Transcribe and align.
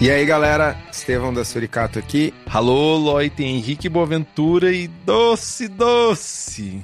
E 0.00 0.10
aí, 0.10 0.26
galera, 0.26 0.76
Estevão 0.92 1.32
da 1.32 1.44
Suricato 1.44 1.98
aqui. 1.98 2.32
Alô, 2.46 2.96
Loi, 2.96 3.30
tem 3.30 3.56
Henrique 3.56 3.88
Boaventura 3.88 4.70
e 4.72 4.88
Doce 4.88 5.68
Doce. 5.68 6.82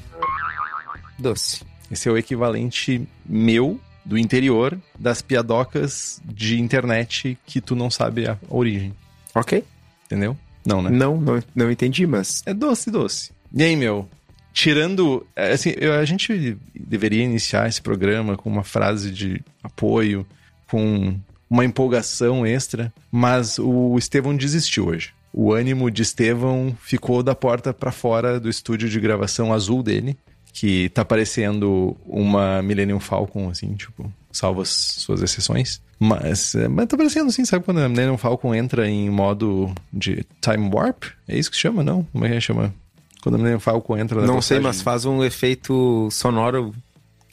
Doce. 1.18 1.62
Esse 1.90 2.08
é 2.08 2.12
o 2.12 2.16
equivalente 2.16 3.06
meu 3.26 3.78
do 4.04 4.16
interior 4.16 4.78
das 4.98 5.20
piadocas 5.20 6.20
de 6.24 6.58
internet 6.58 7.38
que 7.46 7.60
tu 7.60 7.76
não 7.76 7.90
sabe 7.90 8.26
a 8.26 8.38
origem. 8.48 8.94
Ok. 9.34 9.62
Entendeu? 10.06 10.36
Não, 10.64 10.80
né? 10.80 10.90
Não, 10.90 11.20
não, 11.20 11.42
não 11.54 11.70
entendi, 11.70 12.06
mas. 12.06 12.42
É 12.46 12.54
doce, 12.54 12.90
doce. 12.90 13.30
E 13.54 13.62
aí, 13.62 13.76
meu? 13.76 14.08
Tirando. 14.54 15.26
é, 15.36 15.52
Assim, 15.52 15.74
eu- 15.76 15.92
a 15.94 16.04
gente 16.06 16.56
deveria 16.74 17.22
iniciar 17.24 17.68
esse 17.68 17.80
programa 17.82 18.36
com 18.38 18.48
uma 18.48 18.64
frase 18.64 19.10
de 19.10 19.42
apoio, 19.62 20.26
com 20.68 21.18
uma 21.52 21.66
empolgação 21.66 22.46
extra, 22.46 22.90
mas 23.10 23.58
o 23.58 23.98
Estevão 23.98 24.34
desistiu 24.34 24.86
hoje. 24.86 25.10
O 25.34 25.52
ânimo 25.52 25.90
de 25.90 26.00
Estevão 26.00 26.74
ficou 26.82 27.22
da 27.22 27.34
porta 27.34 27.74
pra 27.74 27.92
fora 27.92 28.40
do 28.40 28.48
estúdio 28.48 28.88
de 28.88 28.98
gravação 28.98 29.52
azul 29.52 29.82
dele, 29.82 30.16
que 30.50 30.88
tá 30.90 31.04
parecendo 31.04 31.94
uma 32.06 32.62
Millennium 32.62 32.98
Falcon, 33.00 33.50
assim, 33.50 33.74
tipo, 33.74 34.10
salvo 34.30 34.62
as 34.62 34.68
suas 34.70 35.20
exceções. 35.22 35.80
Mas, 35.98 36.54
é, 36.54 36.68
mas 36.68 36.86
tá 36.86 36.96
parecendo 36.96 37.28
assim, 37.28 37.44
sabe 37.44 37.64
quando 37.66 37.80
a 37.80 37.88
Millennium 37.88 38.16
Falcon 38.16 38.54
entra 38.54 38.88
em 38.88 39.10
modo 39.10 39.70
de 39.92 40.24
Time 40.40 40.70
Warp? 40.72 41.04
É 41.28 41.38
isso 41.38 41.50
que 41.50 41.56
chama, 41.56 41.82
não? 41.82 42.02
Como 42.12 42.24
é 42.24 42.30
que 42.30 42.40
chama? 42.40 42.74
Quando 43.22 43.34
a 43.34 43.38
Millennium 43.38 43.60
Falcon 43.60 43.98
entra 43.98 44.20
na 44.22 44.26
Não 44.26 44.40
sei, 44.40 44.58
velocidade- 44.58 44.62
mas 44.62 44.82
faz 44.82 45.04
um 45.04 45.22
efeito 45.22 46.08
sonoro 46.10 46.74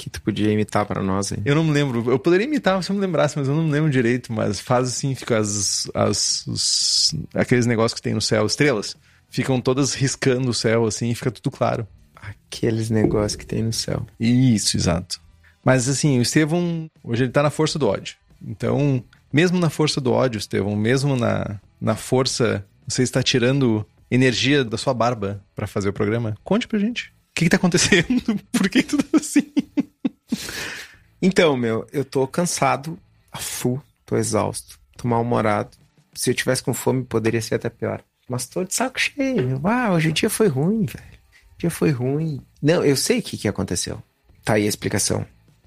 que 0.02 0.09
tu 0.09 0.22
podia 0.22 0.50
imitar 0.52 0.86
pra 0.86 1.03
nós 1.03 1.33
aí. 1.33 1.39
Eu 1.44 1.53
não 1.55 1.64
me 1.66 1.72
lembro. 1.72 2.09
Eu 2.09 2.17
poderia 2.17 2.47
imitar 2.47 2.81
se 2.81 2.89
eu 2.89 2.95
me 2.95 3.02
lembrasse, 3.02 3.38
mas 3.38 3.50
eu 3.50 3.53
não 3.53 3.64
me 3.66 3.72
lembro 3.72 3.89
direito. 3.92 4.31
Mas 4.31 4.58
faz 4.59 4.88
assim, 4.88 5.14
fica 5.14 5.38
as, 5.38 5.92
as 5.94 6.47
os- 6.47 7.14
aqueles 7.33 7.66
negócios 7.66 7.94
que 7.94 8.02
tem 8.02 8.14
no 8.14 8.22
céu, 8.22 8.45
estrelas, 8.45 8.95
ficam 9.30 9.59
todas 9.59 9.94
riscando 9.94 10.50
o 10.50 10.53
céu 10.53 10.86
assim 10.86 11.09
e 11.09 11.16
fica 11.16 11.30
tudo 11.30 11.52
claro. 11.52 11.86
Aqueles 12.16 12.89
negócios 12.89 13.36
que 13.36 13.45
tem 13.45 13.61
no 13.61 13.73
céu. 13.73 14.08
Isso, 14.17 14.77
exato. 14.77 15.20
Mas 15.65 15.89
assim, 15.89 16.17
o 16.17 16.21
Estevão, 16.21 16.89
hoje 17.04 17.23
ele 17.26 17.31
tá 17.31 17.43
na 17.43 17.49
força 17.49 17.77
do 17.77 17.87
ódio. 17.87 18.16
Então, 18.42 19.04
mesmo 19.33 19.60
na 19.60 19.70
força 19.70 19.99
do 19.99 20.14
ódio, 20.14 20.39
Estevão, 20.39 20.76
mesmo 20.77 21.17
na, 21.17 21.60
na 21.80 21.95
força, 21.95 22.66
você 22.87 23.04
está 23.04 23.21
tirando 23.21 23.86
energia 24.10 24.64
da 24.64 24.77
sua 24.77 24.93
barba 24.93 25.43
pra 25.54 25.67
fazer 25.67 25.89
o 25.89 25.93
programa? 25.93 26.37
Conte 26.43 26.67
pra 26.67 26.80
gente. 26.80 27.08
O 27.31 27.39
que, 27.39 27.45
que 27.45 27.49
tá 27.49 27.58
acontecendo? 27.58 28.21
Por 28.52 28.67
que 28.70 28.81
tudo 28.83 29.05
assim? 29.14 29.52
Então, 31.22 31.58
meu, 31.58 31.86
eu 31.92 32.06
tô 32.06 32.26
cansado, 32.28 32.98
a 33.32 33.38
full, 33.38 33.82
tô 34.06 34.16
exausto, 34.17 34.80
tô 34.98 35.08
mal-humorado. 35.08 35.72
Se 36.14 36.30
eu 36.32 36.34
tivesse 36.36 36.64
com 36.64 36.73
fome, 36.73 37.04
poderia 37.04 37.42
ser 37.42 37.56
até 37.56 37.70
pior. 37.70 38.02
Mas 38.30 38.45
tô 38.48 38.64
de 38.64 38.73
saco 38.73 39.00
cheio, 39.00 39.48
meu. 39.48 39.62
Ah, 39.64 39.92
hoje 39.92 40.10
o 40.10 40.14
dia 40.14 40.30
foi 40.30 40.48
ruim, 40.48 40.86
velho. 40.86 41.20
O 41.56 41.60
dia 41.60 41.70
foi 41.72 41.90
ruim. 41.92 42.42
Não, 42.62 42.84
eu 42.86 42.95
sei 42.95 43.20
o 43.20 43.22
que, 43.23 43.38
que 43.38 43.48
aconteceu. 43.48 44.02
Tá 44.44 44.54
aí 44.54 44.66
a 44.66 44.70
explicação. 44.70 45.26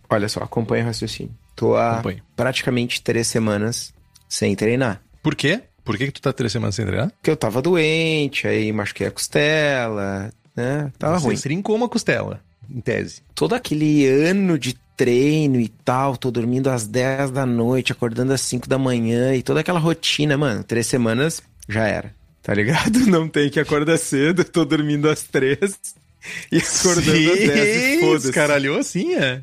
Olha 0.08 0.28
só, 0.28 0.40
acompanha 0.40 0.84
o 0.84 0.86
raciocínio. 0.86 1.34
Tô 1.56 1.76
há 1.76 2.02
praticamente 2.36 3.02
três 3.02 3.26
semanas 3.26 3.92
sem 4.28 4.54
treinar. 4.54 5.02
Por 5.22 5.34
quê? 5.34 5.62
Por 5.84 5.98
que, 5.98 6.06
que 6.06 6.12
tu 6.12 6.22
tá 6.22 6.32
três 6.32 6.52
semanas 6.52 6.74
sem 6.76 6.86
treinar? 6.86 7.10
Porque 7.10 7.30
eu 7.30 7.36
tava 7.36 7.60
doente, 7.60 8.46
aí 8.46 8.72
machuquei 8.72 9.06
a 9.06 9.10
costela, 9.10 10.32
né? 10.56 10.92
Tava 10.98 11.18
Você 11.18 11.26
ruim. 11.26 11.36
trincou 11.36 11.76
uma 11.76 11.88
costela, 11.88 12.40
em 12.74 12.80
tese. 12.80 13.22
todo 13.34 13.54
aquele 13.54 14.06
ano 14.06 14.58
de 14.58 14.74
treino 14.96 15.60
e 15.60 15.68
tal, 15.68 16.16
tô 16.16 16.30
dormindo 16.30 16.68
às 16.68 16.86
10 16.86 17.30
da 17.30 17.44
noite, 17.44 17.92
acordando 17.92 18.32
às 18.32 18.40
5 18.42 18.68
da 18.68 18.78
manhã 18.78 19.34
e 19.34 19.42
toda 19.42 19.60
aquela 19.60 19.78
rotina, 19.78 20.36
mano, 20.36 20.62
três 20.62 20.86
semanas 20.86 21.42
já 21.68 21.86
era. 21.86 22.14
Tá 22.42 22.54
ligado? 22.54 22.98
Não 23.06 23.28
tem 23.28 23.50
que 23.50 23.60
acordar 23.60 23.98
cedo, 23.98 24.44
tô 24.44 24.64
dormindo 24.64 25.08
às 25.08 25.22
3 25.22 25.58
e 26.50 26.58
acordando 26.58 27.32
às 27.32 27.38
10 27.38 27.48
e 27.48 28.00
foda-se. 28.00 28.26
Descaralhou 28.26 28.78
assim, 28.78 29.14
é? 29.14 29.42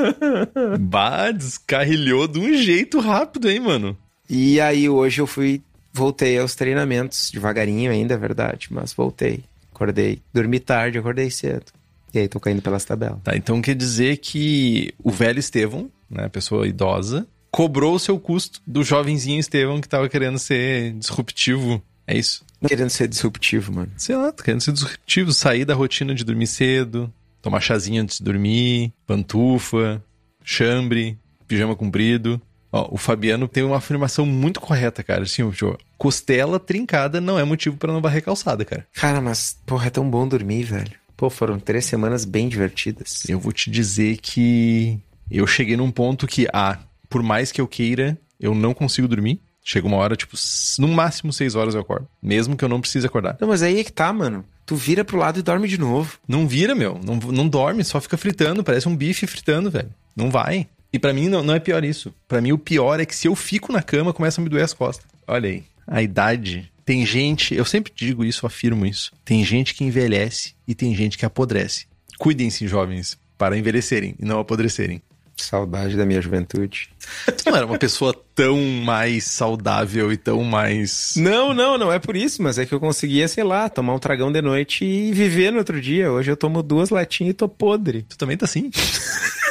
bah, 0.80 1.30
descarrilhou 1.30 2.28
de 2.28 2.38
um 2.38 2.54
jeito 2.54 3.00
rápido, 3.00 3.50
hein, 3.50 3.60
mano? 3.60 3.96
E 4.28 4.60
aí 4.60 4.88
hoje 4.88 5.20
eu 5.20 5.26
fui, 5.26 5.60
voltei 5.92 6.38
aos 6.38 6.54
treinamentos, 6.54 7.30
devagarinho 7.30 7.90
ainda, 7.90 8.14
é 8.14 8.18
verdade, 8.18 8.68
mas 8.70 8.92
voltei. 8.92 9.42
Acordei, 9.74 10.20
dormi 10.32 10.60
tarde, 10.60 10.98
acordei 10.98 11.30
cedo. 11.30 11.66
E 12.12 12.18
aí 12.18 12.28
tô 12.28 12.40
caindo 12.40 12.62
pelas 12.62 12.84
tabelas. 12.84 13.18
Tá, 13.22 13.36
então 13.36 13.60
quer 13.62 13.74
dizer 13.74 14.16
que 14.18 14.92
o 15.02 15.10
velho 15.10 15.38
Estevão, 15.38 15.90
né, 16.08 16.28
pessoa 16.28 16.66
idosa, 16.66 17.26
cobrou 17.50 17.94
o 17.94 17.98
seu 17.98 18.18
custo 18.18 18.60
do 18.66 18.82
jovenzinho 18.82 19.40
Estevão 19.40 19.80
que 19.80 19.88
tava 19.88 20.08
querendo 20.08 20.38
ser 20.38 20.92
disruptivo. 20.94 21.82
É 22.06 22.16
isso? 22.16 22.44
Querendo 22.66 22.90
ser 22.90 23.08
disruptivo, 23.08 23.72
mano. 23.72 23.92
Sei 23.96 24.16
lá, 24.16 24.32
querendo 24.32 24.60
ser 24.60 24.72
disruptivo, 24.72 25.32
sair 25.32 25.64
da 25.64 25.74
rotina 25.74 26.14
de 26.14 26.24
dormir 26.24 26.46
cedo, 26.46 27.12
tomar 27.40 27.60
chazinho 27.60 28.02
antes 28.02 28.18
de 28.18 28.24
dormir, 28.24 28.92
pantufa, 29.06 30.02
chambre, 30.42 31.18
pijama 31.46 31.74
comprido. 31.74 32.40
Ó, 32.72 32.88
o 32.92 32.96
Fabiano 32.96 33.48
tem 33.48 33.64
uma 33.64 33.78
afirmação 33.78 34.24
muito 34.24 34.60
correta, 34.60 35.02
cara. 35.02 35.22
Assim, 35.22 35.48
tipo, 35.50 35.76
costela 35.98 36.60
trincada 36.60 37.20
não 37.20 37.38
é 37.38 37.44
motivo 37.44 37.76
pra 37.76 37.92
não 37.92 38.00
varrer 38.00 38.22
calçada, 38.22 38.64
cara. 38.64 38.86
Cara, 38.94 39.20
mas, 39.20 39.58
porra, 39.66 39.88
é 39.88 39.90
tão 39.90 40.08
bom 40.08 40.26
dormir, 40.28 40.62
velho. 40.64 40.92
Pô, 41.20 41.28
foram 41.28 41.60
três 41.60 41.84
semanas 41.84 42.24
bem 42.24 42.48
divertidas. 42.48 43.28
Eu 43.28 43.38
vou 43.38 43.52
te 43.52 43.70
dizer 43.70 44.16
que 44.22 44.98
eu 45.30 45.46
cheguei 45.46 45.76
num 45.76 45.90
ponto 45.90 46.26
que, 46.26 46.48
ah, 46.50 46.78
por 47.10 47.22
mais 47.22 47.52
que 47.52 47.60
eu 47.60 47.68
queira, 47.68 48.18
eu 48.40 48.54
não 48.54 48.72
consigo 48.72 49.06
dormir. 49.06 49.38
Chega 49.62 49.86
uma 49.86 49.98
hora, 49.98 50.16
tipo, 50.16 50.34
no 50.78 50.88
máximo 50.88 51.30
seis 51.30 51.54
horas 51.54 51.74
eu 51.74 51.82
acordo. 51.82 52.08
Mesmo 52.22 52.56
que 52.56 52.64
eu 52.64 52.70
não 52.70 52.80
precise 52.80 53.06
acordar. 53.06 53.36
Não, 53.38 53.48
mas 53.48 53.60
aí 53.60 53.80
é 53.80 53.84
que 53.84 53.92
tá, 53.92 54.10
mano. 54.14 54.46
Tu 54.64 54.74
vira 54.74 55.04
pro 55.04 55.18
lado 55.18 55.38
e 55.38 55.42
dorme 55.42 55.68
de 55.68 55.76
novo. 55.76 56.18
Não 56.26 56.48
vira, 56.48 56.74
meu. 56.74 56.98
Não, 57.04 57.16
não 57.16 57.46
dorme, 57.46 57.84
só 57.84 58.00
fica 58.00 58.16
fritando. 58.16 58.64
Parece 58.64 58.88
um 58.88 58.96
bife 58.96 59.26
fritando, 59.26 59.70
velho. 59.70 59.90
Não 60.16 60.30
vai. 60.30 60.68
E 60.90 60.98
pra 60.98 61.12
mim 61.12 61.28
não, 61.28 61.42
não 61.42 61.54
é 61.54 61.60
pior 61.60 61.84
isso. 61.84 62.14
Pra 62.26 62.40
mim 62.40 62.52
o 62.52 62.58
pior 62.58 62.98
é 62.98 63.04
que 63.04 63.14
se 63.14 63.28
eu 63.28 63.36
fico 63.36 63.74
na 63.74 63.82
cama, 63.82 64.14
começa 64.14 64.40
a 64.40 64.42
me 64.42 64.48
doer 64.48 64.64
as 64.64 64.72
costas. 64.72 65.04
Olha 65.28 65.50
aí. 65.50 65.64
A 65.86 66.00
idade. 66.00 66.72
Tem 66.90 67.06
gente, 67.06 67.54
eu 67.54 67.64
sempre 67.64 67.92
digo 67.94 68.24
isso, 68.24 68.44
afirmo 68.44 68.84
isso. 68.84 69.12
Tem 69.24 69.44
gente 69.44 69.74
que 69.74 69.84
envelhece 69.84 70.56
e 70.66 70.74
tem 70.74 70.92
gente 70.92 71.16
que 71.16 71.24
apodrece. 71.24 71.86
Cuidem-se, 72.18 72.66
jovens, 72.66 73.16
para 73.38 73.56
envelhecerem 73.56 74.16
e 74.18 74.24
não 74.24 74.40
apodrecerem. 74.40 75.00
Saudade 75.36 75.96
da 75.96 76.04
minha 76.04 76.20
juventude. 76.20 76.90
Tu 77.26 77.48
não 77.48 77.56
era 77.56 77.64
uma 77.64 77.78
pessoa 77.78 78.12
tão 78.34 78.60
mais 78.84 79.22
saudável 79.22 80.12
e 80.12 80.16
tão 80.16 80.42
mais. 80.42 81.12
Não, 81.14 81.54
não, 81.54 81.78
não 81.78 81.92
é 81.92 82.00
por 82.00 82.16
isso, 82.16 82.42
mas 82.42 82.58
é 82.58 82.66
que 82.66 82.74
eu 82.74 82.80
conseguia, 82.80 83.28
sei 83.28 83.44
lá, 83.44 83.68
tomar 83.68 83.94
um 83.94 84.00
tragão 84.00 84.32
de 84.32 84.42
noite 84.42 84.84
e 84.84 85.12
viver 85.12 85.52
no 85.52 85.58
outro 85.58 85.80
dia. 85.80 86.10
Hoje 86.10 86.32
eu 86.32 86.36
tomo 86.36 86.60
duas 86.60 86.90
latinhas 86.90 87.30
e 87.30 87.34
tô 87.34 87.48
podre. 87.48 88.02
Tu 88.02 88.18
também 88.18 88.36
tá 88.36 88.46
assim? 88.46 88.68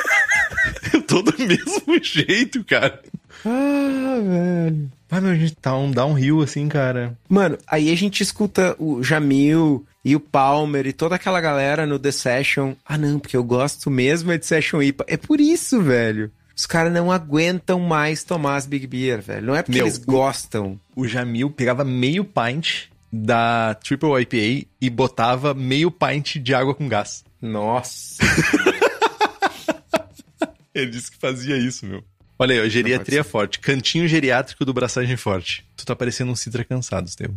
eu 0.94 1.02
tô 1.04 1.22
do 1.22 1.34
mesmo 1.40 1.98
jeito, 2.04 2.66
cara. 2.66 3.02
Ah, 3.46 4.20
velho. 4.22 4.99
Vai, 5.10 5.20
meu, 5.22 5.32
a 5.32 5.36
gente 5.36 5.56
tá 5.56 5.76
um 5.76 5.90
downhill 5.92 6.42
assim, 6.42 6.68
cara. 6.68 7.18
Mano, 7.28 7.58
aí 7.68 7.92
a 7.92 7.96
gente 7.98 8.22
escuta 8.22 8.76
o 8.78 9.02
Jamil 9.04 9.86
e 10.06 10.16
o 10.16 10.20
Palmer 10.20 10.86
e 10.86 10.94
toda 10.94 11.16
aquela 11.16 11.42
galera 11.42 11.86
no 11.88 11.98
The 11.98 12.12
Session. 12.12 12.74
Ah, 12.86 12.98
não, 12.98 13.20
porque 13.20 13.36
eu 13.36 13.44
gosto 13.44 13.90
mesmo 13.90 14.32
é 14.32 14.38
de 14.38 14.46
Session 14.46 14.82
IPA. 14.84 15.06
É 15.08 15.18
por 15.18 15.42
isso, 15.42 15.82
velho. 15.82 16.32
Os 16.56 16.66
caras 16.66 16.94
não 16.94 17.12
aguentam 17.12 17.80
mais 17.80 18.24
tomar 18.24 18.58
as 18.58 18.68
Big 18.68 18.86
Beer, 18.86 19.22
velho. 19.22 19.48
Não 19.48 19.56
é 19.56 19.64
porque 19.64 19.78
Meu, 19.80 19.88
eles 19.88 19.98
o- 19.98 20.06
gostam. 20.06 20.80
O 20.96 21.08
Jamil 21.08 21.50
pegava 21.50 21.84
meio 21.84 22.24
pint 22.24 22.84
da 23.12 23.74
Triple 23.76 24.22
IPA 24.22 24.68
e 24.80 24.90
botava 24.92 25.56
meio 25.56 25.90
pint 25.90 26.36
de 26.36 26.54
água 26.54 26.76
com 26.76 26.88
gás. 26.88 27.24
Nossa. 27.42 28.22
Ele 30.74 30.92
disse 30.92 31.12
que 31.12 31.18
fazia 31.18 31.58
isso, 31.58 31.86
meu. 31.86 32.04
Olha 32.42 32.56
aí, 32.56 32.66
ó, 32.66 32.70
geriatria 32.70 33.22
forte. 33.22 33.60
Cantinho 33.60 34.08
geriátrico 34.08 34.64
do 34.64 34.74
Braçagem 34.74 35.18
Forte. 35.18 35.66
Tu 35.76 35.86
tá 35.86 35.94
parecendo 35.94 36.32
um 36.32 36.36
Citra 36.38 36.64
cansado, 36.64 37.08
Estevam. 37.08 37.36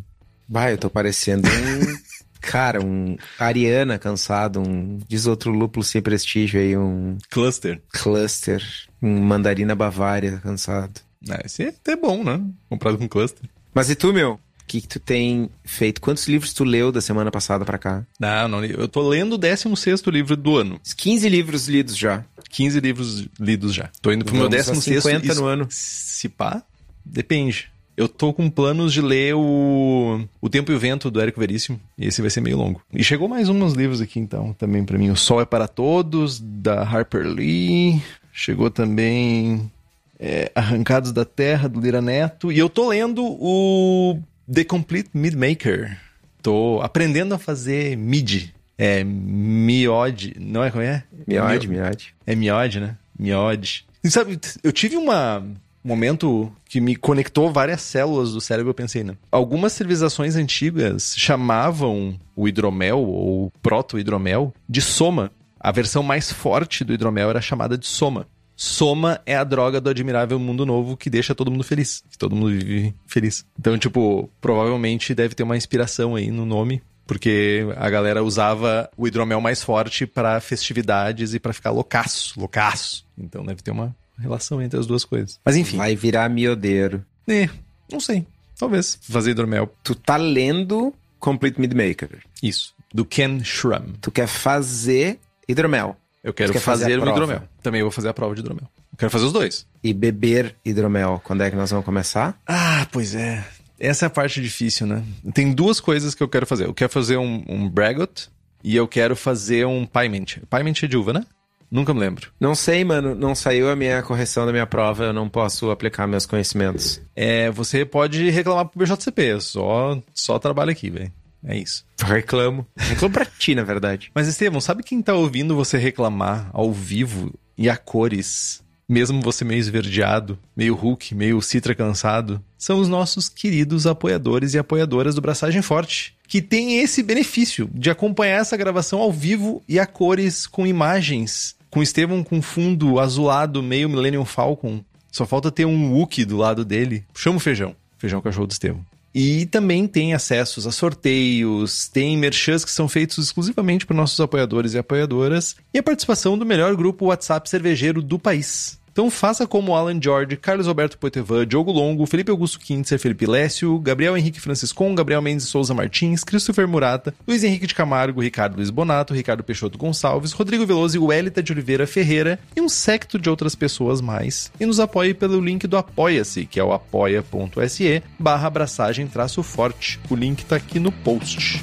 Vai, 0.49 0.75
eu 0.75 0.78
tô 0.78 0.88
parecendo 0.88 1.49
um. 1.49 1.99
Cara, 2.40 2.81
um 2.84 3.16
Ariana 3.38 3.99
cansado, 3.99 4.60
um. 4.60 4.99
Diz 5.08 5.26
outro 5.26 5.50
lúpulo 5.50 5.84
sem 5.84 6.00
prestígio 6.00 6.60
aí, 6.60 6.76
um 6.76 7.19
Cluster. 7.31 7.81
cluster, 7.93 8.62
um 9.00 9.20
mandarina 9.20 9.75
bavária 9.75 10.38
cansado. 10.38 11.00
Ah, 11.28 11.40
esse 11.44 11.64
é 11.64 11.69
até 11.69 11.96
bom, 11.96 12.22
né? 12.22 12.40
Comprado 12.69 12.98
com 12.98 13.08
cluster. 13.08 13.48
Mas 13.75 13.90
e 13.90 13.94
tu, 13.94 14.12
meu? 14.12 14.34
O 14.34 14.64
que, 14.66 14.81
que 14.81 14.88
tu 14.88 15.00
tem 15.00 15.50
feito? 15.64 16.00
Quantos 16.00 16.26
livros 16.26 16.52
tu 16.52 16.64
leu 16.64 16.90
da 16.90 17.00
semana 17.00 17.31
passada 17.31 17.64
pra 17.64 17.78
cá? 17.78 18.05
Não, 18.19 18.48
não, 18.48 18.64
eu 18.64 18.88
tô 18.88 19.06
lendo 19.08 19.34
o 19.34 19.38
16 19.38 20.02
livro 20.06 20.37
do 20.37 20.56
ano. 20.56 20.81
15 20.96 21.28
livros 21.28 21.69
lidos 21.69 21.96
já. 21.96 22.25
15 22.52 22.81
livros 22.81 23.26
lidos 23.40 23.75
já. 23.75 23.90
Tô 24.00 24.12
indo 24.12 24.25
pro 24.25 24.34
meu 24.34 24.44
Vamos 24.44 24.69
a 24.69 24.72
16 24.72 25.02
50 25.02 25.34
no 25.34 25.49
e- 25.49 25.52
ano. 25.52 25.66
Se 25.70 26.28
pá, 26.28 26.62
depende. 27.04 27.70
Eu 27.96 28.08
tô 28.08 28.32
com 28.32 28.49
planos 28.49 28.93
de 28.93 29.00
ler 29.02 29.34
o 29.34 30.26
O 30.40 30.49
Tempo 30.49 30.72
e 30.72 30.75
o 30.75 30.78
Vento 30.78 31.10
do 31.10 31.20
Érico 31.20 31.40
Veríssimo. 31.40 31.81
E 31.99 32.06
esse 32.06 32.20
vai 32.20 32.31
ser 32.31 32.40
meio 32.40 32.56
longo. 32.56 32.81
E 32.93 33.02
chegou 33.02 33.28
mais 33.28 33.49
uns 33.49 33.72
livros 33.75 34.00
aqui 34.00 34.19
então, 34.19 34.54
também 34.54 34.84
pra 34.84 34.96
mim. 34.99 35.10
O 35.10 35.16
Sol 35.16 35.40
é 35.40 35.44
para 35.44 35.69
Todos, 35.69 36.40
da 36.40 36.82
Harper 36.82 37.26
Lee. 37.26 38.00
Chegou 38.32 38.70
também 38.70 39.70
é, 40.19 40.50
Arrancados 40.55 41.12
da 41.12 41.25
Terra, 41.25 41.69
do 41.69 41.81
Lira 41.81 42.00
Neto. 42.00 42.50
E 42.50 42.58
eu 42.58 42.69
tô 42.69 42.88
lendo 42.88 43.22
o 43.25 44.19
The 44.52 44.64
Complete 44.64 45.10
Mid 45.12 45.34
Maker. 45.34 45.98
Tô 46.40 46.81
aprendendo 46.82 47.34
a 47.34 47.38
fazer 47.38 47.96
MIDI. 47.96 48.55
É 48.78 49.04
miode, 49.04 50.34
não 50.38 50.62
é 50.64 50.70
como 50.70 50.82
é? 50.82 51.04
Miode, 51.26 51.69
Mi- 51.69 51.76
miode. 51.76 52.14
é 52.26 52.34
miode, 52.34 52.80
né? 52.80 52.96
Miode. 53.19 53.84
E 54.02 54.10
sabe, 54.10 54.38
eu 54.64 54.72
tive 54.72 54.96
uma, 54.96 55.38
um 55.38 55.88
momento 55.88 56.52
que 56.69 56.80
me 56.80 56.96
conectou 56.96 57.52
várias 57.52 57.82
células 57.82 58.32
do 58.32 58.40
cérebro, 58.40 58.70
eu 58.70 58.74
pensei, 58.74 59.04
né? 59.04 59.14
Algumas 59.30 59.72
civilizações 59.72 60.34
antigas 60.36 61.14
chamavam 61.16 62.19
o 62.34 62.48
hidromel, 62.48 62.98
ou 62.98 63.52
proto-hidromel, 63.62 64.52
de 64.69 64.80
soma. 64.80 65.30
A 65.60 65.70
versão 65.70 66.02
mais 66.02 66.32
forte 66.32 66.82
do 66.82 66.92
hidromel 66.92 67.30
era 67.30 67.40
chamada 67.40 67.78
de 67.78 67.86
soma. 67.86 68.26
Soma 68.56 69.20
é 69.24 69.36
a 69.36 69.44
droga 69.44 69.80
do 69.80 69.88
admirável 69.90 70.38
mundo 70.38 70.66
novo 70.66 70.96
que 70.96 71.08
deixa 71.08 71.34
todo 71.34 71.50
mundo 71.50 71.64
feliz. 71.64 72.02
Que 72.10 72.19
todo 72.19 72.34
mundo 72.34 72.50
vive 72.50 72.94
feliz. 73.06 73.44
Então, 73.58 73.76
tipo, 73.78 74.28
provavelmente 74.40 75.14
deve 75.14 75.34
ter 75.34 75.42
uma 75.42 75.56
inspiração 75.56 76.14
aí 76.16 76.30
no 76.30 76.44
nome. 76.44 76.82
Porque 77.12 77.66
a 77.76 77.90
galera 77.90 78.22
usava 78.24 78.88
o 78.96 79.06
hidromel 79.06 79.40
mais 79.40 79.62
forte 79.62 80.06
pra 80.06 80.40
festividades 80.40 81.34
e 81.34 81.38
pra 81.40 81.52
ficar 81.52 81.70
loucaço, 81.70 82.38
loucaço. 82.38 83.04
Então 83.18 83.44
deve 83.44 83.60
ter 83.62 83.70
uma 83.70 83.94
relação 84.18 84.62
entre 84.62 84.78
as 84.80 84.86
duas 84.86 85.04
coisas. 85.04 85.38
Mas 85.44 85.56
enfim, 85.56 85.76
Vai 85.76 85.94
virar 85.94 86.28
miodeiro. 86.30 87.04
é, 87.28 87.48
não 87.90 88.00
sei. 88.00 88.26
Talvez 88.58 88.98
fazer 89.02 89.32
hidromel. 89.32 89.70
Tu 89.82 89.94
tá 89.94 90.16
lendo 90.16 90.94
Complete 91.18 91.60
Midmaker. 91.60 92.20
Isso. 92.42 92.72
Do 92.94 93.04
Ken 93.04 93.42
Schramm. 93.44 93.92
Tu 94.00 94.10
quer 94.10 94.26
fazer 94.26 95.18
hidromel. 95.48 95.96
Eu 96.22 96.32
quero 96.32 96.52
fazer 96.54 96.84
fazer, 96.84 97.00
prova? 97.00 97.10
hidromel. 97.10 97.42
Também 97.62 97.82
vou 97.82 97.90
fazer 97.90 98.08
a 98.08 98.14
prova 98.14 98.34
de 98.34 98.40
hidromel. 98.40 98.68
Eu 98.92 98.98
quero 98.98 99.10
fazer 99.10 99.24
os 99.24 99.32
dois. 99.32 99.66
E 99.82 99.92
beber 99.92 100.54
hidromel. 100.64 101.20
Quando 101.24 101.42
é 101.42 101.50
que 101.50 101.56
nós 101.56 101.70
vamos 101.70 101.84
começar? 101.84 102.40
Ah, 102.46 102.86
pois 102.92 103.14
é. 103.14 103.44
Essa 103.82 104.06
é 104.06 104.08
a 104.08 104.11
parte 104.11 104.40
difícil, 104.40 104.87
né? 104.87 105.02
Tem 105.34 105.52
duas 105.52 105.81
coisas 105.81 106.14
que 106.14 106.23
eu 106.23 106.29
quero 106.29 106.46
fazer. 106.46 106.67
Eu 106.67 106.73
quero 106.73 106.88
fazer 106.88 107.17
um, 107.17 107.43
um 107.49 107.69
Bragot 107.69 108.29
e 108.62 108.76
eu 108.76 108.87
quero 108.87 109.17
fazer 109.17 109.67
um 109.67 109.84
Pyment. 109.84 110.38
Pyment 110.49 110.84
é 110.84 110.87
de 110.87 110.96
uva, 110.96 111.12
né? 111.12 111.26
Nunca 111.69 111.93
me 111.93 111.99
lembro. 111.99 112.31
Não 112.38 112.55
sei, 112.55 112.84
mano. 112.84 113.12
Não 113.12 113.34
saiu 113.34 113.69
a 113.69 113.75
minha 113.75 114.00
correção 114.02 114.46
da 114.46 114.52
minha 114.52 114.67
prova. 114.67 115.06
Eu 115.06 115.12
não 115.12 115.29
posso 115.29 115.69
aplicar 115.73 116.06
meus 116.06 116.26
conhecimentos. 116.26 117.00
É, 117.17 117.50
você 117.50 117.84
pode 117.84 118.31
reclamar 118.31 118.67
pro 118.67 118.79
BJCP. 118.79 119.40
Só, 119.40 120.00
só 120.14 120.38
trabalha 120.38 120.70
aqui, 120.70 120.88
velho. 120.88 121.12
É 121.44 121.56
isso. 121.56 121.84
Reclamo. 122.00 122.64
Reclamo 122.76 123.12
pra 123.12 123.25
ti, 123.25 123.52
na 123.56 123.64
verdade. 123.64 124.12
Mas, 124.14 124.29
Estevão, 124.29 124.61
sabe 124.61 124.84
quem 124.84 125.02
tá 125.02 125.14
ouvindo 125.14 125.56
você 125.56 125.76
reclamar 125.76 126.49
ao 126.52 126.70
vivo 126.70 127.34
e 127.58 127.69
a 127.69 127.76
cores? 127.76 128.61
Mesmo 128.92 129.22
você 129.22 129.42
meio 129.42 129.58
esverdeado, 129.58 130.38
meio 130.54 130.74
Hulk, 130.74 131.14
meio 131.14 131.40
Citra 131.40 131.74
cansado, 131.74 132.44
são 132.58 132.78
os 132.78 132.90
nossos 132.90 133.26
queridos 133.26 133.86
apoiadores 133.86 134.52
e 134.52 134.58
apoiadoras 134.58 135.14
do 135.14 135.20
Braçagem 135.22 135.62
Forte, 135.62 136.14
que 136.28 136.42
tem 136.42 136.78
esse 136.78 137.02
benefício 137.02 137.70
de 137.72 137.88
acompanhar 137.88 138.42
essa 138.42 138.54
gravação 138.54 139.00
ao 139.00 139.10
vivo 139.10 139.62
e 139.66 139.78
a 139.78 139.86
cores 139.86 140.46
com 140.46 140.66
imagens, 140.66 141.56
com 141.70 141.80
o 141.80 141.82
Estevão 141.82 142.22
com 142.22 142.42
fundo 142.42 143.00
azulado, 143.00 143.62
meio 143.62 143.88
Millennium 143.88 144.26
Falcon. 144.26 144.84
Só 145.10 145.24
falta 145.24 145.50
ter 145.50 145.64
um 145.64 145.94
Wookie 145.94 146.26
do 146.26 146.36
lado 146.36 146.62
dele. 146.62 147.02
Chama 147.14 147.38
o 147.38 147.40
feijão. 147.40 147.74
Feijão 147.96 148.20
cachorro 148.20 148.46
do 148.46 148.52
Estevão. 148.52 148.84
E 149.14 149.46
também 149.46 149.86
tem 149.86 150.12
acessos 150.12 150.66
a 150.66 150.70
sorteios, 150.70 151.88
tem 151.88 152.18
merchans 152.18 152.62
que 152.62 152.70
são 152.70 152.86
feitos 152.88 153.16
exclusivamente 153.24 153.86
para 153.86 153.96
nossos 153.96 154.20
apoiadores 154.20 154.74
e 154.74 154.78
apoiadoras, 154.78 155.56
e 155.72 155.78
a 155.78 155.82
participação 155.82 156.36
do 156.36 156.44
melhor 156.44 156.76
grupo 156.76 157.06
WhatsApp 157.06 157.48
cervejeiro 157.48 158.02
do 158.02 158.18
país. 158.18 158.81
Então 158.92 159.10
faça 159.10 159.46
como 159.46 159.74
Alan 159.74 159.98
George, 160.00 160.36
Carlos 160.36 160.68
Alberto 160.68 160.98
Poitevin, 160.98 161.46
Diogo 161.46 161.72
Longo, 161.72 162.04
Felipe 162.04 162.30
Augusto 162.30 162.60
Kintzer, 162.60 162.98
Felipe 162.98 163.26
Lécio, 163.26 163.78
Gabriel 163.78 164.16
Henrique 164.16 164.40
Franciscon, 164.40 164.94
Gabriel 164.94 165.22
Mendes 165.22 165.46
Souza 165.46 165.72
Martins, 165.72 166.22
Christopher 166.22 166.68
Murata, 166.68 167.14
Luiz 167.26 167.42
Henrique 167.42 167.66
de 167.66 167.74
Camargo, 167.74 168.20
Ricardo 168.20 168.56
Luiz 168.56 168.68
Bonato, 168.68 169.14
Ricardo 169.14 169.42
Peixoto 169.42 169.78
Gonçalves, 169.78 170.32
Rodrigo 170.32 170.66
Veloso 170.66 170.96
e 170.96 170.98
Welita 170.98 171.42
de 171.42 171.52
Oliveira 171.52 171.86
Ferreira 171.86 172.38
e 172.54 172.60
um 172.60 172.68
secto 172.68 173.18
de 173.18 173.30
outras 173.30 173.54
pessoas 173.54 174.02
mais. 174.02 174.52
E 174.60 174.66
nos 174.66 174.78
apoie 174.78 175.14
pelo 175.14 175.40
link 175.40 175.66
do 175.66 175.78
Apoia-se, 175.78 176.44
que 176.44 176.60
é 176.60 176.64
o 176.64 176.72
apoia.se 176.72 178.02
barra 178.18 178.46
abraçagem 178.46 179.06
traço 179.06 179.42
forte. 179.42 179.98
O 180.10 180.14
link 180.14 180.44
tá 180.44 180.56
aqui 180.56 180.78
no 180.78 180.92
post. 180.92 181.62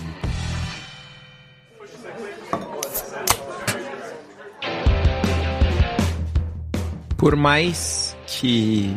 Por 7.19 7.36
mais 7.36 8.16
que 8.25 8.95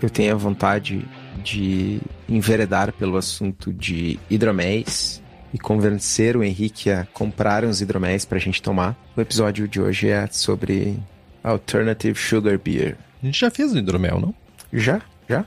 eu 0.00 0.08
tenha 0.08 0.34
vontade 0.34 1.06
de 1.44 2.00
enveredar 2.26 2.94
pelo 2.94 3.18
assunto 3.18 3.70
de 3.70 4.18
hidroméis 4.30 5.22
e 5.52 5.58
convencer 5.58 6.34
o 6.34 6.42
Henrique 6.42 6.90
a 6.90 7.04
comprar 7.12 7.66
uns 7.66 7.82
hidroméis 7.82 8.24
pra 8.24 8.38
gente 8.38 8.62
tomar, 8.62 8.96
o 9.14 9.20
episódio 9.20 9.68
de 9.68 9.82
hoje 9.82 10.08
é 10.08 10.26
sobre 10.28 10.98
Alternative 11.44 12.18
Sugar 12.18 12.58
Beer. 12.58 12.96
A 13.22 13.26
gente 13.26 13.38
já 13.38 13.50
fez 13.50 13.74
o 13.74 13.78
hidromel, 13.78 14.18
não? 14.18 14.34
Já? 14.72 15.02
Já? 15.28 15.44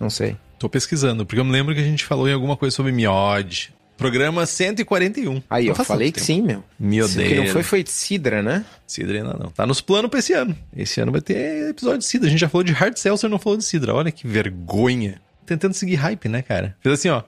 Não 0.00 0.08
sei. 0.08 0.38
Tô 0.58 0.70
pesquisando, 0.70 1.26
porque 1.26 1.38
eu 1.38 1.44
me 1.44 1.52
lembro 1.52 1.74
que 1.74 1.82
a 1.82 1.84
gente 1.84 2.02
falou 2.02 2.26
em 2.26 2.32
alguma 2.32 2.56
coisa 2.56 2.74
sobre 2.74 2.92
miode. 2.92 3.74
Programa 3.98 4.46
141. 4.46 5.42
Aí, 5.50 5.64
Não 5.66 5.72
eu 5.72 5.84
falei 5.84 6.12
que 6.12 6.20
sim, 6.20 6.40
meu. 6.40 6.62
Meu 6.78 7.08
Se 7.08 7.18
o 7.20 7.26
que 7.26 7.34
não 7.34 7.46
foi, 7.48 7.64
foi 7.64 7.82
de 7.82 7.90
Sidra, 7.90 8.40
né? 8.42 8.64
Cidra 8.86 9.18
ainda 9.18 9.36
não. 9.36 9.50
Tá 9.50 9.66
nos 9.66 9.80
planos 9.80 10.08
pra 10.08 10.20
esse 10.20 10.32
ano. 10.32 10.56
Esse 10.74 11.00
ano 11.00 11.10
vai 11.10 11.20
ter 11.20 11.70
episódio 11.70 11.98
de 11.98 12.04
Cidra. 12.04 12.28
A 12.28 12.30
gente 12.30 12.38
já 12.38 12.48
falou 12.48 12.62
de 12.62 12.72
Hard 12.72 12.96
Seltzer, 12.96 13.28
não 13.28 13.40
falou 13.40 13.58
de 13.58 13.64
Cidra. 13.64 13.92
Olha 13.92 14.12
que 14.12 14.26
vergonha. 14.26 15.20
Tentando 15.44 15.74
seguir 15.74 15.96
hype, 15.96 16.28
né, 16.28 16.42
cara? 16.42 16.76
Fez 16.80 16.94
assim, 17.00 17.08
ó. 17.08 17.24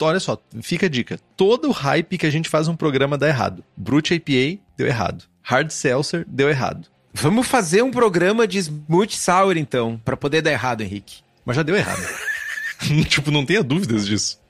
Olha 0.00 0.20
só, 0.20 0.40
fica 0.62 0.86
a 0.86 0.88
dica. 0.88 1.18
Todo 1.36 1.70
hype 1.70 2.16
que 2.16 2.26
a 2.26 2.30
gente 2.30 2.48
faz 2.48 2.68
um 2.68 2.76
programa 2.76 3.18
dá 3.18 3.26
errado. 3.26 3.64
Brute 3.76 4.14
IPA 4.14 4.60
deu 4.76 4.86
errado. 4.86 5.24
Hard 5.42 5.70
Seltzer 5.70 6.24
deu 6.28 6.48
errado. 6.48 6.88
Vamos 7.12 7.46
fazer 7.46 7.82
um 7.82 7.90
programa 7.90 8.46
de 8.46 8.58
Smooth 8.58 9.16
Sour, 9.16 9.56
então, 9.56 10.00
pra 10.04 10.16
poder 10.16 10.42
dar 10.42 10.52
errado, 10.52 10.80
Henrique. 10.82 11.22
Mas 11.44 11.56
já 11.56 11.62
deu 11.62 11.76
errado. 11.76 12.02
tipo, 13.08 13.30
não 13.30 13.44
tenha 13.44 13.62
dúvidas 13.62 14.06
disso. 14.06 14.40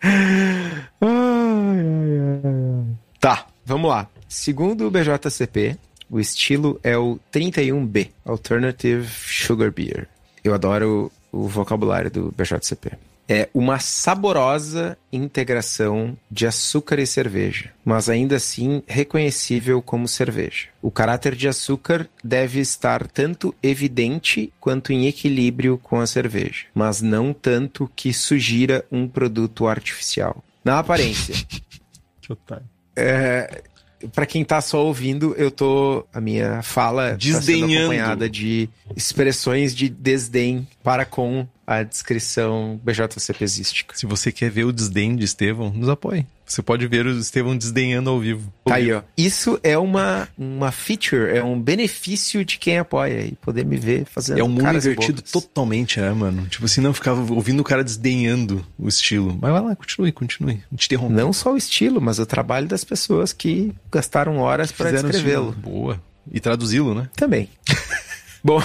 Tá, 3.21 3.47
vamos 3.65 3.91
lá. 3.91 4.09
Segundo 4.29 4.87
o 4.87 4.91
BJCP, 4.91 5.77
o 6.11 6.19
estilo 6.19 6.81
é 6.83 6.97
o 6.97 7.19
31B, 7.33 8.11
Alternative 8.25 9.07
Sugar 9.09 9.71
Beer. 9.71 10.09
Eu 10.43 10.55
adoro 10.55 11.11
o 11.31 11.47
vocabulário 11.47 12.11
do 12.11 12.35
BJCP. 12.37 12.93
É 13.35 13.49
uma 13.55 13.79
saborosa 13.79 14.99
integração 15.11 16.19
de 16.31 16.47
açúcar 16.47 16.99
e 16.99 17.07
cerveja, 17.07 17.73
mas 17.83 18.11
ainda 18.11 18.37
assim 18.37 18.83
reconhecível 18.87 19.81
como 19.81 20.07
cerveja. 20.07 20.67
O 20.83 20.91
caráter 20.91 21.35
de 21.35 21.49
açúcar 21.49 22.07
deve 22.23 22.61
estar 22.61 23.07
tanto 23.07 23.55
evidente 23.63 24.53
quanto 24.61 24.93
em 24.93 25.07
equilíbrio 25.07 25.79
com 25.79 25.99
a 25.99 26.07
cerveja, 26.07 26.67
mas 26.75 27.01
não 27.01 27.33
tanto 27.33 27.91
que 27.97 28.13
sugira 28.13 28.85
um 28.93 29.09
produto 29.09 29.67
artificial. 29.67 30.45
Na 30.63 30.79
aparência, 30.79 31.35
Que 32.21 32.35
otário. 32.35 32.69
é, 32.95 33.63
para 34.09 34.27
quem 34.27 34.45
tá 34.45 34.61
só 34.61 34.85
ouvindo, 34.85 35.35
eu 35.37 35.51
tô. 35.51 36.05
A 36.13 36.21
minha 36.21 36.63
fala 36.63 37.11
tá 37.13 37.21
sendo 37.21 37.39
Desdenhando. 37.39 37.77
acompanhada 37.93 38.29
de 38.29 38.69
expressões 38.97 39.75
de 39.75 39.89
desdém 39.89 40.67
para 40.83 41.05
com 41.05 41.47
a 41.67 41.83
descrição 41.83 42.81
BJCPzística. 42.83 43.97
Se 43.97 44.07
você 44.07 44.31
quer 44.33 44.51
ver 44.51 44.65
o 44.65 44.73
desdém 44.73 45.17
de 45.17 45.25
Estevão, 45.25 45.71
nos 45.71 45.89
apoie. 45.89 46.27
Você 46.53 46.63
pode 46.63 46.87
ver 46.87 47.07
o 47.07 47.19
Estevão 47.19 47.57
desdenhando 47.57 48.11
ao 48.11 48.21
vivo. 48.21 48.53
Tá 48.63 48.75
aí, 48.75 48.93
ó. 48.93 49.03
Isso 49.17 49.59
é 49.63 49.79
uma, 49.79 50.29
uma 50.37 50.71
feature, 50.71 51.35
é 51.35 51.43
um 51.43 51.59
benefício 51.59 52.45
de 52.45 52.59
quem 52.59 52.79
apoia 52.79 53.25
e 53.25 53.33
poder 53.37 53.65
me 53.65 53.79
ver 53.79 54.05
fazendo 54.05 54.39
É 54.39 54.45
um 54.45 54.49
mundo 54.49 54.77
invertido 54.77 55.23
totalmente, 55.23 55.99
né, 55.99 56.11
mano? 56.13 56.47
Tipo 56.49 56.67
assim, 56.67 56.83
não 56.83 56.93
ficava 56.93 57.33
ouvindo 57.33 57.61
o 57.61 57.65
cara 57.65 57.83
desdenhando 57.83 58.67
o 58.79 58.87
estilo. 58.87 59.39
Mas 59.41 59.51
vai 59.51 59.63
lá, 59.63 59.75
continue, 59.75 60.13
continue. 60.13 60.63
Não 60.71 60.77
te 60.77 60.87
interrompo. 60.87 61.15
Não 61.15 61.33
só 61.33 61.55
o 61.55 61.57
estilo, 61.57 62.03
mas 62.03 62.19
o 62.19 62.27
trabalho 62.27 62.69
das 62.69 62.85
pessoas 62.85 63.33
que 63.33 63.73
gastaram 63.91 64.37
horas 64.37 64.71
para 64.71 64.91
estilo. 64.93 65.53
Boa. 65.53 66.03
E 66.31 66.39
traduzi-lo, 66.39 66.95
né? 66.95 67.09
Também. 67.17 67.49
Bom, 68.45 68.61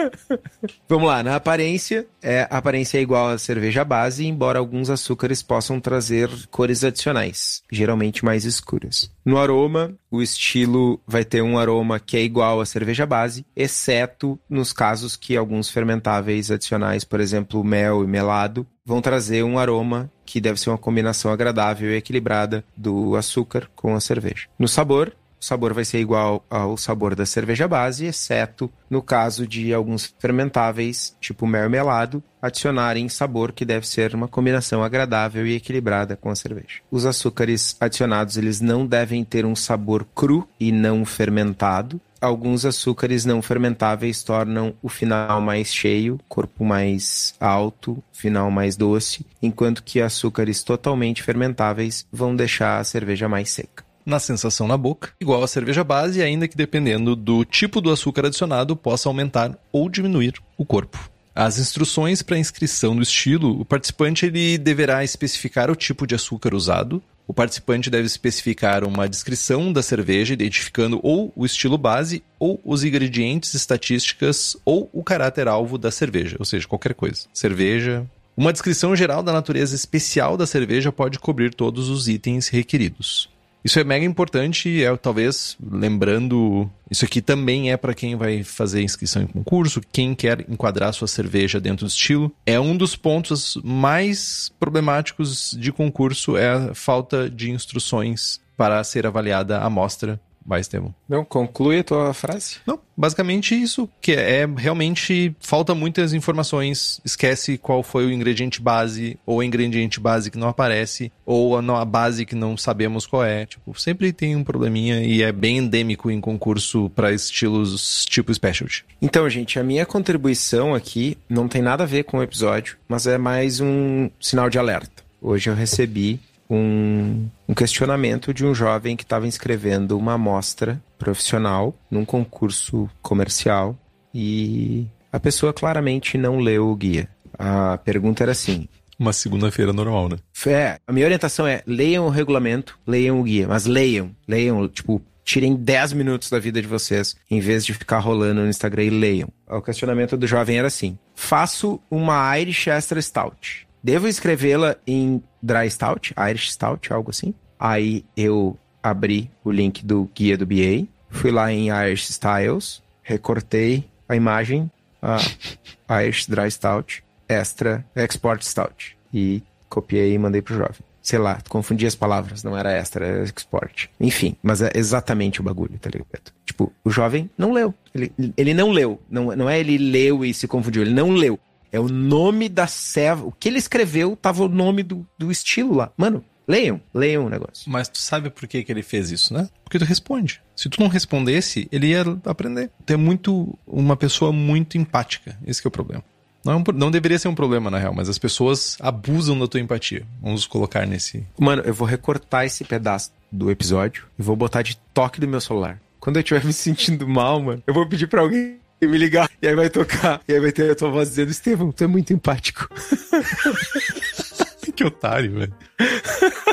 vamos 0.88 1.06
lá. 1.06 1.22
Na 1.22 1.36
aparência, 1.36 2.06
é, 2.22 2.48
a 2.50 2.56
aparência 2.56 2.96
é 2.96 3.02
igual 3.02 3.28
à 3.28 3.38
cerveja 3.38 3.84
base, 3.84 4.26
embora 4.26 4.58
alguns 4.58 4.88
açúcares 4.88 5.42
possam 5.42 5.78
trazer 5.78 6.30
cores 6.50 6.82
adicionais, 6.82 7.62
geralmente 7.70 8.24
mais 8.24 8.44
escuras. 8.44 9.10
No 9.22 9.36
aroma, 9.36 9.92
o 10.10 10.22
estilo 10.22 10.98
vai 11.06 11.24
ter 11.24 11.42
um 11.42 11.58
aroma 11.58 12.00
que 12.00 12.16
é 12.16 12.22
igual 12.22 12.60
à 12.60 12.66
cerveja 12.66 13.04
base, 13.04 13.44
exceto 13.54 14.38
nos 14.48 14.72
casos 14.72 15.14
que 15.14 15.36
alguns 15.36 15.68
fermentáveis 15.68 16.50
adicionais, 16.50 17.04
por 17.04 17.20
exemplo, 17.20 17.62
mel 17.62 18.02
e 18.02 18.06
melado, 18.06 18.66
vão 18.84 19.02
trazer 19.02 19.42
um 19.42 19.58
aroma 19.58 20.10
que 20.24 20.40
deve 20.40 20.58
ser 20.58 20.70
uma 20.70 20.78
combinação 20.78 21.30
agradável 21.30 21.90
e 21.90 21.96
equilibrada 21.96 22.64
do 22.76 23.14
açúcar 23.14 23.68
com 23.76 23.94
a 23.94 24.00
cerveja. 24.00 24.46
No 24.58 24.66
sabor, 24.66 25.12
o 25.40 25.44
sabor 25.44 25.72
vai 25.72 25.84
ser 25.84 26.00
igual 26.00 26.44
ao 26.50 26.76
sabor 26.76 27.14
da 27.14 27.24
cerveja 27.24 27.66
base, 27.66 28.04
exceto 28.04 28.70
no 28.90 29.00
caso 29.00 29.46
de 29.46 29.72
alguns 29.72 30.14
fermentáveis, 30.18 31.16
tipo 31.18 31.46
mel 31.46 31.64
e 31.64 31.68
melado, 31.68 32.22
adicionarem 32.42 33.08
sabor 33.08 33.52
que 33.52 33.64
deve 33.64 33.88
ser 33.88 34.14
uma 34.14 34.28
combinação 34.28 34.82
agradável 34.82 35.46
e 35.46 35.54
equilibrada 35.54 36.14
com 36.14 36.28
a 36.28 36.36
cerveja. 36.36 36.82
Os 36.90 37.06
açúcares 37.06 37.74
adicionados, 37.80 38.36
eles 38.36 38.60
não 38.60 38.86
devem 38.86 39.24
ter 39.24 39.46
um 39.46 39.56
sabor 39.56 40.06
cru 40.14 40.46
e 40.58 40.70
não 40.70 41.04
fermentado. 41.06 41.98
Alguns 42.20 42.66
açúcares 42.66 43.24
não 43.24 43.40
fermentáveis 43.40 44.22
tornam 44.22 44.74
o 44.82 44.90
final 44.90 45.40
mais 45.40 45.72
cheio, 45.72 46.20
corpo 46.28 46.66
mais 46.66 47.34
alto, 47.40 48.02
final 48.12 48.50
mais 48.50 48.76
doce, 48.76 49.24
enquanto 49.40 49.82
que 49.82 50.02
açúcares 50.02 50.62
totalmente 50.62 51.22
fermentáveis 51.22 52.06
vão 52.12 52.36
deixar 52.36 52.78
a 52.78 52.84
cerveja 52.84 53.26
mais 53.26 53.48
seca 53.48 53.89
na 54.10 54.20
sensação 54.20 54.68
na 54.68 54.76
boca, 54.76 55.12
igual 55.20 55.42
a 55.42 55.48
cerveja 55.48 55.82
base, 55.82 56.20
ainda 56.20 56.46
que 56.46 56.56
dependendo 56.56 57.16
do 57.16 57.44
tipo 57.44 57.80
do 57.80 57.90
açúcar 57.90 58.26
adicionado, 58.26 58.76
possa 58.76 59.08
aumentar 59.08 59.56
ou 59.72 59.88
diminuir 59.88 60.34
o 60.58 60.64
corpo. 60.66 61.08
As 61.34 61.58
instruções 61.58 62.20
para 62.20 62.38
inscrição 62.38 62.94
do 62.94 63.02
estilo, 63.02 63.60
o 63.60 63.64
participante 63.64 64.26
ele 64.26 64.58
deverá 64.58 65.02
especificar 65.04 65.70
o 65.70 65.76
tipo 65.76 66.06
de 66.06 66.14
açúcar 66.14 66.54
usado. 66.54 67.02
O 67.26 67.32
participante 67.32 67.88
deve 67.88 68.06
especificar 68.06 68.82
uma 68.82 69.08
descrição 69.08 69.72
da 69.72 69.82
cerveja, 69.82 70.34
identificando 70.34 70.98
ou 71.02 71.32
o 71.36 71.46
estilo 71.46 71.78
base, 71.78 72.24
ou 72.38 72.60
os 72.64 72.82
ingredientes, 72.82 73.54
estatísticas, 73.54 74.56
ou 74.64 74.90
o 74.92 75.04
caráter 75.04 75.46
alvo 75.46 75.78
da 75.78 75.92
cerveja, 75.92 76.36
ou 76.40 76.44
seja, 76.44 76.66
qualquer 76.66 76.92
coisa. 76.92 77.26
Cerveja. 77.32 78.04
Uma 78.36 78.52
descrição 78.52 78.96
geral 78.96 79.22
da 79.22 79.32
natureza 79.32 79.76
especial 79.76 80.36
da 80.36 80.46
cerveja 80.46 80.90
pode 80.90 81.18
cobrir 81.18 81.54
todos 81.54 81.88
os 81.88 82.08
itens 82.08 82.48
requeridos. 82.48 83.30
Isso 83.64 83.78
é 83.78 83.84
mega 83.84 84.04
importante, 84.04 84.82
é 84.82 84.96
talvez 84.96 85.56
lembrando, 85.62 86.68
isso 86.90 87.04
aqui 87.04 87.20
também 87.20 87.70
é 87.70 87.76
para 87.76 87.94
quem 87.94 88.16
vai 88.16 88.42
fazer 88.42 88.82
inscrição 88.82 89.22
em 89.22 89.26
concurso, 89.26 89.82
quem 89.92 90.14
quer 90.14 90.44
enquadrar 90.48 90.92
sua 90.92 91.06
cerveja 91.06 91.60
dentro 91.60 91.84
do 91.84 91.88
estilo. 91.88 92.32
É 92.46 92.58
um 92.58 92.76
dos 92.76 92.96
pontos 92.96 93.58
mais 93.62 94.50
problemáticos 94.58 95.56
de 95.58 95.72
concurso 95.72 96.36
é 96.36 96.50
a 96.50 96.74
falta 96.74 97.28
de 97.28 97.50
instruções 97.50 98.40
para 98.56 98.82
ser 98.84 99.06
avaliada 99.06 99.58
a 99.58 99.66
amostra 99.66 100.20
Vai, 100.44 100.60
Estevam. 100.60 100.94
Não, 101.08 101.24
conclui 101.24 101.80
a 101.80 101.84
tua 101.84 102.14
frase. 102.14 102.56
Não, 102.66 102.80
basicamente 102.96 103.54
isso, 103.54 103.88
que 104.00 104.12
é 104.12 104.48
realmente 104.56 105.34
falta 105.38 105.74
muitas 105.74 106.12
informações, 106.12 107.00
esquece 107.04 107.58
qual 107.58 107.82
foi 107.82 108.06
o 108.06 108.10
ingrediente 108.10 108.60
base, 108.60 109.18
ou 109.26 109.38
o 109.38 109.42
ingrediente 109.42 110.00
base 110.00 110.30
que 110.30 110.38
não 110.38 110.48
aparece, 110.48 111.12
ou 111.24 111.56
a, 111.56 111.80
a 111.80 111.84
base 111.84 112.24
que 112.24 112.34
não 112.34 112.56
sabemos 112.56 113.06
qual 113.06 113.24
é. 113.24 113.46
Tipo, 113.46 113.78
sempre 113.78 114.12
tem 114.12 114.34
um 114.34 114.42
probleminha 114.42 115.02
e 115.02 115.22
é 115.22 115.30
bem 115.30 115.58
endêmico 115.58 116.10
em 116.10 116.20
concurso 116.20 116.90
para 116.90 117.12
estilos 117.12 118.04
tipo 118.06 118.32
specialty. 118.32 118.84
Então, 119.00 119.28
gente, 119.28 119.58
a 119.58 119.64
minha 119.64 119.86
contribuição 119.86 120.74
aqui 120.74 121.16
não 121.28 121.48
tem 121.48 121.62
nada 121.62 121.84
a 121.84 121.86
ver 121.86 122.04
com 122.04 122.18
o 122.18 122.22
episódio, 122.22 122.76
mas 122.88 123.06
é 123.06 123.18
mais 123.18 123.60
um 123.60 124.10
sinal 124.20 124.48
de 124.48 124.58
alerta. 124.58 125.02
Hoje 125.22 125.50
eu 125.50 125.54
recebi 125.54 126.18
um, 126.50 127.28
um 127.48 127.54
questionamento 127.54 128.34
de 128.34 128.44
um 128.44 128.54
jovem 128.54 128.96
que 128.96 129.04
estava 129.04 129.26
inscrevendo 129.26 129.96
uma 129.96 130.14
amostra 130.14 130.82
profissional 130.98 131.74
num 131.90 132.04
concurso 132.04 132.90
comercial 133.00 133.78
e 134.12 134.86
a 135.12 135.20
pessoa 135.20 135.52
claramente 135.52 136.18
não 136.18 136.38
leu 136.38 136.68
o 136.68 136.76
guia. 136.76 137.08
A 137.38 137.78
pergunta 137.78 138.24
era 138.24 138.32
assim: 138.32 138.68
Uma 138.98 139.12
segunda-feira 139.12 139.72
normal, 139.72 140.08
né? 140.08 140.18
É, 140.46 140.78
a 140.86 140.92
minha 140.92 141.06
orientação 141.06 141.46
é 141.46 141.62
leiam 141.66 142.06
o 142.06 142.10
regulamento, 142.10 142.78
leiam 142.86 143.20
o 143.20 143.22
guia, 143.22 143.46
mas 143.46 143.66
leiam, 143.66 144.10
leiam, 144.26 144.68
tipo, 144.68 145.00
tirem 145.24 145.54
10 145.54 145.92
minutos 145.92 146.28
da 146.28 146.38
vida 146.38 146.60
de 146.60 146.66
vocês, 146.66 147.16
em 147.30 147.40
vez 147.40 147.64
de 147.64 147.72
ficar 147.72 148.00
rolando 148.00 148.42
no 148.42 148.48
Instagram 148.48 148.84
e 148.84 148.90
leiam. 148.90 149.28
O 149.48 149.62
questionamento 149.62 150.16
do 150.16 150.26
jovem 150.26 150.58
era 150.58 150.66
assim: 150.66 150.98
faço 151.14 151.80
uma 151.90 152.36
Irish 152.38 152.66
Extra 152.66 153.00
Stout. 153.00 153.69
Devo 153.82 154.06
escrevê-la 154.06 154.76
em 154.86 155.22
Dry 155.42 155.70
Stout, 155.70 156.14
Irish 156.28 156.52
Stout, 156.52 156.92
algo 156.92 157.10
assim? 157.10 157.34
Aí 157.58 158.04
eu 158.16 158.58
abri 158.82 159.30
o 159.44 159.50
link 159.50 159.84
do 159.84 160.10
guia 160.14 160.36
do 160.36 160.46
BA, 160.46 160.86
fui 161.08 161.30
lá 161.30 161.52
em 161.52 161.68
Irish 161.68 162.10
Styles, 162.10 162.82
recortei 163.02 163.84
a 164.08 164.16
imagem, 164.16 164.70
a 165.02 165.18
Irish 166.02 166.26
Dry 166.26 166.50
Stout, 166.50 167.02
Extra 167.28 167.84
Export 167.94 168.42
Stout. 168.42 168.96
E 169.12 169.42
copiei 169.68 170.12
e 170.12 170.18
mandei 170.18 170.42
pro 170.42 170.54
jovem. 170.54 170.80
Sei 171.02 171.18
lá, 171.18 171.38
confundi 171.48 171.86
as 171.86 171.94
palavras, 171.94 172.44
não 172.44 172.56
era 172.56 172.72
extra, 172.72 173.06
era 173.06 173.24
export. 173.24 173.88
Enfim, 173.98 174.36
mas 174.42 174.60
é 174.60 174.70
exatamente 174.74 175.40
o 175.40 175.42
bagulho, 175.42 175.78
tá 175.78 175.88
ligado? 175.88 176.30
Tipo, 176.44 176.70
o 176.84 176.90
jovem 176.90 177.30
não 177.38 177.52
leu. 177.52 177.72
Ele, 177.94 178.12
ele 178.36 178.52
não 178.52 178.70
leu. 178.70 179.00
Não, 179.08 179.34
não 179.34 179.48
é 179.48 179.58
ele 179.58 179.78
leu 179.78 180.24
e 180.24 180.34
se 180.34 180.46
confundiu, 180.46 180.82
ele 180.82 180.92
não 180.92 181.10
leu. 181.10 181.38
É 181.72 181.78
o 181.78 181.88
nome 181.88 182.48
da 182.48 182.66
serva. 182.66 183.26
O 183.26 183.32
que 183.32 183.48
ele 183.48 183.58
escreveu 183.58 184.16
tava 184.16 184.44
o 184.44 184.48
nome 184.48 184.82
do, 184.82 185.06
do 185.18 185.30
estilo 185.30 185.74
lá. 185.74 185.92
Mano, 185.96 186.24
leiam, 186.46 186.80
leiam 186.92 187.26
o 187.26 187.30
negócio. 187.30 187.70
Mas 187.70 187.88
tu 187.88 187.98
sabe 187.98 188.30
por 188.30 188.48
que, 188.48 188.64
que 188.64 188.72
ele 188.72 188.82
fez 188.82 189.10
isso, 189.10 189.32
né? 189.32 189.48
Porque 189.62 189.78
tu 189.78 189.84
responde. 189.84 190.42
Se 190.56 190.68
tu 190.68 190.80
não 190.80 190.88
respondesse, 190.88 191.68
ele 191.70 191.88
ia 191.88 192.04
aprender. 192.24 192.70
Tu 192.84 192.92
é 192.92 192.96
muito. 192.96 193.56
uma 193.66 193.96
pessoa 193.96 194.32
muito 194.32 194.76
empática. 194.76 195.38
Esse 195.46 195.64
é 195.64 195.68
o 195.68 195.70
problema. 195.70 196.02
Não, 196.44 196.54
é 196.54 196.56
um, 196.56 196.64
não 196.74 196.90
deveria 196.90 197.18
ser 197.18 197.28
um 197.28 197.34
problema, 197.34 197.70
na 197.70 197.78
real, 197.78 197.94
mas 197.94 198.08
as 198.08 198.18
pessoas 198.18 198.76
abusam 198.80 199.38
da 199.38 199.46
tua 199.46 199.60
empatia. 199.60 200.06
Vamos 200.22 200.46
colocar 200.46 200.86
nesse. 200.86 201.26
Mano, 201.38 201.62
eu 201.62 201.74
vou 201.74 201.86
recortar 201.86 202.46
esse 202.46 202.64
pedaço 202.64 203.12
do 203.30 203.50
episódio 203.50 204.06
e 204.18 204.22
vou 204.22 204.34
botar 204.34 204.62
de 204.62 204.76
toque 204.94 205.20
do 205.20 205.28
meu 205.28 205.40
celular. 205.40 205.80
Quando 206.00 206.16
eu 206.16 206.20
estiver 206.20 206.42
me 206.44 206.52
sentindo 206.52 207.06
mal, 207.06 207.40
mano, 207.42 207.62
eu 207.66 207.74
vou 207.74 207.86
pedir 207.86 208.06
pra 208.06 208.22
alguém 208.22 208.58
e 208.80 208.86
me 208.86 208.98
ligar. 208.98 209.30
E 209.42 209.46
aí 209.46 209.54
vai 209.54 209.68
tocar. 209.68 210.20
E 210.26 210.32
aí 210.32 210.40
vai 210.40 210.52
ter 210.52 210.70
a 210.70 210.74
tua 210.74 210.90
voz 210.90 211.10
dizendo, 211.10 211.30
Estevão, 211.30 211.72
tu 211.72 211.84
é 211.84 211.86
muito 211.86 212.12
empático. 212.12 212.68
que 214.74 214.84
otário, 214.84 215.32
velho. 215.32 215.54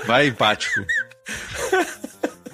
Vai, 0.06 0.28
empático. 0.28 0.86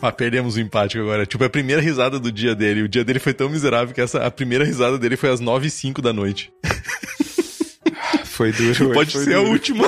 Ah, 0.01 0.11
perdemos 0.11 0.55
o 0.55 0.59
empático 0.59 1.01
agora. 1.01 1.25
Tipo, 1.25 1.43
é 1.43 1.47
a 1.47 1.49
primeira 1.49 1.81
risada 1.81 2.19
do 2.19 2.31
dia 2.31 2.53
dele. 2.53 2.83
O 2.83 2.89
dia 2.89 3.05
dele 3.05 3.19
foi 3.19 3.33
tão 3.33 3.49
miserável 3.49 3.93
que 3.93 4.01
essa, 4.01 4.25
a 4.25 4.29
primeira 4.29 4.65
risada 4.65 4.97
dele 4.97 5.15
foi 5.15 5.29
às 5.29 5.39
9 5.39 5.67
e 5.67 5.69
5 5.69 6.01
da 6.01 6.11
noite. 6.11 6.51
Foi 8.25 8.51
duro. 8.51 8.93
Pode 8.93 9.11
ser 9.11 9.25
duro. 9.25 9.37
a 9.37 9.41
última. 9.41 9.87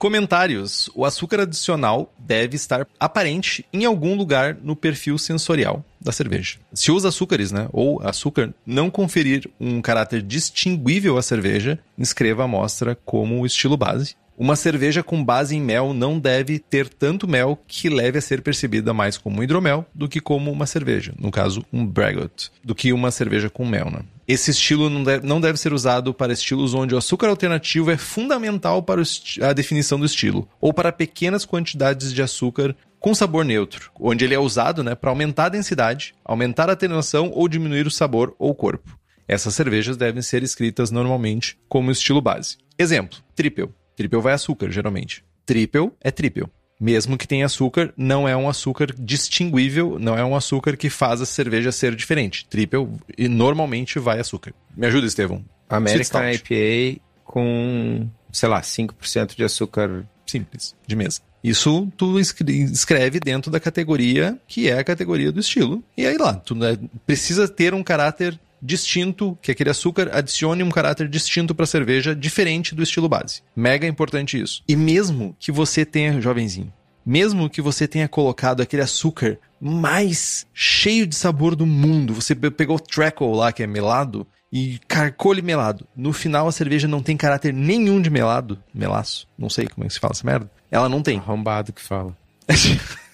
Comentários. 0.00 0.88
O 0.94 1.04
açúcar 1.04 1.40
adicional 1.40 2.10
deve 2.18 2.56
estar 2.56 2.86
aparente 2.98 3.66
em 3.70 3.84
algum 3.84 4.16
lugar 4.16 4.56
no 4.62 4.74
perfil 4.74 5.18
sensorial 5.18 5.84
da 6.00 6.10
cerveja. 6.10 6.58
Se 6.72 6.90
os 6.90 7.04
açúcares, 7.04 7.52
né, 7.52 7.68
ou 7.70 8.00
açúcar, 8.02 8.54
não 8.64 8.88
conferir 8.88 9.46
um 9.60 9.82
caráter 9.82 10.22
distinguível 10.22 11.18
à 11.18 11.22
cerveja, 11.22 11.78
inscreva 11.98 12.40
a 12.40 12.44
amostra 12.46 12.98
como 13.04 13.44
estilo 13.44 13.76
base. 13.76 14.16
Uma 14.40 14.56
cerveja 14.56 15.02
com 15.02 15.22
base 15.22 15.54
em 15.54 15.60
mel 15.60 15.92
não 15.92 16.18
deve 16.18 16.58
ter 16.58 16.88
tanto 16.88 17.28
mel 17.28 17.62
que 17.68 17.90
leve 17.90 18.16
a 18.16 18.22
ser 18.22 18.40
percebida 18.40 18.94
mais 18.94 19.18
como 19.18 19.38
um 19.38 19.42
hidromel 19.42 19.84
do 19.94 20.08
que 20.08 20.18
como 20.18 20.50
uma 20.50 20.64
cerveja, 20.64 21.12
no 21.18 21.30
caso, 21.30 21.62
um 21.70 21.84
braggot, 21.84 22.50
do 22.64 22.74
que 22.74 22.90
uma 22.90 23.10
cerveja 23.10 23.50
com 23.50 23.66
mel, 23.66 23.90
né? 23.90 24.00
Esse 24.26 24.50
estilo 24.50 24.88
não 24.88 25.04
deve, 25.04 25.26
não 25.26 25.42
deve 25.42 25.58
ser 25.58 25.74
usado 25.74 26.14
para 26.14 26.32
estilos 26.32 26.72
onde 26.72 26.94
o 26.94 26.96
açúcar 26.96 27.28
alternativo 27.28 27.90
é 27.90 27.98
fundamental 27.98 28.82
para 28.82 29.02
a 29.42 29.52
definição 29.52 30.00
do 30.00 30.06
estilo, 30.06 30.48
ou 30.58 30.72
para 30.72 30.90
pequenas 30.90 31.44
quantidades 31.44 32.10
de 32.10 32.22
açúcar 32.22 32.74
com 32.98 33.14
sabor 33.14 33.44
neutro, 33.44 33.90
onde 34.00 34.24
ele 34.24 34.32
é 34.32 34.38
usado 34.38 34.82
né, 34.82 34.94
para 34.94 35.10
aumentar 35.10 35.44
a 35.44 35.50
densidade, 35.50 36.14
aumentar 36.24 36.70
a 36.70 36.72
atenuação 36.72 37.30
ou 37.34 37.46
diminuir 37.46 37.86
o 37.86 37.90
sabor 37.90 38.34
ou 38.38 38.54
corpo. 38.54 38.98
Essas 39.28 39.54
cervejas 39.54 39.98
devem 39.98 40.22
ser 40.22 40.42
escritas 40.42 40.90
normalmente 40.90 41.58
como 41.68 41.90
estilo 41.90 42.22
base. 42.22 42.56
Exemplo, 42.78 43.18
triple. 43.36 43.68
Triple 44.00 44.22
vai 44.22 44.32
açúcar, 44.32 44.70
geralmente. 44.70 45.22
Triple 45.44 45.90
é 46.00 46.10
triple. 46.10 46.46
Mesmo 46.80 47.18
que 47.18 47.28
tenha 47.28 47.44
açúcar, 47.44 47.92
não 47.94 48.26
é 48.26 48.34
um 48.34 48.48
açúcar 48.48 48.94
distinguível, 48.98 49.98
não 49.98 50.16
é 50.16 50.24
um 50.24 50.34
açúcar 50.34 50.74
que 50.74 50.88
faz 50.88 51.20
a 51.20 51.26
cerveja 51.26 51.70
ser 51.70 51.94
diferente. 51.94 52.46
Triple 52.48 52.88
e 53.18 53.28
normalmente 53.28 53.98
vai 53.98 54.18
açúcar. 54.18 54.54
Me 54.74 54.86
ajuda, 54.86 55.06
Estevão. 55.06 55.44
American 55.68 56.32
IPA 56.32 57.02
com, 57.22 58.08
sei 58.32 58.48
lá, 58.48 58.62
5% 58.62 59.36
de 59.36 59.44
açúcar. 59.44 60.08
Simples, 60.26 60.74
de 60.86 60.96
mesa. 60.96 61.20
Isso 61.44 61.92
tu 61.94 62.18
escreve 62.18 63.20
dentro 63.20 63.50
da 63.50 63.60
categoria 63.60 64.38
que 64.48 64.70
é 64.70 64.78
a 64.78 64.84
categoria 64.84 65.30
do 65.30 65.40
estilo. 65.40 65.84
E 65.94 66.06
aí 66.06 66.16
lá, 66.16 66.34
tu 66.34 66.54
né, 66.54 66.78
precisa 67.04 67.46
ter 67.46 67.74
um 67.74 67.82
caráter 67.82 68.40
distinto, 68.62 69.38
que 69.40 69.50
aquele 69.50 69.70
açúcar 69.70 70.10
adicione 70.12 70.62
um 70.62 70.70
caráter 70.70 71.08
distinto 71.08 71.54
para 71.54 71.64
a 71.64 71.66
cerveja, 71.66 72.14
diferente 72.14 72.74
do 72.74 72.82
estilo 72.82 73.08
base. 73.08 73.42
Mega 73.54 73.86
importante 73.86 74.40
isso. 74.40 74.62
E 74.68 74.76
mesmo 74.76 75.36
que 75.38 75.50
você 75.50 75.84
tenha, 75.84 76.20
jovenzinho, 76.20 76.72
mesmo 77.04 77.48
que 77.48 77.62
você 77.62 77.88
tenha 77.88 78.08
colocado 78.08 78.60
aquele 78.60 78.82
açúcar 78.82 79.38
mais 79.60 80.46
cheio 80.54 81.06
de 81.06 81.14
sabor 81.14 81.54
do 81.54 81.66
mundo, 81.66 82.14
você 82.14 82.34
pegou 82.34 82.76
o 82.76 82.80
Treacle 82.80 83.34
lá, 83.34 83.52
que 83.52 83.62
é 83.62 83.66
melado, 83.66 84.26
e 84.52 84.78
carcou 84.88 85.32
ele 85.32 85.42
melado. 85.42 85.86
No 85.96 86.12
final, 86.12 86.48
a 86.48 86.52
cerveja 86.52 86.88
não 86.88 87.02
tem 87.02 87.16
caráter 87.16 87.52
nenhum 87.52 88.00
de 88.00 88.10
melado, 88.10 88.62
melaço, 88.74 89.28
não 89.38 89.48
sei 89.48 89.66
como 89.66 89.84
é 89.84 89.88
que 89.88 89.94
se 89.94 90.00
fala 90.00 90.12
essa 90.12 90.26
merda. 90.26 90.50
Ela 90.70 90.88
não 90.88 91.02
tem. 91.02 91.18
Arrombado 91.18 91.72
que 91.72 91.82
fala. 91.82 92.16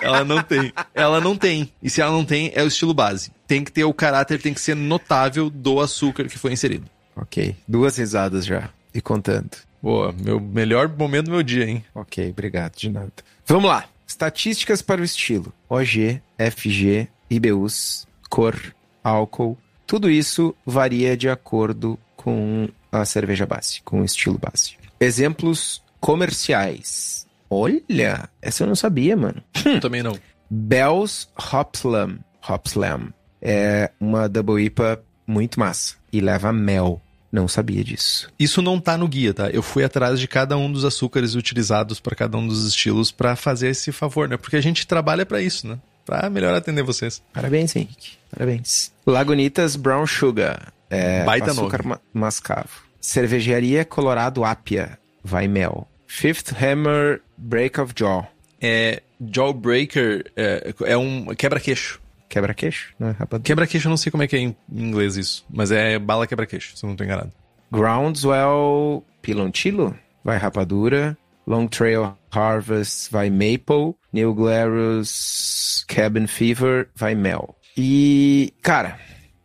ela 0.00 0.24
não 0.24 0.42
tem. 0.42 0.72
Ela 0.94 1.20
não 1.20 1.36
tem. 1.36 1.72
E 1.82 1.90
se 1.90 2.00
ela 2.00 2.12
não 2.12 2.24
tem, 2.24 2.52
é 2.54 2.62
o 2.62 2.66
estilo 2.66 2.94
base. 2.94 3.30
Tem 3.46 3.62
que 3.64 3.72
ter 3.72 3.84
o 3.84 3.94
caráter, 3.94 4.40
tem 4.40 4.54
que 4.54 4.60
ser 4.60 4.74
notável 4.74 5.48
do 5.50 5.80
açúcar 5.80 6.24
que 6.24 6.38
foi 6.38 6.52
inserido. 6.52 6.88
Ok. 7.14 7.56
Duas 7.66 7.96
risadas 7.96 8.44
já. 8.44 8.70
E 8.94 9.00
contando. 9.00 9.50
Boa, 9.82 10.12
meu 10.12 10.40
melhor 10.40 10.88
momento 10.88 11.26
do 11.26 11.32
meu 11.32 11.42
dia, 11.42 11.64
hein? 11.64 11.84
Ok, 11.94 12.30
obrigado, 12.30 12.76
de 12.76 12.90
nada. 12.90 13.12
Vamos 13.46 13.70
lá. 13.70 13.84
Estatísticas 14.06 14.82
para 14.82 15.00
o 15.00 15.04
estilo. 15.04 15.52
OG, 15.68 16.20
FG, 16.38 17.08
IBUs, 17.28 18.06
cor, 18.28 18.74
álcool. 19.02 19.58
Tudo 19.86 20.10
isso 20.10 20.54
varia 20.64 21.16
de 21.16 21.28
acordo 21.28 21.98
com 22.16 22.68
a 22.90 23.04
cerveja 23.04 23.46
base, 23.46 23.80
com 23.82 24.00
o 24.00 24.04
estilo 24.04 24.38
base. 24.38 24.76
Exemplos 24.98 25.82
comerciais. 26.00 27.25
Olha, 27.48 28.28
essa 28.40 28.62
eu 28.62 28.66
não 28.66 28.74
sabia, 28.74 29.16
mano. 29.16 29.42
Também 29.80 30.02
não. 30.02 30.18
Bell's 30.50 31.28
Hopslam. 31.52 32.18
Hopslam. 32.48 33.12
É 33.40 33.90
uma 34.00 34.28
double 34.28 34.64
IPA 34.64 35.02
muito 35.26 35.58
massa. 35.58 35.94
E 36.12 36.20
leva 36.20 36.52
mel. 36.52 37.00
Não 37.30 37.48
sabia 37.48 37.84
disso. 37.84 38.30
Isso 38.38 38.62
não 38.62 38.80
tá 38.80 38.96
no 38.96 39.06
guia, 39.06 39.34
tá? 39.34 39.50
Eu 39.50 39.62
fui 39.62 39.84
atrás 39.84 40.18
de 40.18 40.26
cada 40.26 40.56
um 40.56 40.70
dos 40.70 40.84
açúcares 40.84 41.34
utilizados 41.34 42.00
para 42.00 42.16
cada 42.16 42.38
um 42.38 42.46
dos 42.46 42.66
estilos 42.66 43.10
para 43.10 43.36
fazer 43.36 43.68
esse 43.68 43.92
favor, 43.92 44.28
né? 44.28 44.36
Porque 44.36 44.56
a 44.56 44.60
gente 44.60 44.86
trabalha 44.86 45.26
para 45.26 45.42
isso, 45.42 45.66
né? 45.66 45.78
Pra 46.04 46.30
melhor 46.30 46.54
atender 46.54 46.82
vocês. 46.82 47.20
Parabéns, 47.32 47.74
Henrique. 47.74 48.12
Parabéns. 48.30 48.92
Lagunitas 49.04 49.74
Brown 49.76 50.06
Sugar. 50.06 50.72
É, 50.88 51.24
Baita 51.24 51.50
açúcar 51.50 51.82
ma 51.84 52.00
mascavo. 52.14 52.86
Cervejaria 53.00 53.84
Colorado 53.84 54.44
Apia. 54.44 54.98
Vai 55.22 55.48
mel. 55.48 55.88
Fifth 56.16 56.54
Hammer 56.62 57.20
Break 57.36 57.78
of 57.78 57.92
Jaw. 57.94 58.26
É, 58.58 59.02
Jawbreaker 59.20 60.24
é, 60.34 60.74
é 60.86 60.96
um 60.96 61.26
quebra-queixo. 61.34 62.00
Quebra-queixo? 62.26 62.94
Não 62.98 63.08
é 63.08 63.10
rapadura? 63.10 63.42
Quebra-queixo, 63.42 63.86
eu 63.86 63.90
não 63.90 63.98
sei 63.98 64.10
como 64.10 64.22
é 64.22 64.26
que 64.26 64.34
é 64.34 64.38
em 64.38 64.56
inglês 64.72 65.18
isso, 65.18 65.44
mas 65.50 65.70
é 65.70 65.98
bala 65.98 66.26
quebra-queixo, 66.26 66.74
se 66.74 66.82
eu 66.82 66.88
não 66.88 66.96
tô 66.96 67.04
enganado. 67.04 67.30
Groundswell 67.70 69.04
Pilontilo? 69.20 69.94
Vai 70.24 70.38
rapadura. 70.38 71.18
Long 71.46 71.68
Trail 71.68 72.16
Harvest 72.32 73.12
vai 73.12 73.28
Maple. 73.28 73.94
New 74.10 74.32
Glarus 74.32 75.84
Cabin 75.86 76.26
Fever 76.26 76.88
vai 76.96 77.14
Mel. 77.14 77.54
E, 77.76 78.54
cara, 78.62 78.98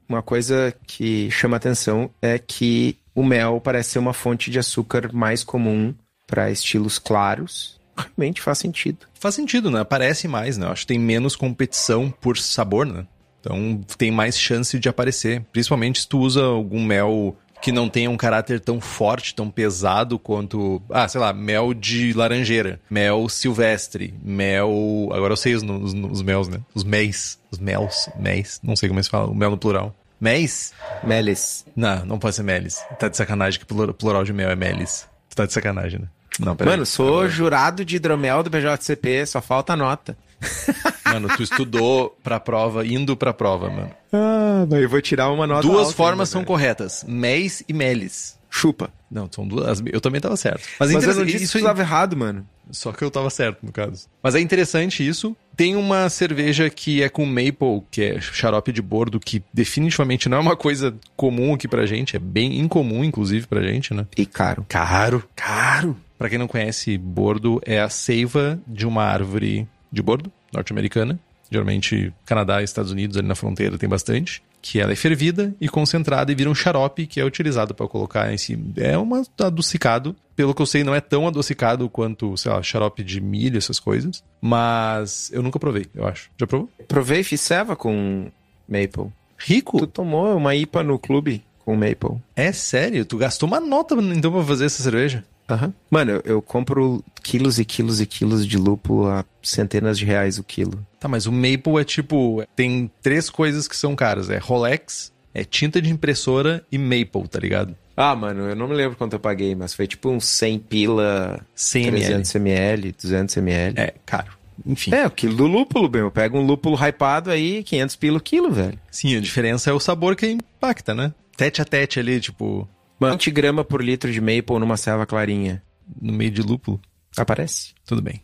uma 0.08 0.22
coisa 0.22 0.74
que 0.88 1.30
chama 1.32 1.58
atenção 1.58 2.10
é 2.22 2.39
que 2.39 2.98
o 3.13 3.26
mel 3.26 3.60
parece 3.60 3.89
ser 3.89 4.00
uma 4.00 4.13
fonte 4.13 4.50
de 4.50 4.58
açúcar 4.58 5.12
mais 5.12 5.43
comum 5.43 5.93
para 6.32 6.50
estilos 6.50 6.98
claros. 6.98 7.80
Realmente 7.98 8.41
faz 8.41 8.58
sentido. 8.58 9.00
Faz 9.13 9.36
sentido, 9.36 9.70
né? 9.70 9.84
Parece 9.84 10.28
mais, 10.28 10.58
né? 10.58 10.65
Eu 10.65 10.72
acho 10.72 10.82
que 10.82 10.94
tem 10.94 11.00
menos 11.00 11.36
competição 11.36 12.10
por 12.10 12.38
sabor, 12.38 12.86
né? 12.86 13.06
Então 13.41 13.82
tem 13.98 14.10
mais 14.10 14.39
chance 14.39 14.80
de 14.80 14.88
aparecer. 14.88 15.44
Principalmente 15.52 16.00
se 16.00 16.08
tu 16.08 16.20
usa 16.20 16.41
algum 16.41 16.84
mel 16.84 17.36
que 17.62 17.72
não 17.72 17.89
tenha 17.89 18.10
um 18.10 18.17
caráter 18.17 18.60
tão 18.60 18.80
forte, 18.82 19.36
tão 19.36 19.50
pesado 19.52 20.17
quanto, 20.17 20.82
ah, 20.89 21.08
sei 21.08 21.22
lá, 21.22 21.32
mel 21.32 21.74
de 21.74 22.13
laranjeira, 22.13 22.80
mel 22.89 23.28
silvestre, 23.30 24.13
mel. 24.24 25.10
Agora 25.12 25.34
eu 25.34 25.38
sei 25.38 25.54
os, 25.54 25.62
os, 25.62 25.94
os 25.94 26.22
mels, 26.22 26.48
né? 26.48 26.60
Os 26.74 26.84
meis, 26.84 27.38
os 27.52 27.60
mels, 27.60 28.10
meis, 28.17 28.60
não 28.63 28.76
sei 28.76 28.89
como 28.89 29.00
é 29.00 29.02
que 29.02 29.06
se 29.06 29.12
fala, 29.12 29.28
o 29.28 29.36
mel 29.36 29.52
no 29.52 29.58
plural. 29.58 29.94
Meis? 30.20 30.72
Melis. 31.04 31.65
Não, 31.76 32.06
não 32.06 32.20
pode 32.20 32.36
ser 32.36 32.44
melis. 32.44 32.80
Tá 33.00 33.08
de 33.08 33.17
sacanagem 33.17 33.60
que 33.60 33.74
o 33.74 33.94
plural 33.94 34.24
de 34.24 34.32
mel 34.32 34.52
é 34.52 34.56
melis. 34.56 35.08
Tu 35.28 35.36
tá 35.36 35.48
de 35.48 35.54
sacanagem, 35.54 36.00
né? 36.00 36.08
Não, 36.39 36.56
peraí. 36.56 36.74
Mano, 36.74 36.86
sou 36.86 37.28
jurado 37.28 37.84
de 37.84 37.96
hidromel 37.98 38.44
do 38.44 38.50
BJCP, 38.50 39.26
só 39.26 39.41
falta 39.41 39.76
nota. 39.76 40.17
Mano, 41.06 41.28
tu 41.36 41.44
estudou 41.44 42.17
pra 42.24 42.39
prova, 42.39 42.86
indo 42.86 43.15
pra 43.17 43.34
prova, 43.34 43.70
mano. 43.70 43.91
Ah, 44.13 44.65
eu 44.72 44.89
vou 44.89 45.02
tirar 45.02 45.30
uma 45.30 45.46
nota 45.46 45.62
Duas 45.62 45.88
alta 45.88 45.98
formas 45.98 46.30
ainda, 46.30 46.39
são 46.39 46.46
corretas. 46.46 47.04
Mês 47.06 47.62
e 47.67 47.74
melis. 47.74 48.39
Chupa. 48.50 48.89
Não, 49.10 49.30
são 49.30 49.48
duas. 49.48 49.82
Eu 49.86 50.00
também 50.00 50.20
tava 50.22 50.36
certo. 50.38 50.67
Mas, 50.80 50.91
mas 50.91 51.04
eu 51.06 51.15
não 51.15 51.26
disse 51.26 51.44
isso 51.44 51.54
que 51.54 51.58
estava 51.60 51.82
errado, 51.82 52.15
mano. 52.15 52.48
Só 52.72 52.92
que 52.92 53.04
eu 53.04 53.12
tava 53.12 53.30
certo, 53.30 53.66
no 53.66 53.72
caso. 53.72 54.08
Mas 54.24 54.36
é 54.36 54.40
interessante 54.40 55.06
isso. 55.06 55.36
Tem 55.56 55.76
uma 55.76 56.10
cerveja 56.10 56.70
que 56.70 57.04
é 57.04 57.10
com 57.10 57.26
maple, 57.26 57.84
que 57.92 58.02
é 58.02 58.22
xarope 58.22 58.72
de 58.72 58.82
bordo, 58.82 59.20
que 59.20 59.44
definitivamente 59.54 60.30
não 60.30 60.38
é 60.38 60.40
uma 60.40 60.56
coisa 60.56 60.96
comum 61.16 61.54
aqui 61.54 61.68
pra 61.68 61.86
gente. 61.86 62.16
É 62.16 62.20
bem 62.20 62.60
incomum, 62.60 63.04
inclusive, 63.04 63.48
pra 63.48 63.62
gente, 63.62 63.94
né? 63.94 64.08
E 64.18 64.26
caro. 64.26 64.66
Caro. 64.68 65.24
Caro. 65.36 65.98
Pra 66.18 66.30
quem 66.30 66.38
não 66.38 66.48
conhece, 66.48 66.98
bordo 66.98 67.62
é 67.66 67.80
a 67.80 67.90
seiva 67.90 68.60
de 68.68 68.86
uma 68.86 69.04
árvore 69.04 69.68
de 69.92 70.02
bordo 70.02 70.32
norte-americana. 70.54 71.20
Geralmente, 71.50 72.14
Canadá 72.26 72.62
e 72.62 72.64
Estados 72.64 72.92
Unidos, 72.92 73.18
ali 73.18 73.28
na 73.28 73.36
fronteira, 73.36 73.78
tem 73.78 73.90
bastante. 73.90 74.42
Que 74.62 74.80
ela 74.80 74.91
é 74.91 74.95
fervida 74.95 75.56
e 75.60 75.67
concentrada 75.67 76.32
e 76.32 76.36
vira 76.36 76.50
um 76.50 76.56
xarope 76.56 77.08
que 77.08 77.19
é 77.19 77.26
utilizado 77.26 77.74
para 77.74 77.88
colocar 77.88 78.32
em 78.32 78.38
cima. 78.38 78.65
É 78.78 78.97
um 78.97 79.10
adocicado. 79.39 80.15
Pelo 80.36 80.54
que 80.54 80.62
eu 80.62 80.65
sei, 80.65 80.84
não 80.84 80.95
é 80.95 81.02
tão 81.02 81.28
adocicado 81.28 81.89
quanto, 81.89 82.36
sei 82.38 82.52
lá, 82.52 82.62
xarope 82.62 83.04
de 83.04 83.19
milho, 83.19 83.58
essas 83.58 83.80
coisas. 83.80 84.24
Mas 84.39 85.32
eu 85.34 85.41
nunca 85.41 85.60
provei, 85.60 85.88
eu 85.93 86.08
acho. 86.08 86.30
Já 86.38 86.47
provou? 86.47 86.69
Provei, 86.88 87.24
fiz 87.24 87.41
ceva 87.41 87.76
com 87.76 88.32
maple. 88.67 89.12
Rico? 89.38 89.80
Tu 89.80 89.88
tomou 89.88 90.36
uma 90.36 90.56
IPA 90.56 90.84
no 90.84 91.00
clube 91.00 91.43
com 91.65 91.76
maple. 91.76 92.21
É 92.36 92.52
sério? 92.52 93.06
Tu 93.06 93.17
gastou 93.17 93.47
uma 93.47 93.60
nota 93.60 93.95
então 93.95 94.32
pra 94.32 94.43
fazer 94.43 94.65
essa 94.65 94.84
cerveja? 94.84 95.24
Uhum. 95.56 95.74
Mano, 95.90 96.12
eu, 96.12 96.22
eu, 96.26 96.42
compro 96.42 97.04
quilos 97.24 97.60
e 97.60 97.66
quilos 97.66 98.00
e 98.00 98.06
quilos 98.06 98.48
de 98.48 98.58
lúpulo 98.58 99.08
a 99.08 99.26
centenas 99.42 99.98
de 99.98 100.06
reais 100.06 100.38
o 100.38 100.44
quilo. 100.44 100.86
Tá, 101.00 101.08
mas 101.08 101.26
o 101.26 101.32
Maple 101.32 101.80
é 101.80 101.84
tipo. 101.84 102.44
Tem 102.56 102.90
três 103.02 103.30
coisas 103.30 103.68
que 103.68 103.76
são 103.76 103.96
caras: 103.96 104.30
é 104.30 104.38
Rolex, 104.38 105.12
é 105.34 105.44
tinta 105.44 105.82
de 105.82 105.90
impressora 105.90 106.66
e 106.72 106.78
Maple, 106.78 107.28
tá 107.30 107.40
ligado? 107.40 107.76
Ah, 107.96 108.16
mano, 108.16 108.50
eu 108.50 108.56
não 108.56 108.68
me 108.68 108.74
lembro 108.74 108.98
quanto 108.98 109.14
eu 109.14 109.20
paguei, 109.20 109.54
mas 109.54 109.74
foi 109.74 109.86
tipo 109.86 110.10
uns 110.10 110.26
100 110.26 110.60
pila, 110.60 111.46
100 111.54 111.88
300 111.92 112.36
ml, 112.36 112.92
200 112.94 113.38
ml. 113.38 113.80
É, 113.80 113.94
caro. 114.06 114.42
Enfim. 114.66 114.94
É, 114.94 115.06
o 115.06 115.12
quilo 115.12 115.36
do 115.36 115.48
lúpulo, 115.48 115.90
bem. 115.90 116.02
Eu 116.02 116.12
pego 116.12 116.38
um 116.38 116.46
lúpulo 116.46 116.76
hypado 116.76 117.30
aí, 117.32 117.64
500 117.64 117.96
pila 117.96 118.18
o 118.18 118.22
quilo, 118.22 118.52
velho. 118.52 118.80
Sim, 118.90 119.18
a 119.18 119.20
diferença 119.20 119.70
é 119.70 119.74
o 119.74 119.80
sabor 119.80 120.16
que 120.16 120.28
impacta, 120.28 120.94
né? 120.94 121.14
Tete 121.36 121.62
a 121.62 121.66
tete 121.66 122.00
ali, 122.00 122.20
tipo, 122.20 122.68
20 123.10 123.32
gramas 123.32 123.66
por 123.66 123.84
litro 123.84 124.12
de 124.12 124.22
maple 124.22 124.60
numa 124.60 124.78
selva 124.78 125.06
clarinha. 125.06 125.64
No 126.02 126.14
meio 126.14 126.32
de 126.32 126.42
lúpulo? 126.42 126.80
Aparece. 127.18 127.74
Tudo 127.86 128.02
bem. 128.02 128.22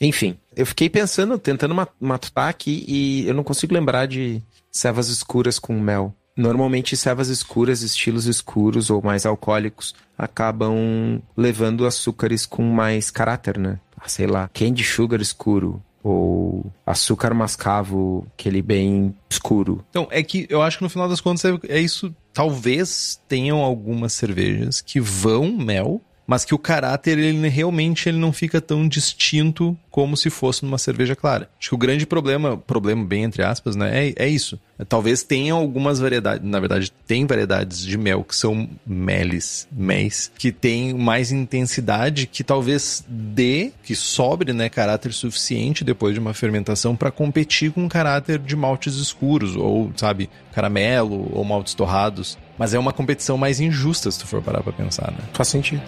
Enfim, 0.00 0.36
eu 0.54 0.66
fiquei 0.66 0.90
pensando, 0.90 1.38
tentando 1.38 1.74
matutar 1.98 2.48
aqui 2.48 2.84
e 2.86 3.26
eu 3.26 3.34
não 3.34 3.42
consigo 3.42 3.72
lembrar 3.72 4.06
de 4.06 4.42
cevas 4.70 5.08
escuras 5.08 5.58
com 5.58 5.78
mel. 5.80 6.14
Normalmente, 6.36 6.96
cevas 6.98 7.28
escuras, 7.28 7.80
estilos 7.80 8.26
escuros 8.26 8.90
ou 8.90 9.00
mais 9.00 9.24
alcoólicos, 9.24 9.94
acabam 10.18 11.22
levando 11.34 11.86
açúcares 11.86 12.44
com 12.44 12.62
mais 12.62 13.10
caráter, 13.10 13.58
né? 13.58 13.80
Ah, 13.96 14.06
sei 14.06 14.26
lá, 14.26 14.50
candy 14.52 14.84
sugar 14.84 15.22
escuro, 15.22 15.82
ou 16.02 16.70
açúcar 16.84 17.32
mascavo, 17.32 18.26
aquele 18.34 18.60
bem 18.60 19.16
escuro. 19.30 19.82
Então, 19.88 20.06
é 20.10 20.22
que 20.22 20.46
eu 20.50 20.60
acho 20.60 20.76
que 20.76 20.84
no 20.84 20.90
final 20.90 21.08
das 21.08 21.22
contas 21.22 21.44
é, 21.46 21.58
é 21.68 21.80
isso. 21.80 22.14
Talvez 22.36 23.18
tenham 23.26 23.60
algumas 23.62 24.12
cervejas 24.12 24.82
que 24.82 25.00
vão 25.00 25.50
mel 25.50 26.02
mas 26.26 26.44
que 26.44 26.54
o 26.54 26.58
caráter 26.58 27.18
ele 27.18 27.48
realmente 27.48 28.08
ele 28.08 28.18
não 28.18 28.32
fica 28.32 28.60
tão 28.60 28.88
distinto 28.88 29.78
como 29.96 30.14
se 30.14 30.28
fosse 30.28 30.62
numa 30.62 30.76
cerveja 30.76 31.16
clara. 31.16 31.48
Acho 31.58 31.70
que 31.70 31.74
o 31.74 31.78
grande 31.78 32.04
problema, 32.04 32.54
problema 32.54 33.02
bem 33.02 33.24
entre 33.24 33.42
aspas, 33.42 33.74
né, 33.74 34.08
é, 34.08 34.26
é 34.26 34.28
isso. 34.28 34.60
Talvez 34.90 35.22
tenha 35.22 35.54
algumas 35.54 35.98
variedades, 35.98 36.46
na 36.46 36.60
verdade, 36.60 36.92
tem 37.06 37.24
variedades 37.24 37.80
de 37.80 37.96
mel 37.96 38.22
que 38.22 38.36
são 38.36 38.68
meles, 38.86 39.66
mês, 39.72 40.30
que 40.36 40.52
tem 40.52 40.92
mais 40.92 41.32
intensidade, 41.32 42.26
que 42.26 42.44
talvez 42.44 43.06
dê, 43.08 43.72
que 43.82 43.96
sobre, 43.96 44.52
né, 44.52 44.68
caráter 44.68 45.14
suficiente 45.14 45.82
depois 45.82 46.12
de 46.12 46.20
uma 46.20 46.34
fermentação 46.34 46.94
para 46.94 47.10
competir 47.10 47.72
com 47.72 47.86
o 47.86 47.88
caráter 47.88 48.38
de 48.38 48.54
maltes 48.54 48.96
escuros 48.96 49.56
ou, 49.56 49.90
sabe, 49.96 50.28
caramelo 50.52 51.30
ou 51.32 51.42
maltes 51.42 51.72
torrados. 51.72 52.36
Mas 52.58 52.74
é 52.74 52.78
uma 52.78 52.92
competição 52.92 53.38
mais 53.38 53.60
injusta 53.60 54.10
se 54.10 54.18
tu 54.18 54.26
for 54.26 54.42
parar 54.42 54.62
para 54.62 54.74
pensar, 54.74 55.10
né? 55.10 55.20
Faz 55.32 55.48
sentido. 55.48 55.80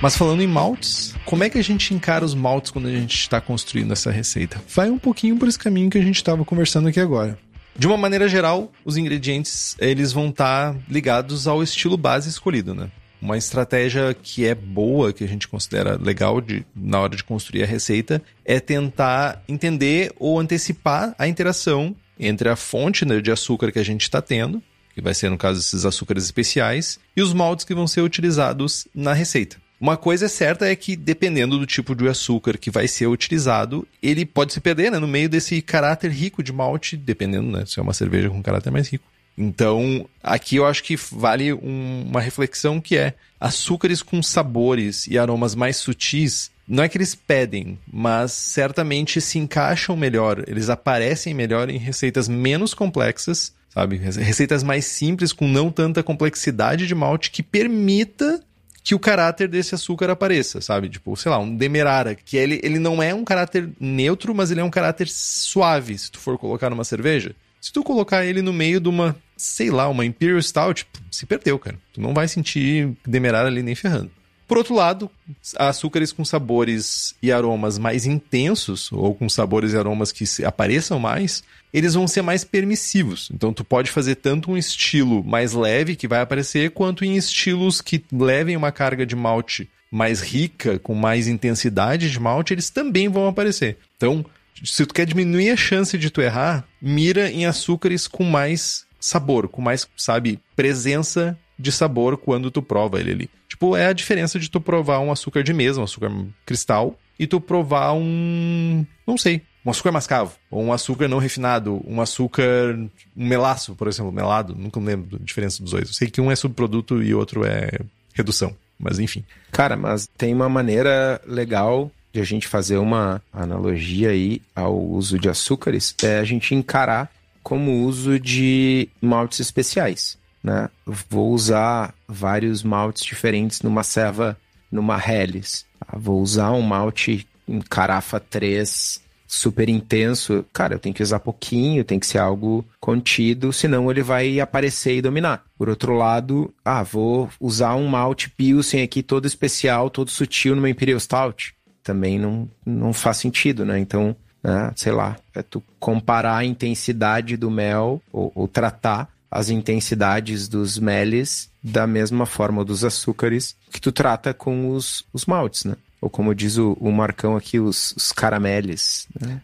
Mas 0.00 0.14
falando 0.14 0.42
em 0.42 0.46
maltes, 0.46 1.14
como 1.24 1.42
é 1.42 1.48
que 1.48 1.58
a 1.58 1.64
gente 1.64 1.94
encara 1.94 2.24
os 2.24 2.34
maltes 2.34 2.70
quando 2.70 2.86
a 2.86 2.90
gente 2.90 3.14
está 3.14 3.40
construindo 3.40 3.92
essa 3.92 4.10
receita? 4.10 4.60
Vai 4.74 4.90
um 4.90 4.98
pouquinho 4.98 5.36
por 5.36 5.48
esse 5.48 5.58
caminho 5.58 5.88
que 5.88 5.96
a 5.96 6.02
gente 6.02 6.16
estava 6.16 6.44
conversando 6.44 6.88
aqui 6.88 7.00
agora. 7.00 7.38
De 7.74 7.86
uma 7.86 7.96
maneira 7.96 8.28
geral, 8.28 8.70
os 8.84 8.96
ingredientes 8.96 9.74
eles 9.78 10.12
vão 10.12 10.28
estar 10.28 10.74
tá 10.74 10.80
ligados 10.88 11.46
ao 11.46 11.62
estilo 11.62 11.96
base 11.96 12.28
escolhido, 12.28 12.74
né? 12.74 12.90
Uma 13.20 13.38
estratégia 13.38 14.14
que 14.14 14.46
é 14.46 14.54
boa, 14.54 15.12
que 15.12 15.24
a 15.24 15.26
gente 15.26 15.48
considera 15.48 15.98
legal 16.00 16.40
de, 16.40 16.64
na 16.74 17.00
hora 17.00 17.16
de 17.16 17.24
construir 17.24 17.62
a 17.62 17.66
receita, 17.66 18.22
é 18.44 18.60
tentar 18.60 19.42
entender 19.48 20.12
ou 20.18 20.38
antecipar 20.38 21.14
a 21.18 21.26
interação 21.26 21.96
entre 22.18 22.48
a 22.50 22.56
fonte 22.56 23.04
né, 23.04 23.20
de 23.20 23.30
açúcar 23.30 23.72
que 23.72 23.78
a 23.78 23.84
gente 23.84 24.02
está 24.02 24.20
tendo, 24.20 24.62
que 24.94 25.00
vai 25.00 25.14
ser, 25.14 25.30
no 25.30 25.38
caso, 25.38 25.60
esses 25.60 25.84
açúcares 25.84 26.24
especiais, 26.24 26.98
e 27.16 27.22
os 27.22 27.32
maltes 27.32 27.64
que 27.64 27.74
vão 27.74 27.86
ser 27.86 28.02
utilizados 28.02 28.86
na 28.94 29.12
receita. 29.12 29.56
Uma 29.78 29.96
coisa 29.96 30.28
certa 30.28 30.66
é 30.66 30.74
que, 30.74 30.96
dependendo 30.96 31.58
do 31.58 31.66
tipo 31.66 31.94
de 31.94 32.08
açúcar 32.08 32.56
que 32.56 32.70
vai 32.70 32.88
ser 32.88 33.06
utilizado, 33.06 33.86
ele 34.02 34.24
pode 34.24 34.52
se 34.52 34.60
perder 34.60 34.90
né, 34.90 34.98
no 34.98 35.06
meio 35.06 35.28
desse 35.28 35.60
caráter 35.60 36.10
rico 36.10 36.42
de 36.42 36.52
malte, 36.52 36.96
dependendo 36.96 37.50
né, 37.50 37.64
se 37.66 37.78
é 37.78 37.82
uma 37.82 37.92
cerveja 37.92 38.30
com 38.30 38.42
caráter 38.42 38.70
mais 38.70 38.88
rico. 38.88 39.04
Então, 39.36 40.08
aqui 40.22 40.56
eu 40.56 40.64
acho 40.64 40.82
que 40.82 40.96
vale 40.96 41.52
um, 41.52 42.06
uma 42.08 42.20
reflexão 42.20 42.80
que 42.80 42.96
é 42.96 43.12
açúcares 43.38 44.02
com 44.02 44.22
sabores 44.22 45.06
e 45.06 45.18
aromas 45.18 45.54
mais 45.54 45.76
sutis. 45.76 46.50
Não 46.66 46.82
é 46.82 46.88
que 46.88 46.96
eles 46.96 47.14
pedem, 47.14 47.78
mas 47.92 48.32
certamente 48.32 49.20
se 49.20 49.38
encaixam 49.38 49.94
melhor, 49.94 50.42
eles 50.48 50.70
aparecem 50.70 51.34
melhor 51.34 51.68
em 51.68 51.76
receitas 51.76 52.28
menos 52.28 52.72
complexas, 52.72 53.52
sabe? 53.68 53.96
Receitas 53.98 54.62
mais 54.62 54.86
simples, 54.86 55.34
com 55.34 55.46
não 55.46 55.70
tanta 55.70 56.02
complexidade 56.02 56.86
de 56.86 56.94
malte, 56.94 57.30
que 57.30 57.42
permita 57.42 58.42
que 58.86 58.94
o 58.94 59.00
caráter 59.00 59.48
desse 59.48 59.74
açúcar 59.74 60.08
apareça, 60.10 60.60
sabe? 60.60 60.88
Tipo, 60.88 61.16
sei 61.16 61.28
lá, 61.28 61.40
um 61.40 61.56
demerara, 61.56 62.14
que 62.14 62.36
ele, 62.36 62.60
ele 62.62 62.78
não 62.78 63.02
é 63.02 63.12
um 63.12 63.24
caráter 63.24 63.68
neutro, 63.80 64.32
mas 64.32 64.52
ele 64.52 64.60
é 64.60 64.64
um 64.64 64.70
caráter 64.70 65.08
suave, 65.08 65.98
se 65.98 66.08
tu 66.08 66.20
for 66.20 66.38
colocar 66.38 66.70
numa 66.70 66.84
cerveja. 66.84 67.34
Se 67.60 67.72
tu 67.72 67.82
colocar 67.82 68.24
ele 68.24 68.40
no 68.42 68.52
meio 68.52 68.78
de 68.78 68.88
uma, 68.88 69.16
sei 69.36 69.72
lá, 69.72 69.88
uma 69.88 70.04
Imperial 70.04 70.40
Stout, 70.40 70.86
se 71.10 71.26
perdeu, 71.26 71.58
cara. 71.58 71.76
Tu 71.92 72.00
não 72.00 72.14
vai 72.14 72.28
sentir 72.28 72.96
demerara 73.04 73.48
ali 73.48 73.60
nem 73.60 73.74
ferrando. 73.74 74.12
Por 74.46 74.58
outro 74.58 74.74
lado, 74.74 75.10
açúcares 75.56 76.12
com 76.12 76.24
sabores 76.24 77.14
e 77.20 77.32
aromas 77.32 77.78
mais 77.78 78.06
intensos, 78.06 78.90
ou 78.92 79.14
com 79.14 79.28
sabores 79.28 79.72
e 79.72 79.76
aromas 79.76 80.12
que 80.12 80.24
apareçam 80.44 81.00
mais, 81.00 81.42
eles 81.72 81.94
vão 81.94 82.06
ser 82.06 82.22
mais 82.22 82.44
permissivos. 82.44 83.28
Então, 83.34 83.52
tu 83.52 83.64
pode 83.64 83.90
fazer 83.90 84.14
tanto 84.16 84.50
um 84.50 84.56
estilo 84.56 85.24
mais 85.24 85.52
leve, 85.52 85.96
que 85.96 86.06
vai 86.06 86.20
aparecer, 86.20 86.70
quanto 86.70 87.04
em 87.04 87.16
estilos 87.16 87.80
que 87.80 88.04
levem 88.12 88.56
uma 88.56 88.70
carga 88.70 89.04
de 89.04 89.16
malte 89.16 89.68
mais 89.90 90.20
rica, 90.20 90.78
com 90.78 90.94
mais 90.94 91.26
intensidade 91.26 92.10
de 92.10 92.20
malte, 92.20 92.52
eles 92.52 92.70
também 92.70 93.08
vão 93.08 93.26
aparecer. 93.26 93.78
Então, 93.96 94.24
se 94.64 94.86
tu 94.86 94.94
quer 94.94 95.06
diminuir 95.06 95.50
a 95.50 95.56
chance 95.56 95.98
de 95.98 96.10
tu 96.10 96.20
errar, 96.20 96.66
mira 96.80 97.30
em 97.30 97.46
açúcares 97.46 98.06
com 98.06 98.24
mais 98.24 98.86
sabor, 99.00 99.48
com 99.48 99.60
mais, 99.60 99.88
sabe, 99.96 100.40
presença 100.54 101.38
de 101.58 101.72
sabor 101.72 102.16
quando 102.16 102.50
tu 102.50 102.62
prova 102.62 103.00
ele 103.00 103.12
ali. 103.12 103.30
Tipo, 103.56 103.74
é 103.74 103.86
a 103.86 103.92
diferença 103.94 104.38
de 104.38 104.50
tu 104.50 104.60
provar 104.60 105.00
um 105.00 105.10
açúcar 105.10 105.42
de 105.42 105.54
mesa, 105.54 105.80
um 105.80 105.84
açúcar 105.84 106.12
cristal, 106.44 106.98
e 107.18 107.26
tu 107.26 107.40
provar 107.40 107.94
um. 107.94 108.84
Não 109.06 109.16
sei. 109.16 109.40
Um 109.64 109.70
açúcar 109.70 109.90
mascavo, 109.90 110.36
ou 110.50 110.62
um 110.62 110.72
açúcar 110.74 111.08
não 111.08 111.18
refinado, 111.18 111.82
um 111.86 112.02
açúcar. 112.02 112.76
um 112.76 112.90
melaço, 113.16 113.74
por 113.74 113.88
exemplo, 113.88 114.12
melado, 114.12 114.54
nunca 114.54 114.78
me 114.78 114.86
lembro 114.86 115.16
a 115.16 115.24
diferença 115.24 115.62
dos 115.62 115.72
dois. 115.72 115.88
Eu 115.88 115.94
sei 115.94 116.10
que 116.10 116.20
um 116.20 116.30
é 116.30 116.36
subproduto 116.36 117.02
e 117.02 117.14
outro 117.14 117.46
é 117.46 117.70
redução, 118.12 118.54
mas 118.78 118.98
enfim. 118.98 119.24
Cara, 119.50 119.74
mas 119.74 120.06
tem 120.18 120.34
uma 120.34 120.50
maneira 120.50 121.18
legal 121.26 121.90
de 122.12 122.20
a 122.20 122.24
gente 122.24 122.46
fazer 122.46 122.76
uma 122.76 123.22
analogia 123.32 124.10
aí 124.10 124.42
ao 124.54 124.78
uso 124.78 125.18
de 125.18 125.30
açúcares, 125.30 125.94
é 126.02 126.18
a 126.18 126.24
gente 126.24 126.54
encarar 126.54 127.10
como 127.42 127.84
uso 127.84 128.20
de 128.20 128.88
maltes 129.00 129.40
especiais 129.40 130.18
né? 130.46 130.70
Vou 131.10 131.32
usar 131.32 131.92
vários 132.06 132.62
maltes 132.62 133.04
diferentes 133.04 133.62
numa 133.62 133.82
serva, 133.82 134.38
numa 134.70 134.96
Helles. 134.96 135.66
Tá? 135.80 135.98
Vou 135.98 136.20
usar 136.22 136.52
um 136.52 136.62
malte 136.62 137.26
em 137.48 137.60
carafa 137.60 138.20
3 138.20 139.04
super 139.26 139.68
intenso. 139.68 140.46
Cara, 140.52 140.76
eu 140.76 140.78
tenho 140.78 140.94
que 140.94 141.02
usar 141.02 141.18
pouquinho, 141.18 141.82
tem 141.82 141.98
que 141.98 142.06
ser 142.06 142.18
algo 142.18 142.64
contido, 142.78 143.52
senão 143.52 143.90
ele 143.90 144.02
vai 144.04 144.38
aparecer 144.38 144.96
e 144.96 145.02
dominar. 145.02 145.44
Por 145.58 145.68
outro 145.68 145.94
lado, 145.94 146.54
ah, 146.64 146.84
vou 146.84 147.28
usar 147.40 147.74
um 147.74 147.88
malte 147.88 148.30
Pilsen 148.30 148.84
aqui 148.84 149.02
todo 149.02 149.26
especial, 149.26 149.90
todo 149.90 150.12
sutil 150.12 150.54
numa 150.54 150.70
Imperial 150.70 151.00
Stout. 151.00 151.56
Também 151.82 152.20
não, 152.20 152.48
não 152.64 152.92
faz 152.92 153.16
sentido, 153.16 153.64
né? 153.64 153.80
Então, 153.80 154.14
né, 154.44 154.72
sei 154.76 154.92
lá, 154.92 155.16
é 155.34 155.42
tu 155.42 155.60
comparar 155.80 156.36
a 156.36 156.44
intensidade 156.44 157.36
do 157.36 157.50
mel 157.50 158.00
ou, 158.12 158.30
ou 158.32 158.46
tratar 158.46 159.15
as 159.30 159.48
intensidades 159.50 160.48
dos 160.48 160.78
meles 160.78 161.50
da 161.62 161.86
mesma 161.86 162.26
forma 162.26 162.64
dos 162.64 162.84
açúcares 162.84 163.56
que 163.72 163.80
tu 163.80 163.90
trata 163.90 164.32
com 164.32 164.70
os, 164.70 165.04
os 165.12 165.26
maltes, 165.26 165.64
né? 165.64 165.76
Ou 166.00 166.08
como 166.08 166.34
diz 166.34 166.56
o, 166.56 166.74
o 166.80 166.92
Marcão 166.92 167.36
aqui, 167.36 167.58
os, 167.58 167.92
os 167.96 168.12
carameles, 168.12 169.08
né? 169.20 169.40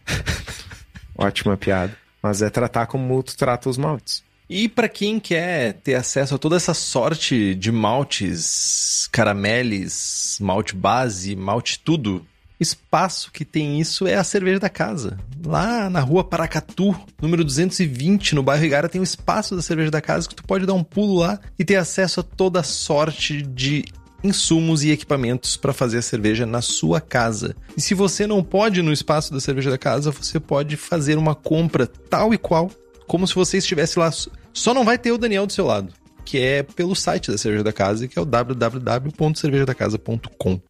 Ótima 1.17 1.57
piada. 1.57 1.95
Mas 2.21 2.41
é 2.41 2.49
tratar 2.49 2.87
como 2.87 3.21
tu 3.21 3.35
trata 3.35 3.69
os 3.69 3.77
maltes. 3.77 4.23
E 4.49 4.69
para 4.69 4.87
quem 4.87 5.19
quer 5.19 5.73
ter 5.73 5.95
acesso 5.95 6.35
a 6.35 6.37
toda 6.37 6.55
essa 6.55 6.73
sorte 6.73 7.55
de 7.55 7.71
maltes, 7.71 9.09
carameles, 9.11 10.37
malte 10.39 10.75
base, 10.75 11.35
malte 11.35 11.79
tudo, 11.79 12.25
espaço 12.63 13.31
que 13.31 13.45
tem 13.45 13.79
isso 13.79 14.07
é 14.07 14.15
a 14.15 14.23
cerveja 14.23 14.59
da 14.59 14.69
casa. 14.69 15.19
Lá 15.45 15.89
na 15.89 15.99
rua 15.99 16.23
Paracatu, 16.23 16.95
número 17.21 17.43
220, 17.43 18.33
no 18.33 18.41
bairro 18.41 18.65
Igara, 18.65 18.89
tem 18.89 18.99
o 18.99 19.03
espaço 19.03 19.55
da 19.55 19.61
cerveja 19.61 19.91
da 19.91 20.01
casa 20.01 20.27
que 20.27 20.33
tu 20.33 20.43
pode 20.43 20.65
dar 20.65 20.73
um 20.73 20.83
pulo 20.83 21.19
lá 21.19 21.39
e 21.59 21.63
ter 21.63 21.75
acesso 21.75 22.21
a 22.21 22.23
toda 22.23 22.63
sorte 22.63 23.41
de 23.41 23.85
insumos 24.23 24.83
e 24.83 24.91
equipamentos 24.91 25.57
para 25.57 25.73
fazer 25.73 25.97
a 25.97 26.01
cerveja 26.01 26.45
na 26.45 26.61
sua 26.61 27.01
casa. 27.01 27.55
E 27.75 27.81
se 27.81 27.93
você 27.93 28.25
não 28.25 28.41
pode 28.43 28.81
no 28.81 28.93
espaço 28.93 29.33
da 29.33 29.39
cerveja 29.39 29.69
da 29.69 29.77
casa, 29.77 30.11
você 30.11 30.39
pode 30.39 30.77
fazer 30.77 31.17
uma 31.17 31.35
compra 31.35 31.85
tal 31.85 32.33
e 32.33 32.37
qual, 32.37 32.71
como 33.05 33.27
se 33.27 33.35
você 33.35 33.57
estivesse 33.57 33.99
lá. 33.99 34.09
Só 34.53 34.73
não 34.73 34.85
vai 34.85 34.97
ter 34.97 35.11
o 35.11 35.17
Daniel 35.17 35.45
do 35.45 35.51
seu 35.51 35.65
lado, 35.65 35.91
que 36.23 36.39
é 36.39 36.63
pelo 36.63 36.95
site 36.95 37.29
da 37.29 37.37
cerveja 37.37 37.63
da 37.63 37.73
casa, 37.73 38.07
que 38.07 38.17
é 38.17 38.21
o 38.21 38.25
www.cervejadacasa.com. 38.25 40.61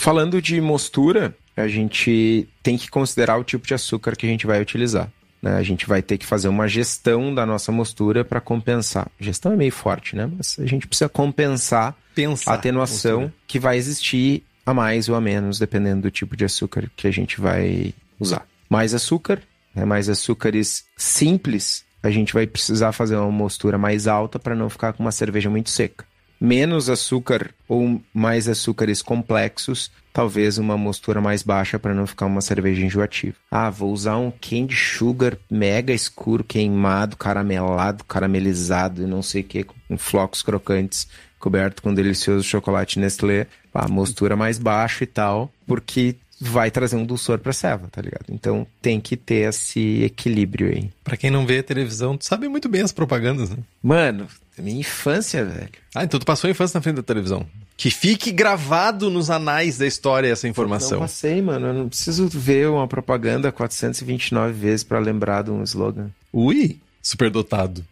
Falando 0.00 0.40
de 0.40 0.58
mostura, 0.62 1.36
a 1.54 1.68
gente 1.68 2.48
tem 2.62 2.78
que 2.78 2.88
considerar 2.88 3.36
o 3.36 3.44
tipo 3.44 3.66
de 3.66 3.74
açúcar 3.74 4.16
que 4.16 4.24
a 4.24 4.28
gente 4.30 4.46
vai 4.46 4.58
utilizar. 4.58 5.12
Né? 5.42 5.52
A 5.52 5.62
gente 5.62 5.86
vai 5.86 6.00
ter 6.00 6.16
que 6.16 6.24
fazer 6.24 6.48
uma 6.48 6.66
gestão 6.66 7.34
da 7.34 7.44
nossa 7.44 7.70
mostura 7.70 8.24
para 8.24 8.40
compensar. 8.40 9.08
Gestão 9.20 9.52
é 9.52 9.56
meio 9.56 9.70
forte, 9.70 10.16
né? 10.16 10.26
Mas 10.34 10.58
a 10.58 10.64
gente 10.64 10.86
precisa 10.86 11.06
compensar 11.06 11.94
Pensar 12.14 12.52
a 12.52 12.54
atenuação 12.54 13.20
mostura. 13.20 13.34
que 13.46 13.58
vai 13.58 13.76
existir 13.76 14.42
a 14.64 14.72
mais 14.72 15.10
ou 15.10 15.16
a 15.16 15.20
menos, 15.20 15.58
dependendo 15.58 16.00
do 16.00 16.10
tipo 16.10 16.34
de 16.34 16.46
açúcar 16.46 16.90
que 16.96 17.06
a 17.06 17.10
gente 17.10 17.38
vai 17.38 17.92
usar. 18.18 18.46
Mais 18.70 18.94
açúcar, 18.94 19.42
né? 19.74 19.84
mais 19.84 20.08
açúcares 20.08 20.82
simples, 20.96 21.84
a 22.02 22.10
gente 22.10 22.32
vai 22.32 22.46
precisar 22.46 22.92
fazer 22.92 23.16
uma 23.16 23.30
mostura 23.30 23.76
mais 23.76 24.06
alta 24.06 24.38
para 24.38 24.54
não 24.54 24.70
ficar 24.70 24.94
com 24.94 25.02
uma 25.02 25.12
cerveja 25.12 25.50
muito 25.50 25.68
seca 25.68 26.08
menos 26.40 26.88
açúcar 26.88 27.54
ou 27.68 28.00
mais 28.14 28.48
açúcares 28.48 29.02
complexos, 29.02 29.90
talvez 30.12 30.58
uma 30.58 30.76
mostura 30.76 31.20
mais 31.20 31.42
baixa 31.42 31.78
para 31.78 31.94
não 31.94 32.06
ficar 32.06 32.26
uma 32.26 32.40
cerveja 32.40 32.84
enjoativa. 32.84 33.36
Ah, 33.50 33.70
vou 33.70 33.92
usar 33.92 34.16
um 34.16 34.30
candy 34.30 34.74
sugar 34.74 35.36
mega 35.50 35.92
escuro, 35.92 36.42
queimado, 36.42 37.16
caramelado, 37.16 38.04
caramelizado 38.04 39.02
e 39.02 39.06
não 39.06 39.22
sei 39.22 39.42
o 39.42 39.44
que, 39.44 39.64
com 39.64 39.98
flocos 39.98 40.42
crocantes, 40.42 41.06
coberto 41.38 41.82
com 41.82 41.92
delicioso 41.92 42.42
chocolate 42.42 42.98
Nestlé. 42.98 43.46
Ah, 43.72 43.88
mostura 43.88 44.34
mais 44.34 44.58
baixa 44.58 45.04
e 45.04 45.06
tal, 45.06 45.52
porque 45.66 46.16
vai 46.40 46.70
trazer 46.70 46.96
um 46.96 47.04
dulçor 47.04 47.38
pra 47.38 47.52
ceva, 47.52 47.86
tá 47.88 48.00
ligado? 48.00 48.26
Então 48.30 48.66
tem 48.80 48.98
que 48.98 49.16
ter 49.16 49.48
esse 49.48 50.02
equilíbrio 50.02 50.68
aí. 50.68 50.90
Pra 51.04 51.16
quem 51.16 51.30
não 51.30 51.46
vê 51.46 51.62
televisão, 51.62 52.16
tu 52.16 52.24
sabe 52.24 52.48
muito 52.48 52.68
bem 52.68 52.80
as 52.80 52.92
propagandas, 52.92 53.50
né? 53.50 53.58
Mano, 53.82 54.26
minha 54.60 54.80
infância, 54.80 55.44
velho. 55.44 55.68
Ah, 55.94 56.04
então 56.04 56.18
tu 56.18 56.26
passou 56.26 56.48
a 56.48 56.50
infância 56.50 56.76
na 56.78 56.82
frente 56.82 56.96
da 56.96 57.02
televisão. 57.02 57.46
Que 57.76 57.90
fique 57.90 58.30
gravado 58.30 59.10
nos 59.10 59.30
anais 59.30 59.78
da 59.78 59.86
história 59.86 60.28
essa 60.28 60.46
informação. 60.46 61.00
passei, 61.00 61.40
mano. 61.40 61.68
Eu 61.68 61.74
não 61.74 61.88
preciso 61.88 62.28
ver 62.28 62.68
uma 62.68 62.86
propaganda 62.86 63.50
429 63.50 64.52
vezes 64.52 64.84
pra 64.84 64.98
lembrar 64.98 65.42
de 65.44 65.50
um 65.50 65.62
slogan. 65.62 66.10
Ui, 66.32 66.78
superdotado. 67.02 67.84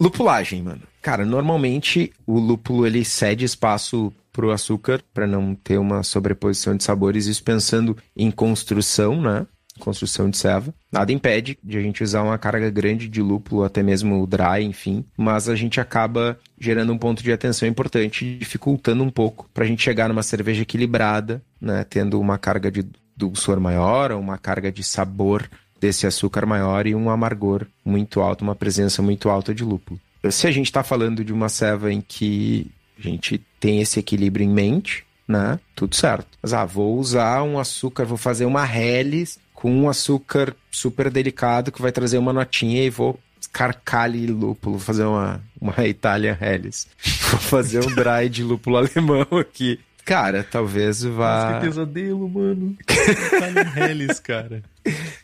Lupulagem, 0.00 0.62
mano. 0.62 0.82
Cara, 1.00 1.24
normalmente 1.24 2.12
o 2.26 2.38
lúpulo 2.38 2.86
ele 2.86 3.04
cede 3.04 3.44
espaço 3.44 4.12
pro 4.32 4.50
açúcar 4.50 5.02
pra 5.12 5.26
não 5.26 5.54
ter 5.54 5.78
uma 5.78 6.02
sobreposição 6.02 6.76
de 6.76 6.82
sabores, 6.82 7.26
isso 7.26 7.44
pensando 7.44 7.96
em 8.16 8.30
construção, 8.30 9.20
né? 9.20 9.46
Construção 9.82 10.30
de 10.30 10.36
ceva. 10.36 10.72
Nada 10.92 11.10
impede 11.10 11.58
de 11.62 11.76
a 11.76 11.80
gente 11.80 12.04
usar 12.04 12.22
uma 12.22 12.38
carga 12.38 12.70
grande 12.70 13.08
de 13.08 13.20
lúpulo, 13.20 13.64
até 13.64 13.82
mesmo 13.82 14.24
dry, 14.28 14.62
enfim, 14.62 15.04
mas 15.16 15.48
a 15.48 15.56
gente 15.56 15.80
acaba 15.80 16.38
gerando 16.56 16.92
um 16.92 16.98
ponto 16.98 17.20
de 17.20 17.32
atenção 17.32 17.68
importante, 17.68 18.38
dificultando 18.38 19.02
um 19.02 19.10
pouco 19.10 19.50
pra 19.52 19.66
gente 19.66 19.82
chegar 19.82 20.08
numa 20.08 20.22
cerveja 20.22 20.62
equilibrada, 20.62 21.42
né? 21.60 21.84
Tendo 21.90 22.20
uma 22.20 22.38
carga 22.38 22.70
de 22.70 22.86
dulçor 23.16 23.58
maior, 23.58 24.12
uma 24.12 24.38
carga 24.38 24.70
de 24.70 24.84
sabor 24.84 25.50
desse 25.80 26.06
açúcar 26.06 26.46
maior 26.46 26.86
e 26.86 26.94
um 26.94 27.10
amargor 27.10 27.66
muito 27.84 28.20
alto, 28.20 28.42
uma 28.42 28.54
presença 28.54 29.02
muito 29.02 29.28
alta 29.28 29.52
de 29.52 29.64
lúpulo. 29.64 30.00
Se 30.30 30.46
a 30.46 30.52
gente 30.52 30.66
está 30.66 30.84
falando 30.84 31.24
de 31.24 31.32
uma 31.32 31.48
ceva 31.48 31.92
em 31.92 32.00
que 32.00 32.70
a 32.96 33.02
gente 33.02 33.38
tem 33.58 33.80
esse 33.80 33.98
equilíbrio 33.98 34.46
em 34.46 34.48
mente, 34.48 35.04
né? 35.26 35.58
Tudo 35.74 35.96
certo. 35.96 36.38
Mas 36.40 36.52
ah, 36.52 36.64
vou 36.64 36.96
usar 36.98 37.42
um 37.42 37.58
açúcar, 37.58 38.04
vou 38.04 38.16
fazer 38.16 38.44
uma 38.44 38.64
Helles 38.64 39.40
com 39.62 39.72
um 39.72 39.88
açúcar 39.88 40.56
super 40.72 41.08
delicado 41.08 41.70
que 41.70 41.80
vai 41.80 41.92
trazer 41.92 42.18
uma 42.18 42.32
notinha 42.32 42.82
e 42.82 42.90
vou 42.90 43.16
carcar 43.52 44.06
ali 44.06 44.26
lúpulo, 44.26 44.76
vou 44.76 44.84
fazer 44.84 45.04
uma, 45.04 45.40
uma 45.60 45.72
Italian 45.86 46.36
Helles. 46.40 46.88
Vou 47.30 47.38
fazer 47.38 47.78
um 47.78 47.94
dry 47.94 48.28
de 48.28 48.42
lúpulo 48.42 48.78
alemão 48.78 49.24
aqui. 49.40 49.78
Cara, 50.04 50.42
talvez 50.42 51.04
vá. 51.04 51.60
pesadelo, 51.60 52.28
mano. 52.28 52.76
Italian 52.80 53.72
Hellis, 53.76 54.18
cara. 54.18 54.64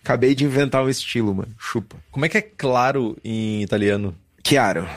Acabei 0.04 0.36
de 0.36 0.44
inventar 0.44 0.84
um 0.84 0.88
estilo, 0.88 1.34
mano. 1.34 1.52
Chupa. 1.58 1.96
Como 2.12 2.24
é 2.24 2.28
que 2.28 2.38
é 2.38 2.42
claro 2.42 3.18
em 3.24 3.64
italiano? 3.64 4.14
Chiaro. 4.46 4.88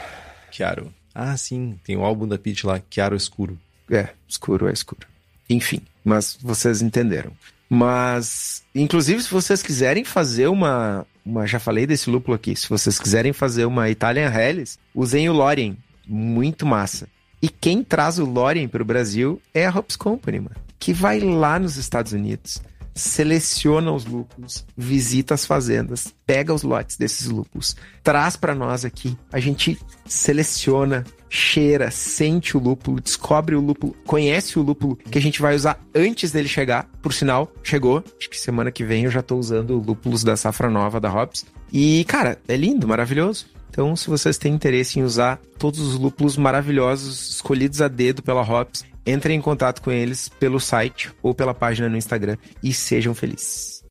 Chiaro. 0.51 0.93
Ah, 1.15 1.35
sim. 1.35 1.79
Tem 1.83 1.97
o 1.97 2.05
álbum 2.05 2.27
da 2.27 2.37
Peach 2.37 2.63
lá, 2.67 2.79
Chiaro 2.91 3.15
Escuro. 3.15 3.57
É, 3.89 4.09
escuro 4.27 4.69
é 4.69 4.71
escuro. 4.71 5.07
Enfim, 5.49 5.81
mas 6.05 6.37
vocês 6.39 6.83
entenderam. 6.83 7.31
Mas, 7.73 8.63
inclusive, 8.75 9.23
se 9.23 9.31
vocês 9.31 9.63
quiserem 9.63 10.03
fazer 10.03 10.47
uma, 10.47 11.07
uma. 11.25 11.47
Já 11.47 11.57
falei 11.57 11.87
desse 11.87 12.09
lúpulo 12.09 12.35
aqui. 12.35 12.53
Se 12.53 12.67
vocês 12.67 12.99
quiserem 12.99 13.31
fazer 13.31 13.63
uma 13.63 13.89
Italian 13.89 14.29
Helles, 14.29 14.77
usem 14.93 15.29
o 15.29 15.33
Lorien. 15.33 15.77
Muito 16.05 16.65
massa. 16.65 17.07
E 17.41 17.47
quem 17.47 17.81
traz 17.81 18.19
o 18.19 18.25
Lorien 18.25 18.67
para 18.67 18.83
o 18.83 18.85
Brasil 18.85 19.41
é 19.53 19.65
a 19.65 19.69
Hops 19.69 19.95
Company, 19.95 20.41
mano. 20.41 20.57
Que 20.77 20.91
vai 20.91 21.21
lá 21.21 21.57
nos 21.57 21.77
Estados 21.77 22.11
Unidos, 22.11 22.61
seleciona 22.93 23.89
os 23.93 24.03
lúpulos, 24.03 24.65
visita 24.75 25.33
as 25.33 25.45
fazendas, 25.45 26.13
pega 26.25 26.53
os 26.53 26.63
lotes 26.63 26.97
desses 26.97 27.27
lúpulos, 27.27 27.77
traz 28.03 28.35
para 28.35 28.53
nós 28.53 28.83
aqui. 28.83 29.17
A 29.31 29.39
gente 29.39 29.79
seleciona, 30.05 31.05
cheira, 31.31 31.89
sente 31.89 32.57
o 32.57 32.59
lúpulo, 32.59 32.99
descobre 32.99 33.55
o 33.55 33.61
lúpulo, 33.61 33.95
conhece 34.05 34.59
o 34.59 34.61
lúpulo 34.61 34.97
que 34.97 35.17
a 35.17 35.21
gente 35.21 35.41
vai 35.41 35.55
usar 35.55 35.79
antes 35.95 36.31
dele 36.31 36.49
chegar. 36.49 36.89
Por 37.01 37.13
sinal, 37.13 37.49
chegou. 37.63 38.03
Acho 38.19 38.29
que 38.29 38.37
semana 38.37 38.69
que 38.69 38.83
vem 38.83 39.05
eu 39.05 39.11
já 39.11 39.21
tô 39.21 39.37
usando 39.37 39.77
lúpulos 39.77 40.23
da 40.23 40.35
safra 40.35 40.69
nova 40.69 40.99
da 40.99 41.11
Hops. 41.11 41.45
E, 41.71 42.03
cara, 42.03 42.37
é 42.47 42.57
lindo, 42.57 42.85
maravilhoso. 42.85 43.45
Então, 43.69 43.95
se 43.95 44.09
vocês 44.09 44.37
têm 44.37 44.53
interesse 44.53 44.99
em 44.99 45.03
usar 45.03 45.39
todos 45.57 45.79
os 45.79 45.97
lúpulos 45.97 46.35
maravilhosos 46.35 47.29
escolhidos 47.35 47.81
a 47.81 47.87
dedo 47.87 48.21
pela 48.21 48.41
Hops, 48.41 48.83
entrem 49.05 49.37
em 49.37 49.41
contato 49.41 49.81
com 49.81 49.89
eles 49.89 50.27
pelo 50.27 50.59
site 50.59 51.13
ou 51.23 51.33
pela 51.33 51.53
página 51.53 51.87
no 51.87 51.95
Instagram 51.95 52.35
e 52.61 52.73
sejam 52.73 53.15
felizes. 53.15 53.81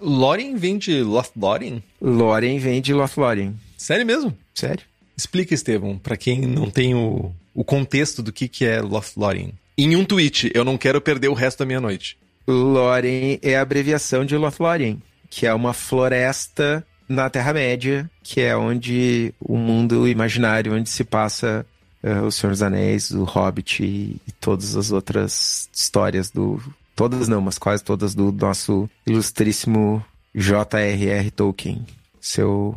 Lorien 0.00 0.54
vem 0.54 0.78
de 0.78 1.02
Lothlórien? 1.02 1.82
Lorien 2.00 2.60
vem 2.60 2.80
de 2.80 2.94
Lothlórien. 2.94 3.58
Sério 3.76 4.06
mesmo? 4.06 4.32
Sério? 4.54 4.84
Explica, 5.18 5.52
Estevão, 5.52 5.98
pra 5.98 6.16
quem 6.16 6.42
não 6.42 6.70
tem 6.70 6.94
o, 6.94 7.32
o 7.52 7.64
contexto 7.64 8.22
do 8.22 8.32
que, 8.32 8.46
que 8.46 8.64
é 8.64 8.80
Lothlórien. 8.80 9.52
Em 9.76 9.96
um 9.96 10.04
tweet, 10.04 10.48
eu 10.54 10.64
não 10.64 10.78
quero 10.78 11.00
perder 11.00 11.26
o 11.26 11.34
resto 11.34 11.58
da 11.58 11.66
minha 11.66 11.80
noite. 11.80 12.16
Lórien 12.46 13.40
é 13.42 13.56
a 13.56 13.62
abreviação 13.62 14.24
de 14.24 14.36
Lothlórien, 14.36 15.02
que 15.28 15.44
é 15.44 15.52
uma 15.52 15.72
floresta 15.72 16.86
na 17.08 17.28
Terra-média, 17.28 18.08
que 18.22 18.40
é 18.40 18.56
onde 18.56 19.34
o 19.40 19.56
mundo 19.56 20.06
imaginário, 20.06 20.72
onde 20.72 20.88
se 20.88 21.02
passa 21.02 21.66
uh, 22.00 22.24
O 22.24 22.30
Senhor 22.30 22.52
dos 22.52 22.62
Anéis, 22.62 23.10
o 23.10 23.24
Hobbit 23.24 23.82
e, 23.82 24.20
e 24.24 24.32
todas 24.40 24.76
as 24.76 24.92
outras 24.92 25.68
histórias 25.72 26.30
do... 26.30 26.62
Todas 26.94 27.26
não, 27.26 27.40
mas 27.40 27.58
quase 27.58 27.82
todas 27.82 28.14
do 28.14 28.30
nosso 28.30 28.88
ilustríssimo 29.04 30.04
J.R.R. 30.32 31.30
Tolkien. 31.32 31.84
Seu 32.20 32.76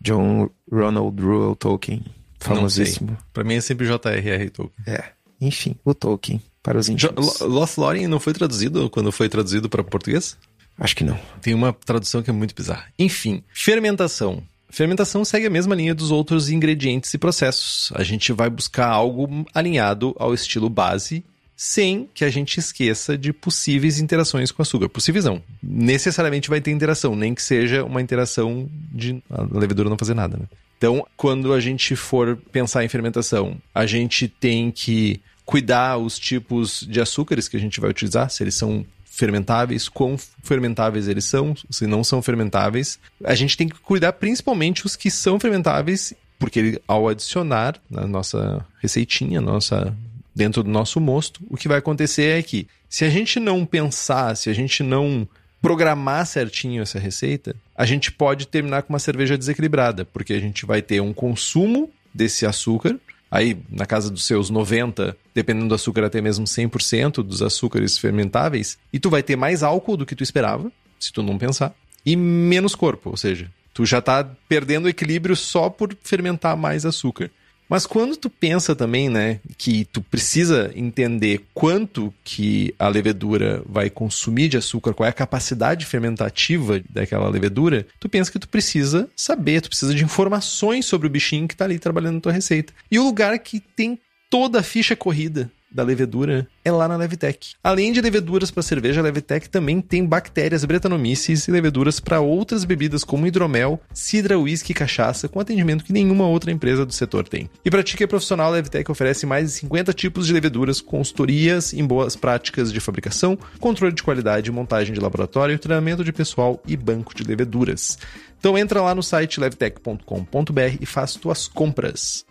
John 0.00 0.48
Ronald 0.70 1.20
Reuel 1.20 1.54
Tolkien, 1.56 2.04
famosíssimo. 2.38 3.16
Pra 3.32 3.44
mim 3.44 3.54
é 3.54 3.60
sempre 3.60 3.86
J.R.R. 3.86 4.50
Tolkien. 4.50 4.84
É, 4.86 5.04
enfim, 5.40 5.76
o 5.84 5.94
Tolkien, 5.94 6.40
para 6.62 6.78
os 6.78 6.88
íntimos. 6.88 7.40
Lo- 7.40 7.46
Lothlórien 7.46 8.06
não 8.08 8.18
foi 8.20 8.32
traduzido 8.32 8.88
quando 8.90 9.12
foi 9.12 9.28
traduzido 9.28 9.68
para 9.68 9.84
português? 9.84 10.36
Acho 10.78 10.96
que 10.96 11.04
não. 11.04 11.18
Tem 11.42 11.52
uma 11.52 11.72
tradução 11.72 12.22
que 12.22 12.30
é 12.30 12.32
muito 12.32 12.54
bizarra. 12.54 12.86
Enfim, 12.98 13.42
fermentação. 13.52 14.42
Fermentação 14.70 15.24
segue 15.24 15.46
a 15.46 15.50
mesma 15.50 15.74
linha 15.74 15.94
dos 15.94 16.10
outros 16.10 16.48
ingredientes 16.48 17.12
e 17.12 17.18
processos. 17.18 17.92
A 17.94 18.02
gente 18.04 18.32
vai 18.32 18.48
buscar 18.48 18.86
algo 18.88 19.44
alinhado 19.52 20.14
ao 20.18 20.32
estilo 20.32 20.70
base, 20.70 21.24
sem 21.62 22.08
que 22.14 22.24
a 22.24 22.30
gente 22.30 22.58
esqueça 22.58 23.18
de 23.18 23.34
possíveis 23.34 24.00
interações 24.00 24.50
com 24.50 24.62
açúcar. 24.62 24.88
Possíveis 24.88 25.26
não. 25.26 25.42
Necessariamente 25.62 26.48
vai 26.48 26.58
ter 26.58 26.70
interação, 26.70 27.14
nem 27.14 27.34
que 27.34 27.42
seja 27.42 27.84
uma 27.84 28.00
interação 28.00 28.66
de 28.90 29.22
a 29.28 29.42
levedura 29.42 29.90
não 29.90 29.98
fazer 29.98 30.14
nada, 30.14 30.38
né? 30.38 30.46
Então, 30.78 31.06
quando 31.18 31.52
a 31.52 31.60
gente 31.60 31.94
for 31.94 32.38
pensar 32.50 32.82
em 32.82 32.88
fermentação, 32.88 33.58
a 33.74 33.84
gente 33.84 34.26
tem 34.26 34.70
que 34.70 35.20
cuidar 35.44 35.98
os 35.98 36.18
tipos 36.18 36.86
de 36.88 36.98
açúcares 36.98 37.46
que 37.46 37.58
a 37.58 37.60
gente 37.60 37.78
vai 37.78 37.90
utilizar, 37.90 38.30
se 38.30 38.42
eles 38.42 38.54
são 38.54 38.82
fermentáveis, 39.04 39.86
quão 39.86 40.16
fermentáveis 40.42 41.08
eles 41.08 41.26
são, 41.26 41.54
se 41.68 41.86
não 41.86 42.02
são 42.02 42.22
fermentáveis. 42.22 42.98
A 43.22 43.34
gente 43.34 43.54
tem 43.58 43.68
que 43.68 43.78
cuidar 43.80 44.14
principalmente 44.14 44.86
os 44.86 44.96
que 44.96 45.10
são 45.10 45.38
fermentáveis, 45.38 46.14
porque 46.38 46.58
ele, 46.58 46.82
ao 46.88 47.06
adicionar 47.06 47.76
na 47.90 48.06
nossa 48.06 48.64
receitinha, 48.80 49.42
nossa 49.42 49.94
dentro 50.34 50.62
do 50.62 50.70
nosso 50.70 51.00
mosto, 51.00 51.40
o 51.48 51.56
que 51.56 51.68
vai 51.68 51.78
acontecer 51.78 52.38
é 52.38 52.42
que 52.42 52.66
se 52.88 53.04
a 53.04 53.10
gente 53.10 53.38
não 53.38 53.64
pensar, 53.64 54.36
se 54.36 54.50
a 54.50 54.52
gente 54.52 54.82
não 54.82 55.26
programar 55.60 56.26
certinho 56.26 56.82
essa 56.82 56.98
receita, 56.98 57.54
a 57.76 57.84
gente 57.84 58.10
pode 58.10 58.46
terminar 58.46 58.82
com 58.82 58.92
uma 58.92 58.98
cerveja 58.98 59.36
desequilibrada, 59.36 60.04
porque 60.04 60.32
a 60.32 60.40
gente 60.40 60.64
vai 60.64 60.80
ter 60.80 61.00
um 61.00 61.12
consumo 61.12 61.90
desse 62.14 62.46
açúcar, 62.46 62.98
aí 63.30 63.58
na 63.70 63.86
casa 63.86 64.10
dos 64.10 64.24
seus 64.24 64.50
90, 64.50 65.16
dependendo 65.34 65.68
do 65.68 65.74
açúcar 65.74 66.04
até 66.04 66.20
mesmo 66.20 66.46
100% 66.46 67.22
dos 67.22 67.42
açúcares 67.42 67.98
fermentáveis, 67.98 68.78
e 68.92 68.98
tu 68.98 69.10
vai 69.10 69.22
ter 69.22 69.36
mais 69.36 69.62
álcool 69.62 69.96
do 69.96 70.06
que 70.06 70.16
tu 70.16 70.22
esperava, 70.22 70.72
se 70.98 71.12
tu 71.12 71.22
não 71.22 71.38
pensar, 71.38 71.74
e 72.04 72.16
menos 72.16 72.74
corpo, 72.74 73.10
ou 73.10 73.16
seja, 73.16 73.50
tu 73.74 73.84
já 73.84 74.00
tá 74.00 74.28
perdendo 74.48 74.88
equilíbrio 74.88 75.36
só 75.36 75.68
por 75.68 75.96
fermentar 76.02 76.56
mais 76.56 76.84
açúcar. 76.86 77.30
Mas 77.70 77.86
quando 77.86 78.16
tu 78.16 78.28
pensa 78.28 78.74
também, 78.74 79.08
né, 79.08 79.38
que 79.56 79.84
tu 79.84 80.02
precisa 80.02 80.72
entender 80.74 81.42
quanto 81.54 82.12
que 82.24 82.74
a 82.76 82.88
levedura 82.88 83.62
vai 83.64 83.88
consumir 83.88 84.48
de 84.48 84.56
açúcar, 84.56 84.92
qual 84.92 85.06
é 85.06 85.10
a 85.10 85.12
capacidade 85.12 85.86
fermentativa 85.86 86.82
daquela 86.90 87.28
levedura, 87.28 87.86
tu 88.00 88.08
pensa 88.08 88.32
que 88.32 88.40
tu 88.40 88.48
precisa 88.48 89.08
saber, 89.16 89.60
tu 89.60 89.68
precisa 89.68 89.94
de 89.94 90.02
informações 90.02 90.84
sobre 90.84 91.06
o 91.06 91.10
bichinho 91.10 91.46
que 91.46 91.56
tá 91.56 91.64
ali 91.64 91.78
trabalhando 91.78 92.16
na 92.16 92.20
tua 92.20 92.32
receita. 92.32 92.72
E 92.90 92.98
o 92.98 93.04
lugar 93.04 93.38
que 93.38 93.60
tem 93.60 94.00
toda 94.28 94.58
a 94.58 94.64
ficha 94.64 94.96
corrida 94.96 95.48
da 95.70 95.82
levedura 95.82 96.46
é 96.64 96.70
lá 96.70 96.88
na 96.88 96.96
Levitec. 96.96 97.54
Além 97.62 97.92
de 97.92 98.00
leveduras 98.00 98.50
para 98.50 98.62
cerveja, 98.62 99.00
a 99.00 99.04
Levitec 99.04 99.48
também 99.48 99.80
tem 99.80 100.04
bactérias 100.04 100.64
Brettanomyces 100.64 101.46
e 101.46 101.50
leveduras 101.50 102.00
para 102.00 102.20
outras 102.20 102.64
bebidas 102.64 103.04
como 103.04 103.26
hidromel, 103.26 103.80
cidra, 103.92 104.38
uísque 104.38 104.72
e 104.72 104.74
cachaça, 104.74 105.28
com 105.28 105.40
atendimento 105.40 105.84
que 105.84 105.92
nenhuma 105.92 106.26
outra 106.26 106.50
empresa 106.50 106.84
do 106.84 106.92
setor 106.92 107.28
tem. 107.28 107.48
E 107.64 107.70
para 107.70 107.82
ti 107.82 107.96
que 107.96 108.04
é 108.04 108.06
profissional, 108.06 108.48
a 108.48 108.56
Levitec 108.56 108.90
oferece 108.90 109.26
mais 109.26 109.46
de 109.46 109.52
50 109.52 109.92
tipos 109.92 110.26
de 110.26 110.32
leveduras, 110.32 110.80
consultorias 110.80 111.72
em 111.72 111.86
boas 111.86 112.16
práticas 112.16 112.72
de 112.72 112.80
fabricação, 112.80 113.38
controle 113.58 113.94
de 113.94 114.02
qualidade, 114.02 114.50
montagem 114.50 114.92
de 114.92 115.00
laboratório, 115.00 115.58
treinamento 115.58 116.04
de 116.04 116.12
pessoal 116.12 116.60
e 116.66 116.76
banco 116.76 117.14
de 117.14 117.22
leveduras. 117.22 117.98
Então 118.38 118.56
entra 118.56 118.80
lá 118.80 118.94
no 118.94 119.02
site 119.02 119.38
levtech.com.br 119.38 120.76
e 120.80 120.86
faz 120.86 121.14
tuas 121.14 121.46
compras. 121.46 122.24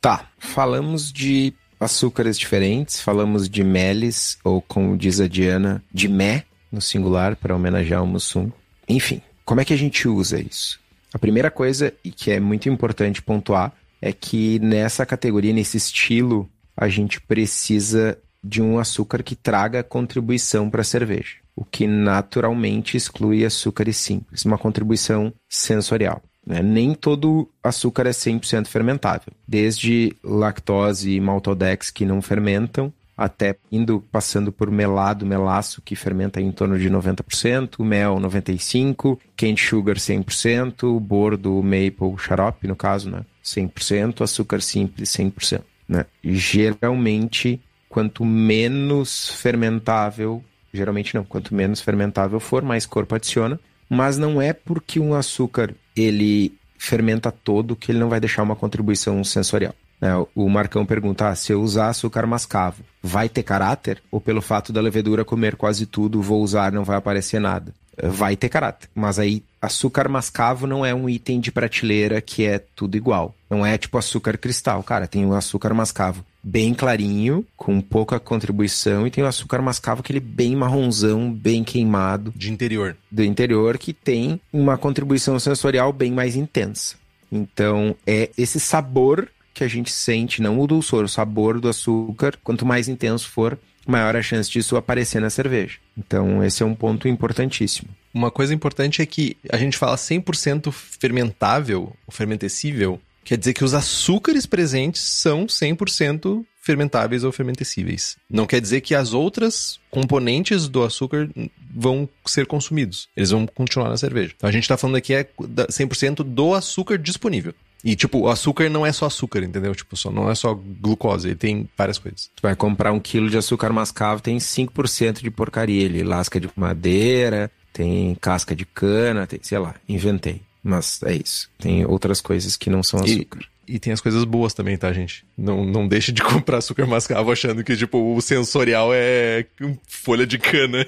Tá, 0.00 0.28
falamos 0.38 1.12
de 1.12 1.52
açúcares 1.78 2.38
diferentes, 2.38 3.00
falamos 3.00 3.48
de 3.48 3.62
meles, 3.62 4.38
ou 4.42 4.60
como 4.62 4.96
diz 4.96 5.20
a 5.20 5.28
Diana, 5.28 5.82
de 5.92 6.08
mé, 6.08 6.44
no 6.70 6.80
singular, 6.80 7.36
para 7.36 7.54
homenagear 7.54 8.02
o 8.02 8.06
Mussum. 8.06 8.50
Enfim, 8.88 9.20
como 9.44 9.60
é 9.60 9.64
que 9.64 9.72
a 9.72 9.78
gente 9.78 10.08
usa 10.08 10.40
isso? 10.40 10.80
A 11.12 11.18
primeira 11.18 11.50
coisa, 11.50 11.92
e 12.04 12.10
que 12.10 12.30
é 12.30 12.40
muito 12.40 12.68
importante 12.68 13.22
pontuar, 13.22 13.72
é 14.00 14.12
que 14.12 14.58
nessa 14.58 15.06
categoria, 15.06 15.52
nesse 15.52 15.76
estilo, 15.76 16.48
a 16.76 16.88
gente 16.88 17.20
precisa 17.20 18.18
de 18.42 18.62
um 18.62 18.78
açúcar 18.78 19.22
que 19.22 19.34
traga 19.34 19.82
contribuição 19.82 20.70
para 20.70 20.82
a 20.82 20.84
cerveja, 20.84 21.36
o 21.54 21.64
que 21.64 21.86
naturalmente 21.86 22.96
exclui 22.96 23.44
açúcares 23.44 23.96
simples, 23.96 24.44
uma 24.44 24.58
contribuição 24.58 25.32
sensorial. 25.48 26.22
Né? 26.46 26.62
Nem 26.62 26.94
todo 26.94 27.48
açúcar 27.62 28.06
é 28.06 28.10
100% 28.10 28.68
fermentável, 28.68 29.32
desde 29.46 30.14
lactose 30.22 31.10
e 31.10 31.20
maltodex 31.20 31.90
que 31.90 32.04
não 32.04 32.22
fermentam, 32.22 32.92
até 33.16 33.56
indo 33.72 34.04
passando 34.12 34.52
por 34.52 34.70
melado, 34.70 35.26
melaço, 35.26 35.82
que 35.82 35.96
fermenta 35.96 36.40
em 36.40 36.52
torno 36.52 36.78
de 36.78 36.88
90%, 36.88 37.82
mel 37.82 38.16
95%, 38.16 39.18
cane 39.34 39.56
sugar 39.56 39.96
100%, 39.96 41.00
bordo 41.00 41.62
maple 41.62 42.16
xarope, 42.18 42.68
no 42.68 42.76
caso, 42.76 43.10
né? 43.10 43.22
100%, 43.42 44.20
açúcar 44.20 44.60
simples 44.60 45.10
100%. 45.10 45.62
Né? 45.88 46.04
geralmente, 46.24 47.60
quanto 47.88 48.24
menos 48.24 49.30
fermentável, 49.30 50.42
geralmente 50.72 51.14
não, 51.14 51.24
quanto 51.24 51.54
menos 51.54 51.80
fermentável 51.80 52.40
for, 52.40 52.62
mais 52.62 52.84
corpo 52.84 53.14
adiciona, 53.14 53.58
mas 53.88 54.18
não 54.18 54.42
é 54.42 54.52
porque 54.52 54.98
um 54.98 55.14
açúcar 55.14 55.72
ele 55.96 56.52
fermenta 56.78 57.32
todo 57.32 57.74
que 57.74 57.90
ele 57.90 57.98
não 57.98 58.08
vai 58.08 58.20
deixar 58.20 58.42
uma 58.42 58.54
contribuição 58.54 59.24
sensorial. 59.24 59.74
É, 60.00 60.08
o 60.34 60.48
Marcão 60.48 60.84
pergunta: 60.84 61.28
ah, 61.28 61.34
se 61.34 61.52
eu 61.52 61.62
usar 61.62 61.88
açúcar 61.88 62.26
mascavo, 62.26 62.82
vai 63.02 63.28
ter 63.28 63.42
caráter? 63.42 64.02
Ou 64.10 64.20
pelo 64.20 64.42
fato 64.42 64.72
da 64.72 64.80
levedura 64.80 65.24
comer 65.24 65.56
quase 65.56 65.86
tudo, 65.86 66.20
vou 66.20 66.42
usar, 66.42 66.70
não 66.70 66.84
vai 66.84 66.96
aparecer 66.96 67.40
nada? 67.40 67.74
É, 67.96 68.08
vai 68.08 68.36
ter 68.36 68.48
caráter. 68.48 68.88
Mas 68.94 69.18
aí, 69.18 69.42
açúcar 69.60 70.08
mascavo 70.08 70.66
não 70.66 70.84
é 70.84 70.94
um 70.94 71.08
item 71.08 71.40
de 71.40 71.50
prateleira 71.50 72.20
que 72.20 72.44
é 72.44 72.58
tudo 72.58 72.96
igual. 72.96 73.34
Não 73.48 73.64
é 73.64 73.78
tipo 73.78 73.98
açúcar 73.98 74.36
cristal. 74.36 74.82
Cara, 74.82 75.06
tem 75.06 75.24
o 75.24 75.34
açúcar 75.34 75.72
mascavo 75.72 76.24
bem 76.42 76.72
clarinho, 76.74 77.44
com 77.56 77.80
pouca 77.80 78.20
contribuição, 78.20 79.04
e 79.04 79.10
tem 79.10 79.24
o 79.24 79.26
açúcar 79.26 79.60
mascavo, 79.60 80.00
aquele 80.00 80.20
bem 80.20 80.54
marronzão, 80.54 81.32
bem 81.32 81.64
queimado. 81.64 82.32
De 82.36 82.52
interior. 82.52 82.96
Do 83.10 83.24
interior, 83.24 83.76
que 83.78 83.92
tem 83.92 84.40
uma 84.52 84.78
contribuição 84.78 85.38
sensorial 85.40 85.92
bem 85.92 86.12
mais 86.12 86.36
intensa. 86.36 86.94
Então, 87.32 87.96
é 88.06 88.30
esse 88.38 88.60
sabor 88.60 89.28
que 89.52 89.64
a 89.64 89.68
gente 89.68 89.90
sente, 89.90 90.40
não 90.40 90.60
o 90.60 90.66
dulçor, 90.66 91.04
o 91.04 91.08
sabor 91.08 91.58
do 91.58 91.68
açúcar, 91.68 92.38
quanto 92.44 92.66
mais 92.66 92.88
intenso 92.88 93.28
for, 93.28 93.58
maior 93.86 94.16
a 94.16 94.22
chance 94.22 94.50
disso 94.50 94.76
aparecer 94.76 95.20
na 95.20 95.30
cerveja. 95.30 95.78
Então, 95.96 96.42
esse 96.42 96.62
é 96.62 96.66
um 96.66 96.74
ponto 96.74 97.08
importantíssimo. 97.08 97.88
Uma 98.12 98.30
coisa 98.30 98.54
importante 98.54 99.02
é 99.02 99.06
que 99.06 99.36
a 99.50 99.56
gente 99.56 99.76
fala 99.76 99.96
100% 99.96 100.72
fermentável, 100.72 101.92
ou 102.06 102.12
fermentecível, 102.12 103.00
quer 103.24 103.36
dizer 103.36 103.52
que 103.52 103.64
os 103.64 103.74
açúcares 103.74 104.46
presentes 104.46 105.02
são 105.02 105.46
100% 105.46 106.44
fermentáveis 106.66 107.22
ou 107.22 107.30
fermentecíveis. 107.30 108.16
Não 108.28 108.44
quer 108.44 108.60
dizer 108.60 108.80
que 108.80 108.94
as 108.94 109.12
outras 109.12 109.78
componentes 109.88 110.66
do 110.66 110.82
açúcar 110.82 111.30
vão 111.72 112.08
ser 112.26 112.46
consumidos. 112.46 113.08
Eles 113.16 113.30
vão 113.30 113.46
continuar 113.46 113.88
na 113.88 113.96
cerveja. 113.96 114.32
Então 114.36 114.48
a 114.48 114.52
gente 114.52 114.64
está 114.64 114.76
falando 114.76 114.96
aqui 114.96 115.14
é 115.14 115.24
100% 115.24 116.24
do 116.24 116.54
açúcar 116.54 116.98
disponível. 116.98 117.54
E, 117.86 117.94
tipo, 117.94 118.18
o 118.18 118.28
açúcar 118.28 118.68
não 118.68 118.84
é 118.84 118.90
só 118.90 119.06
açúcar, 119.06 119.44
entendeu? 119.44 119.72
Tipo, 119.72 119.96
só, 119.96 120.10
não 120.10 120.28
é 120.28 120.34
só 120.34 120.52
glucose, 120.52 121.28
ele 121.28 121.36
tem 121.36 121.68
várias 121.78 121.98
coisas. 121.98 122.28
Tu 122.34 122.42
vai 122.42 122.56
comprar 122.56 122.90
um 122.90 122.98
quilo 122.98 123.30
de 123.30 123.38
açúcar 123.38 123.72
mascavo, 123.72 124.20
tem 124.20 124.38
5% 124.38 125.22
de 125.22 125.30
porcaria. 125.30 125.84
Ele 125.84 126.02
lasca 126.02 126.40
de 126.40 126.50
madeira, 126.56 127.48
tem 127.72 128.12
casca 128.16 128.56
de 128.56 128.66
cana, 128.66 129.24
tem, 129.24 129.38
sei 129.40 129.58
lá, 129.60 129.76
inventei. 129.88 130.42
Mas 130.64 131.00
é 131.04 131.14
isso. 131.14 131.48
Tem 131.58 131.86
outras 131.86 132.20
coisas 132.20 132.56
que 132.56 132.68
não 132.68 132.82
são 132.82 132.98
açúcar. 132.98 133.46
E, 133.68 133.76
e 133.76 133.78
tem 133.78 133.92
as 133.92 134.00
coisas 134.00 134.24
boas 134.24 134.52
também, 134.52 134.76
tá, 134.76 134.92
gente? 134.92 135.24
Não, 135.38 135.64
não 135.64 135.86
deixe 135.86 136.10
de 136.10 136.22
comprar 136.26 136.58
açúcar 136.58 136.86
mascavo 136.86 137.30
achando 137.30 137.62
que, 137.62 137.76
tipo, 137.76 138.16
o 138.16 138.20
sensorial 138.20 138.90
é 138.92 139.46
folha 139.86 140.26
de 140.26 140.38
cana. 140.38 140.84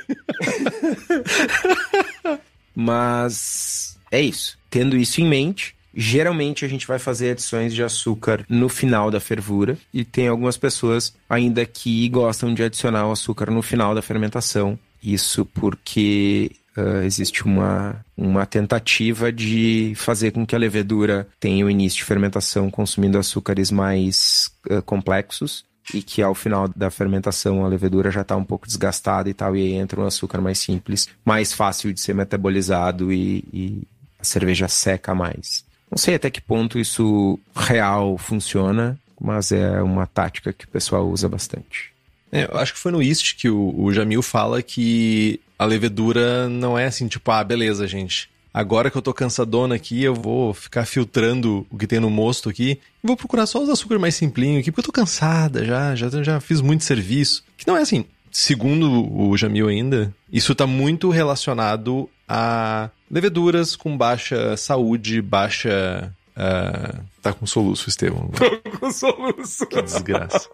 Mas 2.75 3.97
é 4.11 4.21
isso. 4.21 4.59
Tendo 4.69 4.97
isso 4.97 5.21
em 5.21 5.29
mente, 5.29 5.78
Geralmente 5.95 6.65
a 6.65 6.69
gente 6.69 6.87
vai 6.87 6.99
fazer 6.99 7.31
adições 7.31 7.75
de 7.75 7.83
açúcar 7.83 8.45
no 8.49 8.69
final 8.69 9.11
da 9.11 9.21
fervura 9.21 9.77
e 9.93 10.05
tem 10.05 10.29
algumas 10.29 10.57
pessoas 10.57 11.15
ainda 11.29 11.65
que 11.65 12.09
gostam 12.09 12.55
de 12.55 12.63
adicionar 12.63 13.07
o 13.07 13.13
açúcar 13.13 13.51
no 13.51 13.63
final 13.63 13.95
da 13.95 14.03
fermentação. 14.03 14.79
Isso 15.03 15.45
porque 15.45 16.53
uh, 16.77 17.03
existe 17.05 17.45
uma, 17.45 18.05
uma 18.17 18.45
tentativa 18.47 19.33
de 19.33 19.93
fazer 19.97 20.33
com 20.33 20.47
que 20.47 20.55
a 20.55 20.59
levedura 20.59 21.27
tenha 21.41 21.65
o 21.65 21.71
início 21.71 21.99
de 21.99 22.05
fermentação 22.05 22.71
consumindo 22.71 23.19
açúcares 23.19 23.71
mais 23.71 24.51
uh, 24.71 24.83
complexos 24.83 25.65
e 25.95 26.03
que 26.03 26.23
ao 26.23 26.35
final 26.35 26.69
da 26.69 26.91
fermentação 26.91 27.65
a 27.65 27.69
levedura 27.69 28.11
já 28.11 28.21
está 28.21 28.37
um 28.37 28.45
pouco 28.45 28.67
desgastada 28.67 29.29
e 29.31 29.35
tal, 29.35 29.57
e 29.57 29.61
aí 29.63 29.73
entra 29.73 30.01
um 30.01 30.07
açúcar 30.07 30.41
mais 30.41 30.59
simples, 30.59 31.09
mais 31.25 31.53
fácil 31.53 31.93
de 31.93 32.01
ser 32.01 32.15
metabolizado 32.15 33.13
e, 33.13 33.45
e 33.53 33.83
a 34.19 34.25
cerveja 34.25 34.69
seca 34.69 35.15
mais. 35.15 35.65
Não 35.91 35.99
sei 35.99 36.15
até 36.15 36.31
que 36.31 36.41
ponto 36.41 36.79
isso 36.79 37.39
real 37.55 38.19
funciona, 38.19 38.99
mas 39.21 39.53
é 39.53 39.83
uma 39.83 40.07
tática 40.07 40.53
que 40.53 40.65
o 40.65 40.69
pessoal 40.69 41.09
usa 41.09 41.29
bastante. 41.29 41.93
É, 42.31 42.45
eu 42.45 42.59
acho 42.59 42.75
que 42.75 42.79
foi 42.79 42.93
no 42.93 43.03
East 43.03 43.37
que 43.37 43.49
o, 43.49 43.75
o 43.77 43.93
Jamil 43.93 44.23
fala 44.23 44.63
que 44.63 45.41
a 45.59 45.65
levedura 45.65 46.49
não 46.49 46.79
é 46.79 46.87
assim, 46.87 47.09
tipo, 47.09 47.31
ah, 47.31 47.43
beleza, 47.43 47.87
gente. 47.87 48.31
Agora 48.53 48.91
que 48.91 48.97
eu 48.97 49.03
tô 49.03 49.13
cansadona 49.13 49.75
aqui, 49.75 50.03
eu 50.03 50.15
vou 50.15 50.53
ficar 50.53 50.85
filtrando 50.85 51.67
o 51.71 51.79
que 51.79 51.87
tem 51.87 52.01
no 52.01 52.11
mosto 52.11 52.49
aqui. 52.49 52.81
E 53.03 53.07
vou 53.07 53.17
procurar 53.17 53.47
só 53.47 53.63
os 53.63 53.69
açúcares 53.69 54.01
mais 54.01 54.15
simplinho 54.15 54.59
aqui, 54.59 54.71
porque 54.71 54.81
eu 54.81 54.85
tô 54.87 54.93
cansada 54.93 55.65
já, 55.65 55.95
já, 55.95 56.09
já 56.23 56.41
fiz 56.41 56.61
muito 56.61 56.85
serviço. 56.85 57.45
Que 57.57 57.67
não 57.67 57.77
é 57.77 57.83
assim. 57.83 58.05
Segundo 58.31 59.17
o 59.17 59.37
Jamil 59.37 59.69
ainda, 59.69 60.13
isso 60.31 60.55
tá 60.55 60.67
muito 60.67 61.11
relacionado 61.11 62.09
a 62.29 62.91
leveduras 63.11 63.75
com 63.75 63.97
baixa 63.97 64.57
saúde, 64.57 65.23
baixa. 65.23 66.13
Uh, 66.37 67.03
tá 67.23 67.33
com 67.33 67.47
soluço, 67.47 67.89
Estevão. 67.89 68.29
Tô 68.37 68.61
com 68.79 68.91
soluço. 68.93 69.67
Que 69.67 69.83
desgraça. 69.83 70.49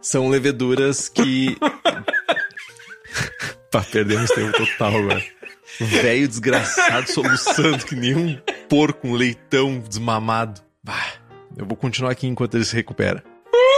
São 0.00 0.28
leveduras 0.28 1.08
que. 1.08 1.56
Pá, 3.70 3.82
perdemos 3.82 4.30
tempo 4.30 4.56
total 4.56 4.96
agora. 4.96 5.22
Velho 5.80 6.26
desgraçado 6.26 7.10
soluçando 7.10 7.84
que 7.84 7.94
nem 7.94 8.16
um 8.16 8.38
porco, 8.68 9.06
um 9.08 9.14
leitão 9.14 9.78
desmamado. 9.78 10.62
Bah, 10.82 11.12
eu 11.56 11.66
vou 11.66 11.76
continuar 11.76 12.12
aqui 12.12 12.26
enquanto 12.26 12.54
ele 12.54 12.64
se 12.64 12.74
recupera. 12.74 13.22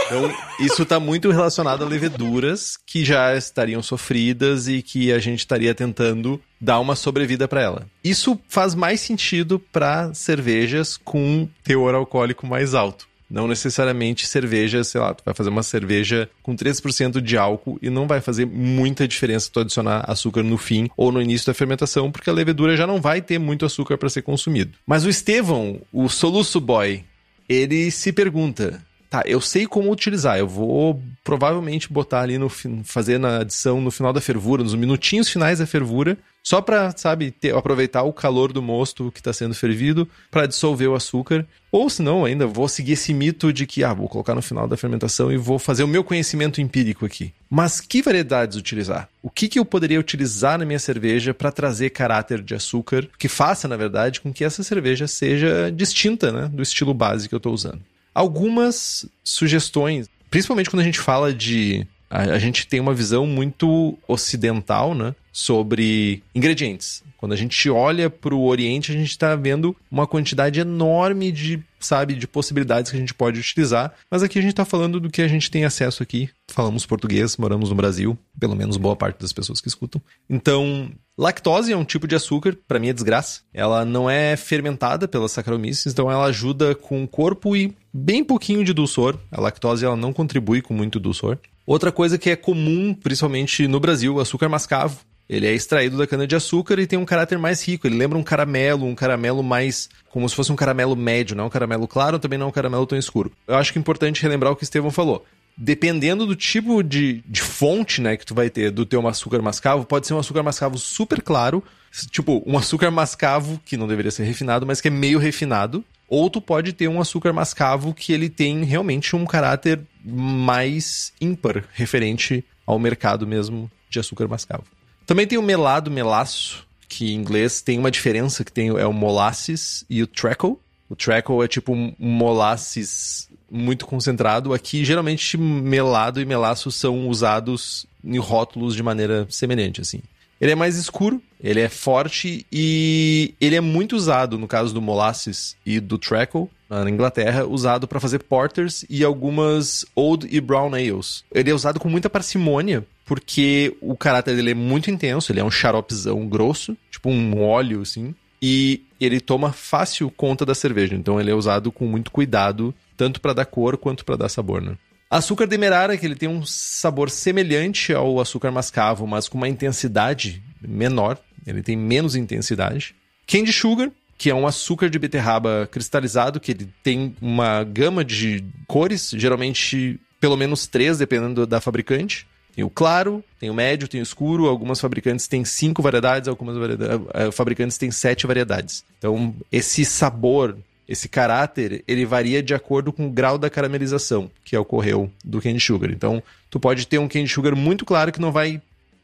Então, 0.05 0.33
isso 0.59 0.83
está 0.83 0.99
muito 0.99 1.31
relacionado 1.31 1.85
a 1.85 1.87
leveduras 1.87 2.77
que 2.85 3.05
já 3.05 3.33
estariam 3.35 3.81
sofridas 3.81 4.67
e 4.67 4.81
que 4.81 5.11
a 5.11 5.19
gente 5.19 5.39
estaria 5.39 5.73
tentando 5.73 6.41
dar 6.59 6.79
uma 6.81 6.97
sobrevida 6.97 7.47
para 7.47 7.61
ela. 7.61 7.87
Isso 8.03 8.37
faz 8.49 8.75
mais 8.75 8.99
sentido 8.99 9.57
para 9.57 10.13
cervejas 10.13 10.97
com 10.97 11.47
teor 11.63 11.95
alcoólico 11.95 12.45
mais 12.45 12.73
alto. 12.73 13.07
Não 13.29 13.47
necessariamente 13.47 14.27
cerveja, 14.27 14.83
sei 14.83 14.99
lá, 14.99 15.13
tu 15.13 15.23
vai 15.23 15.33
fazer 15.33 15.49
uma 15.49 15.63
cerveja 15.63 16.29
com 16.43 16.53
3% 16.53 17.21
de 17.21 17.37
álcool 17.37 17.79
e 17.81 17.89
não 17.89 18.05
vai 18.05 18.19
fazer 18.19 18.45
muita 18.45 19.07
diferença 19.07 19.49
tu 19.49 19.61
adicionar 19.61 20.03
açúcar 20.05 20.43
no 20.43 20.57
fim 20.57 20.89
ou 20.97 21.13
no 21.13 21.21
início 21.21 21.47
da 21.47 21.53
fermentação, 21.53 22.11
porque 22.11 22.29
a 22.29 22.33
levedura 22.33 22.75
já 22.75 22.85
não 22.85 22.99
vai 22.99 23.21
ter 23.21 23.39
muito 23.39 23.65
açúcar 23.65 23.97
para 23.97 24.09
ser 24.09 24.23
consumido. 24.23 24.77
Mas 24.85 25.05
o 25.05 25.09
Estevão, 25.09 25.79
o 25.93 26.09
soluço 26.09 26.59
boy, 26.59 27.05
ele 27.47 27.89
se 27.89 28.11
pergunta: 28.11 28.81
tá, 29.11 29.23
eu 29.25 29.41
sei 29.41 29.67
como 29.67 29.91
utilizar, 29.91 30.39
eu 30.39 30.47
vou 30.47 31.03
provavelmente 31.21 31.91
botar 31.91 32.21
ali 32.21 32.37
no 32.37 32.49
fazer 32.83 33.19
na 33.19 33.39
adição 33.39 33.81
no 33.81 33.91
final 33.91 34.13
da 34.13 34.21
fervura, 34.21 34.63
nos 34.63 34.73
minutinhos 34.73 35.27
finais 35.27 35.59
da 35.59 35.67
fervura, 35.67 36.17
só 36.41 36.61
para, 36.61 36.91
sabe, 36.97 37.29
ter, 37.29 37.53
aproveitar 37.53 38.03
o 38.03 38.13
calor 38.13 38.53
do 38.53 38.61
mosto 38.61 39.11
que 39.11 39.19
está 39.19 39.31
sendo 39.33 39.53
fervido 39.53 40.07
para 40.31 40.47
dissolver 40.47 40.89
o 40.89 40.95
açúcar. 40.95 41.45
Ou 41.71 41.89
se 41.89 42.01
não, 42.01 42.25
ainda 42.25 42.47
vou 42.47 42.67
seguir 42.67 42.93
esse 42.93 43.13
mito 43.13 43.53
de 43.53 43.67
que, 43.67 43.83
ah, 43.83 43.93
vou 43.93 44.09
colocar 44.09 44.33
no 44.33 44.41
final 44.41 44.67
da 44.67 44.75
fermentação 44.75 45.31
e 45.31 45.37
vou 45.37 45.59
fazer 45.59 45.83
o 45.83 45.87
meu 45.87 46.03
conhecimento 46.03 46.59
empírico 46.59 47.05
aqui. 47.05 47.31
Mas 47.49 47.79
que 47.79 48.01
variedades 48.01 48.57
utilizar? 48.57 49.07
O 49.21 49.29
que, 49.29 49.47
que 49.47 49.59
eu 49.59 49.65
poderia 49.65 49.99
utilizar 49.99 50.57
na 50.57 50.65
minha 50.65 50.79
cerveja 50.79 51.33
para 51.33 51.51
trazer 51.51 51.91
caráter 51.91 52.41
de 52.41 52.55
açúcar 52.55 53.07
que 53.19 53.27
faça, 53.27 53.67
na 53.67 53.77
verdade, 53.77 54.19
com 54.19 54.33
que 54.33 54.43
essa 54.43 54.63
cerveja 54.63 55.07
seja 55.07 55.71
distinta 55.71 56.31
né, 56.31 56.49
do 56.51 56.63
estilo 56.63 56.93
base 56.93 57.29
que 57.29 57.35
eu 57.35 57.37
estou 57.37 57.53
usando? 57.53 57.81
Algumas 58.13 59.05
sugestões, 59.23 60.07
principalmente 60.29 60.69
quando 60.69 60.81
a 60.81 60.85
gente 60.85 60.99
fala 60.99 61.33
de 61.33 61.87
a, 62.09 62.21
a 62.23 62.39
gente 62.39 62.67
tem 62.67 62.79
uma 62.79 62.93
visão 62.93 63.25
muito 63.25 63.97
ocidental, 64.07 64.93
né? 64.93 65.15
Sobre 65.31 66.23
ingredientes. 66.35 67.03
Quando 67.21 67.33
a 67.33 67.35
gente 67.35 67.69
olha 67.69 68.09
para 68.09 68.33
o 68.33 68.45
Oriente, 68.45 68.91
a 68.91 68.95
gente 68.95 69.11
está 69.11 69.35
vendo 69.35 69.75
uma 69.91 70.07
quantidade 70.07 70.59
enorme 70.59 71.31
de, 71.31 71.63
sabe, 71.79 72.15
de 72.15 72.27
possibilidades 72.27 72.89
que 72.89 72.97
a 72.97 72.99
gente 72.99 73.13
pode 73.13 73.39
utilizar. 73.39 73.93
Mas 74.09 74.23
aqui 74.23 74.39
a 74.39 74.41
gente 74.41 74.53
está 74.53 74.65
falando 74.65 74.99
do 74.99 75.07
que 75.07 75.21
a 75.21 75.27
gente 75.27 75.51
tem 75.51 75.63
acesso 75.63 76.01
aqui. 76.01 76.31
Falamos 76.49 76.83
português, 76.83 77.37
moramos 77.37 77.69
no 77.69 77.75
Brasil, 77.75 78.17
pelo 78.39 78.55
menos 78.55 78.75
boa 78.75 78.95
parte 78.95 79.19
das 79.19 79.31
pessoas 79.31 79.61
que 79.61 79.67
escutam. 79.67 80.01
Então, 80.27 80.91
lactose 81.15 81.71
é 81.71 81.77
um 81.77 81.85
tipo 81.85 82.07
de 82.07 82.15
açúcar, 82.15 82.57
para 82.67 82.79
mim 82.79 82.89
é 82.89 82.93
desgraça. 82.93 83.41
Ela 83.53 83.85
não 83.85 84.09
é 84.09 84.35
fermentada 84.35 85.07
pelas 85.07 85.31
Saccharomyces, 85.31 85.93
então 85.93 86.09
ela 86.09 86.25
ajuda 86.25 86.73
com 86.73 87.03
o 87.03 87.07
corpo 87.07 87.55
e 87.55 87.71
bem 87.93 88.23
pouquinho 88.23 88.65
de 88.65 88.73
dulçor. 88.73 89.15
A 89.31 89.39
lactose 89.39 89.85
ela 89.85 89.95
não 89.95 90.11
contribui 90.11 90.63
com 90.63 90.73
muito 90.73 90.99
dulçor. 90.99 91.37
Outra 91.67 91.91
coisa 91.91 92.17
que 92.17 92.31
é 92.31 92.35
comum, 92.35 92.95
principalmente 92.95 93.67
no 93.67 93.79
Brasil, 93.79 94.19
açúcar 94.19 94.49
mascavo. 94.49 94.99
Ele 95.31 95.47
é 95.47 95.53
extraído 95.53 95.97
da 95.97 96.05
cana-de-açúcar 96.05 96.77
e 96.77 96.85
tem 96.85 96.99
um 96.99 97.05
caráter 97.05 97.37
mais 97.37 97.65
rico. 97.65 97.87
Ele 97.87 97.95
lembra 97.95 98.17
um 98.17 98.23
caramelo, 98.23 98.85
um 98.85 98.93
caramelo 98.93 99.41
mais. 99.41 99.89
como 100.09 100.27
se 100.27 100.35
fosse 100.35 100.51
um 100.51 100.57
caramelo 100.57 100.93
médio, 100.93 101.37
não 101.37 101.45
é 101.45 101.47
um 101.47 101.49
caramelo 101.49 101.87
claro, 101.87 102.19
também 102.19 102.37
não 102.37 102.47
é 102.47 102.49
um 102.49 102.51
caramelo 102.51 102.85
tão 102.85 102.97
escuro. 102.97 103.31
Eu 103.47 103.55
acho 103.55 103.71
que 103.71 103.79
é 103.79 103.81
importante 103.81 104.21
relembrar 104.21 104.51
o 104.51 104.57
que 104.57 104.63
o 104.63 104.65
Estevão 104.65 104.91
falou. 104.91 105.25
Dependendo 105.55 106.25
do 106.25 106.35
tipo 106.35 106.83
de, 106.83 107.23
de 107.25 107.41
fonte 107.41 108.01
né, 108.01 108.17
que 108.17 108.25
tu 108.25 108.35
vai 108.35 108.49
ter 108.49 108.71
do 108.71 108.85
teu 108.85 109.07
açúcar 109.07 109.41
mascavo, 109.41 109.85
pode 109.85 110.05
ser 110.05 110.13
um 110.13 110.19
açúcar 110.19 110.43
mascavo 110.43 110.77
super 110.77 111.21
claro, 111.21 111.63
tipo 112.09 112.43
um 112.45 112.57
açúcar 112.57 112.91
mascavo 112.91 113.57
que 113.65 113.77
não 113.77 113.87
deveria 113.87 114.11
ser 114.11 114.23
refinado, 114.23 114.65
mas 114.65 114.81
que 114.81 114.89
é 114.89 114.91
meio 114.91 115.17
refinado. 115.17 115.81
Ou 116.09 116.29
tu 116.29 116.41
pode 116.41 116.73
ter 116.73 116.89
um 116.89 116.99
açúcar 116.99 117.31
mascavo 117.31 117.93
que 117.93 118.11
ele 118.11 118.27
tem 118.27 118.65
realmente 118.65 119.15
um 119.15 119.25
caráter 119.25 119.79
mais 120.03 121.13
ímpar 121.21 121.63
referente 121.71 122.43
ao 122.65 122.77
mercado 122.77 123.25
mesmo 123.25 123.71
de 123.89 123.97
açúcar 123.97 124.27
mascavo. 124.27 124.65
Também 125.05 125.27
tem 125.27 125.37
o 125.37 125.43
melado 125.43 125.91
melaço, 125.91 126.65
que 126.87 127.13
em 127.13 127.15
inglês 127.15 127.61
tem 127.61 127.79
uma 127.79 127.91
diferença 127.91 128.43
que 128.43 128.51
tem 128.51 128.69
é 128.69 128.85
o 128.85 128.93
molasses 128.93 129.85
e 129.89 130.01
o 130.03 130.07
treacle. 130.07 130.57
O 130.89 130.95
treacle 130.95 131.41
é 131.43 131.47
tipo 131.47 131.73
um 131.73 131.93
molasses 131.97 133.29
muito 133.49 133.85
concentrado. 133.85 134.53
Aqui, 134.53 134.83
geralmente, 134.83 135.37
melado 135.37 136.21
e 136.21 136.25
melaço 136.25 136.71
são 136.71 137.07
usados 137.07 137.85
em 138.03 138.17
rótulos 138.17 138.75
de 138.75 138.83
maneira 138.83 139.25
semelhante, 139.29 139.81
assim. 139.81 140.01
Ele 140.39 140.51
é 140.51 140.55
mais 140.55 140.75
escuro, 140.75 141.21
ele 141.39 141.59
é 141.59 141.69
forte 141.69 142.47
e 142.51 143.35
ele 143.39 143.55
é 143.55 143.61
muito 143.61 143.95
usado, 143.95 144.39
no 144.39 144.47
caso 144.47 144.73
do 144.73 144.81
molasses 144.81 145.55
e 145.63 145.79
do 145.79 145.99
treacle, 145.99 146.49
na 146.67 146.89
Inglaterra, 146.89 147.45
usado 147.45 147.87
para 147.87 147.99
fazer 147.99 148.23
porters 148.23 148.83
e 148.89 149.03
algumas 149.03 149.85
old 149.93 150.27
e 150.31 150.41
brown 150.41 150.73
ales. 150.73 151.23
Ele 151.31 151.51
é 151.51 151.53
usado 151.53 151.79
com 151.79 151.89
muita 151.89 152.09
parcimônia 152.09 152.83
porque 153.05 153.75
o 153.81 153.95
caráter 153.95 154.35
dele 154.35 154.51
é 154.51 154.55
muito 154.55 154.89
intenso, 154.89 155.31
ele 155.31 155.39
é 155.39 155.43
um 155.43 155.51
xaropezão 155.51 156.27
grosso, 156.27 156.77
tipo 156.89 157.09
um 157.09 157.41
óleo 157.41 157.81
assim, 157.81 158.15
e 158.41 158.83
ele 158.99 159.19
toma 159.19 159.51
fácil 159.51 160.09
conta 160.09 160.45
da 160.45 160.55
cerveja, 160.55 160.95
então 160.95 161.19
ele 161.19 161.31
é 161.31 161.33
usado 161.33 161.71
com 161.71 161.85
muito 161.85 162.11
cuidado, 162.11 162.73
tanto 162.95 163.21
para 163.21 163.33
dar 163.33 163.45
cor 163.45 163.77
quanto 163.77 164.05
para 164.05 164.15
dar 164.15 164.29
sabor, 164.29 164.61
né? 164.61 164.77
Açúcar 165.09 165.45
demerara, 165.45 165.97
que 165.97 166.05
ele 166.05 166.15
tem 166.15 166.29
um 166.29 166.45
sabor 166.45 167.09
semelhante 167.09 167.93
ao 167.93 168.19
açúcar 168.21 168.49
mascavo, 168.49 169.05
mas 169.05 169.27
com 169.27 169.37
uma 169.37 169.49
intensidade 169.49 170.41
menor, 170.61 171.17
ele 171.45 171.61
tem 171.61 171.75
menos 171.75 172.15
intensidade. 172.15 172.95
Candy 173.27 173.51
sugar, 173.51 173.91
que 174.17 174.29
é 174.29 174.35
um 174.35 174.47
açúcar 174.47 174.89
de 174.89 174.97
beterraba 174.97 175.67
cristalizado, 175.69 176.39
que 176.39 176.51
ele 176.51 176.69
tem 176.81 177.15
uma 177.21 177.63
gama 177.63 178.05
de 178.05 178.43
cores, 178.67 179.11
geralmente 179.15 179.99
pelo 180.19 180.37
menos 180.37 180.67
três, 180.67 180.99
dependendo 180.99 181.45
da 181.45 181.59
fabricante. 181.59 182.27
Tem 182.53 182.63
o 182.63 182.69
claro, 182.69 183.23
tem 183.39 183.49
o 183.49 183.53
médio, 183.53 183.87
tem 183.87 184.01
o 184.01 184.03
escuro. 184.03 184.47
Algumas 184.47 184.79
fabricantes 184.79 185.27
têm 185.27 185.45
cinco 185.45 185.81
variedades, 185.81 186.27
algumas 186.27 186.57
eh, 186.57 187.31
fabricantes 187.31 187.77
têm 187.77 187.91
sete 187.91 188.27
variedades. 188.27 188.83
Então, 188.97 189.33
esse 189.51 189.85
sabor, 189.85 190.57
esse 190.87 191.07
caráter, 191.07 191.83
ele 191.87 192.05
varia 192.05 192.43
de 192.43 192.53
acordo 192.53 192.91
com 192.91 193.07
o 193.07 193.11
grau 193.11 193.37
da 193.37 193.49
caramelização 193.49 194.29
que 194.43 194.57
ocorreu 194.57 195.09
do 195.23 195.41
candy 195.41 195.59
sugar. 195.59 195.91
Então, 195.91 196.21
tu 196.49 196.59
pode 196.59 196.85
ter 196.87 196.97
um 196.97 197.07
candy 197.07 197.29
sugar 197.29 197.55
muito 197.55 197.85
claro 197.85 198.11
que 198.11 198.19
não 198.19 198.31
vai 198.31 198.61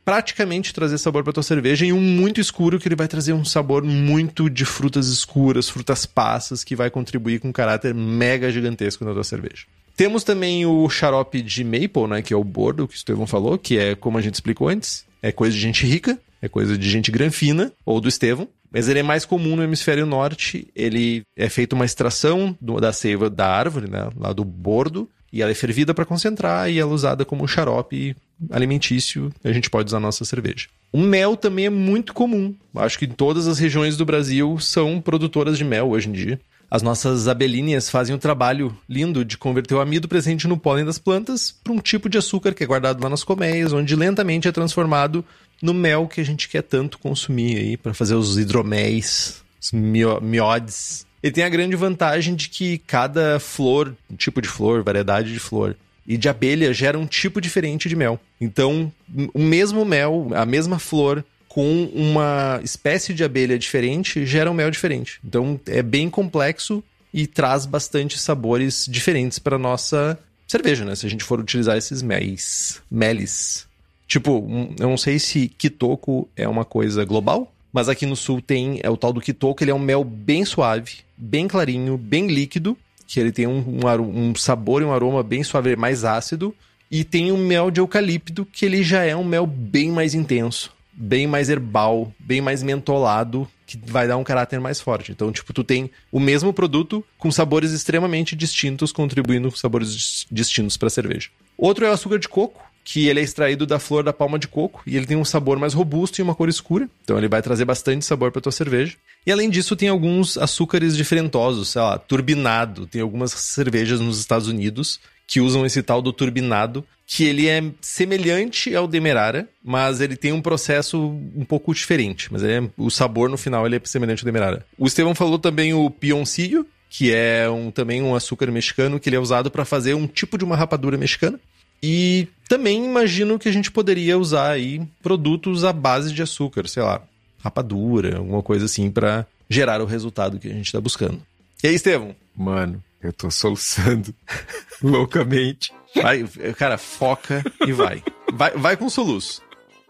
praticamente 0.08 0.74
trazer 0.74 0.98
sabor 0.98 1.22
para 1.22 1.34
tua 1.34 1.44
cerveja 1.44 1.86
e 1.86 1.92
um 1.92 2.00
muito 2.00 2.40
escuro 2.40 2.80
que 2.80 2.88
ele 2.88 2.96
vai 2.96 3.10
trazer 3.10 3.34
um 3.34 3.44
sabor 3.44 3.84
muito 3.84 4.50
de 4.50 4.64
frutas 4.64 5.10
escuras, 5.10 5.68
frutas 5.68 6.06
passas, 6.06 6.64
que 6.64 6.78
vai 6.78 6.90
contribuir 6.90 7.42
com 7.42 7.50
um 7.50 7.52
caráter 7.52 7.94
mega 7.94 8.50
gigantesco 8.50 9.04
na 9.04 9.12
tua 9.12 9.26
cerveja. 9.26 9.66
Temos 9.98 10.24
também 10.24 10.64
o 10.64 10.88
xarope 10.88 11.42
de 11.42 11.64
maple, 11.64 12.08
né, 12.08 12.22
que 12.22 12.32
é 12.32 12.38
o 12.38 12.44
bordo 12.44 12.88
que 12.88 12.94
o 12.94 12.96
Estevão 12.96 13.26
falou, 13.26 13.58
que 13.58 13.80
é 13.80 13.96
como 13.96 14.20
a 14.20 14.22
gente 14.22 14.36
explicou 14.36 14.70
antes, 14.70 15.04
é 15.24 15.32
coisa 15.32 15.56
de 15.56 15.60
gente 15.60 15.88
rica, 15.88 16.20
é 16.40 16.48
coisa 16.48 16.78
de 16.78 16.88
gente 16.88 17.10
granfina, 17.10 17.74
ou 17.84 18.00
do 18.00 18.08
Estevão, 18.08 18.48
mas 18.72 18.88
ele 18.88 19.00
é 19.00 19.04
mais 19.04 19.26
comum 19.26 19.56
no 19.56 19.64
hemisfério 19.64 20.06
norte, 20.06 20.68
ele 20.76 21.24
é 21.36 21.50
feito 21.50 21.74
uma 21.74 21.84
extração 21.84 22.56
do, 22.62 22.80
da 22.80 22.94
seiva 22.94 23.28
da 23.28 23.48
árvore, 23.48 23.90
né, 23.90 24.08
lá 24.16 24.32
do 24.32 24.46
bordo, 24.46 25.10
e 25.34 25.42
ela 25.42 25.50
é 25.50 25.56
fervida 25.56 25.96
para 25.96 26.06
concentrar 26.06 26.70
e 26.70 26.78
ela 26.78 26.92
é 26.92 26.94
usada 26.94 27.26
como 27.26 27.48
xarope 27.48 28.16
alimentício, 28.52 29.34
a 29.44 29.52
gente 29.52 29.68
pode 29.68 29.88
usar 29.88 30.00
nossa 30.00 30.24
cerveja. 30.24 30.68
O 30.94 31.00
mel 31.00 31.36
também 31.36 31.66
é 31.66 31.70
muito 31.72 32.14
comum. 32.14 32.54
Acho 32.76 33.00
que 33.00 33.08
todas 33.08 33.48
as 33.48 33.58
regiões 33.58 33.98
do 33.98 34.06
Brasil 34.06 34.60
são 34.60 35.02
produtoras 35.02 35.58
de 35.58 35.64
mel 35.64 35.90
hoje 35.90 36.08
em 36.08 36.12
dia. 36.12 36.40
As 36.70 36.82
nossas 36.82 37.30
abelhinhas 37.30 37.90
fazem 37.90 38.14
um 38.14 38.20
trabalho 38.20 38.78
lindo 38.90 39.24
de 39.24 39.38
converter 39.38 39.74
o 39.76 39.80
amido 39.80 40.08
presente 40.08 40.48
no 40.48 40.58
pólen 40.58 40.84
das 40.84 41.00
plantas 41.00 41.56
para 41.64 41.72
um 41.72 41.80
tipo 41.80 42.10
de 42.10 42.18
açúcar 42.18 42.54
que 42.54 42.64
é 42.64 42.68
guardado 42.68 43.02
lá 43.02 43.10
nas 43.10 43.24
colmeias, 43.24 43.72
onde 43.72 43.96
lentamente 43.96 44.50
é 44.50 44.52
transformado 44.52 45.24
no 45.62 45.74
mel 45.74 46.08
que 46.08 46.20
a 46.20 46.26
gente 46.26 46.50
quer 46.50 46.62
tanto 46.62 47.00
consumir 47.00 47.58
aí 47.58 47.78
para 47.78 47.94
fazer 47.94 48.16
os 48.16 48.38
hidroméis, 48.38 49.42
os 49.62 49.72
miódes. 49.72 51.08
Ele 51.24 51.34
tem 51.34 51.46
a 51.46 51.50
grande 51.50 51.76
vantagem 51.76 52.36
de 52.36 52.50
que 52.50 52.78
cada 52.80 53.40
flor, 53.40 53.96
tipo 54.18 54.42
de 54.42 54.50
flor, 54.50 54.84
variedade 54.84 55.32
de 55.32 55.40
flor 55.40 55.76
e 56.06 56.18
de 56.18 56.28
abelha 56.28 56.74
gera 56.74 57.00
um 57.00 57.06
tipo 57.06 57.40
diferente 57.40 57.88
de 57.88 57.96
mel. 57.96 58.20
Então, 58.40 58.92
o 59.34 59.40
mesmo 59.40 59.84
mel, 59.86 60.30
a 60.34 60.46
mesma 60.46 60.80
flor 60.80 61.24
com 61.58 61.86
uma 61.86 62.62
espécie 62.64 63.16
de 63.16 63.24
abelha 63.24 63.58
diferente 63.58 64.28
gera 64.28 64.52
um 64.52 64.54
mel 64.54 64.70
diferente. 64.70 65.20
Então 65.26 65.60
é 65.66 65.82
bem 65.82 66.08
complexo 66.08 66.84
e 67.12 67.26
traz 67.26 67.66
bastante 67.66 68.20
sabores 68.20 68.86
diferentes 68.88 69.40
para 69.40 69.58
nossa 69.58 70.20
cerveja, 70.48 70.86
né? 70.86 70.94
Se 70.94 71.08
a 71.08 71.10
gente 71.10 71.24
for 71.24 71.40
utilizar 71.40 71.76
esses 71.76 72.04
melis, 72.04 72.80
melis. 72.92 73.66
Tipo, 74.08 74.48
eu 74.80 74.88
não 74.88 74.98
sei 74.98 75.18
se 75.18 75.48
kitoko 75.48 76.30
é 76.36 76.48
uma 76.48 76.64
coisa 76.64 77.04
global, 77.04 77.52
mas 77.74 77.90
aqui 77.90 78.06
no 78.06 78.16
sul 78.16 78.40
tem 78.40 78.80
é 78.84 78.90
o 78.92 78.96
tal 78.96 79.12
do 79.12 79.20
kitoko, 79.20 79.64
ele 79.64 79.72
é 79.72 79.74
um 79.74 79.80
mel 79.80 80.04
bem 80.04 80.46
suave, 80.46 80.98
bem 81.18 81.48
clarinho, 81.48 81.98
bem 81.98 82.28
líquido, 82.28 82.78
que 83.08 83.20
ele 83.20 83.32
tem 83.32 83.48
um, 83.48 83.80
um, 83.84 84.30
um 84.30 84.36
sabor 84.36 84.84
e 84.84 84.86
um 84.86 84.94
aroma 84.94 85.24
bem 85.24 85.44
suave, 85.44 85.76
mais 85.76 86.06
ácido, 86.06 86.54
e 86.92 87.04
tem 87.04 87.32
um 87.32 87.48
mel 87.48 87.72
de 87.72 87.80
eucalipto, 87.80 88.46
que 88.46 88.64
ele 88.64 88.84
já 88.84 89.04
é 89.04 89.16
um 89.16 89.24
mel 89.24 89.48
bem 89.48 89.92
mais 89.92 90.14
intenso 90.14 90.77
bem 90.98 91.28
mais 91.28 91.48
herbal, 91.48 92.12
bem 92.18 92.42
mais 92.42 92.64
mentolado, 92.64 93.48
que 93.68 93.80
vai 93.86 94.08
dar 94.08 94.18
um 94.18 94.24
caráter 94.24 94.60
mais 94.60 94.82
forte. 94.82 95.12
Então, 95.12 95.32
tipo, 95.32 95.54
tu 95.54 95.64
tem 95.64 95.92
o 96.12 96.20
mesmo 96.20 96.52
produto 96.52 97.06
com 97.18 97.30
sabores 97.30 97.72
extremamente 97.72 98.36
distintos, 98.36 98.92
contribuindo 98.92 99.52
com 99.52 99.58
sabores 99.58 100.26
distintos 100.32 100.76
para 100.76 100.88
a 100.88 100.90
cerveja. 100.90 101.30
Outro 101.56 101.86
é 101.86 101.90
o 101.90 101.94
açúcar 101.94 102.18
de 102.18 102.28
coco, 102.28 102.66
que 102.84 103.08
ele 103.08 103.20
é 103.20 103.24
extraído 103.24 103.66
da 103.66 103.80
flor 103.80 104.02
da 104.02 104.14
palma 104.14 104.40
de 104.40 104.48
coco 104.48 104.82
e 104.88 104.96
ele 104.96 105.06
tem 105.06 105.18
um 105.18 105.26
sabor 105.26 105.60
mais 105.60 105.74
robusto 105.74 106.20
e 106.20 106.22
uma 106.22 106.34
cor 106.34 106.48
escura. 106.48 106.90
Então 107.04 107.18
ele 107.18 107.28
vai 107.28 107.42
trazer 107.42 107.66
bastante 107.66 108.06
sabor 108.06 108.32
para 108.32 108.42
tua 108.42 108.52
cerveja. 108.52 108.96
E 109.26 109.32
além 109.32 109.50
disso, 109.50 109.76
tem 109.76 109.90
alguns 109.90 110.38
açúcares 110.38 110.96
diferentosos, 110.96 111.68
sei 111.68 111.82
lá, 111.82 112.00
turbinado. 112.00 112.88
Tem 112.88 113.02
algumas 113.02 113.34
cervejas 113.34 114.00
nos 114.00 114.18
Estados 114.20 114.48
Unidos 114.48 115.02
que 115.28 115.42
usam 115.42 115.66
esse 115.66 115.84
tal 115.84 116.02
do 116.02 116.14
turbinado, 116.14 116.84
que 117.06 117.26
ele 117.26 117.48
é 117.48 117.64
semelhante 117.82 118.74
ao 118.76 118.88
Demerara, 118.88 119.48
mas 119.64 120.02
ele 120.02 120.16
tem 120.16 120.32
um 120.32 120.42
processo 120.42 120.98
um 121.36 121.46
pouco 121.46 121.74
diferente. 121.74 122.32
Mas 122.32 122.44
é, 122.44 122.64
o 122.78 122.90
sabor 122.90 123.30
no 123.30 123.38
final 123.38 123.66
ele 123.66 123.76
é 123.76 123.82
semelhante 123.84 124.24
ao 124.24 124.26
Demerara. 124.26 124.66
O 124.78 124.88
Estevão 124.88 125.14
falou 125.14 125.38
também 125.38 125.74
o 125.74 125.90
pioncillo, 125.90 126.66
que 126.90 127.14
é 127.14 127.50
um, 127.50 127.70
também 127.70 128.02
um 128.02 128.16
açúcar 128.16 128.50
mexicano 128.52 129.00
que 129.00 129.10
ele 129.10 129.18
é 129.18 129.20
usado 129.20 129.52
para 129.52 129.66
fazer 129.66 129.94
um 129.94 130.08
tipo 130.08 130.38
de 130.38 130.46
uma 130.46 130.56
rapadura 130.56 130.98
mexicana. 130.98 131.40
E 131.84 132.28
também 132.50 132.84
imagino 132.84 133.38
que 133.38 133.48
a 133.48 133.52
gente 133.52 133.72
poderia 133.72 134.18
usar 134.18 134.52
aí 134.52 134.82
produtos 135.02 135.64
à 135.64 135.72
base 135.72 136.14
de 136.14 136.22
açúcar, 136.22 136.68
sei 136.68 136.82
lá, 136.82 137.02
rapadura, 137.40 138.18
alguma 138.18 138.42
coisa 138.42 138.66
assim 138.66 138.90
para 138.90 139.26
gerar 139.50 139.82
o 139.82 139.86
resultado 139.86 140.40
que 140.40 140.48
a 140.48 140.54
gente 140.54 140.66
está 140.66 140.82
buscando. 140.82 141.22
E 141.64 141.68
aí, 141.68 141.76
Estevão? 141.76 142.16
Mano, 142.36 142.84
eu 143.02 143.14
tô 143.14 143.32
soluçando 143.32 144.14
loucamente. 144.82 145.74
Vai, 145.96 146.24
cara, 146.58 146.78
foca 146.78 147.44
e 147.66 147.72
vai. 147.72 148.04
Vai, 148.34 148.52
vai 148.52 148.78
com 148.78 148.90
soluço. 148.90 149.42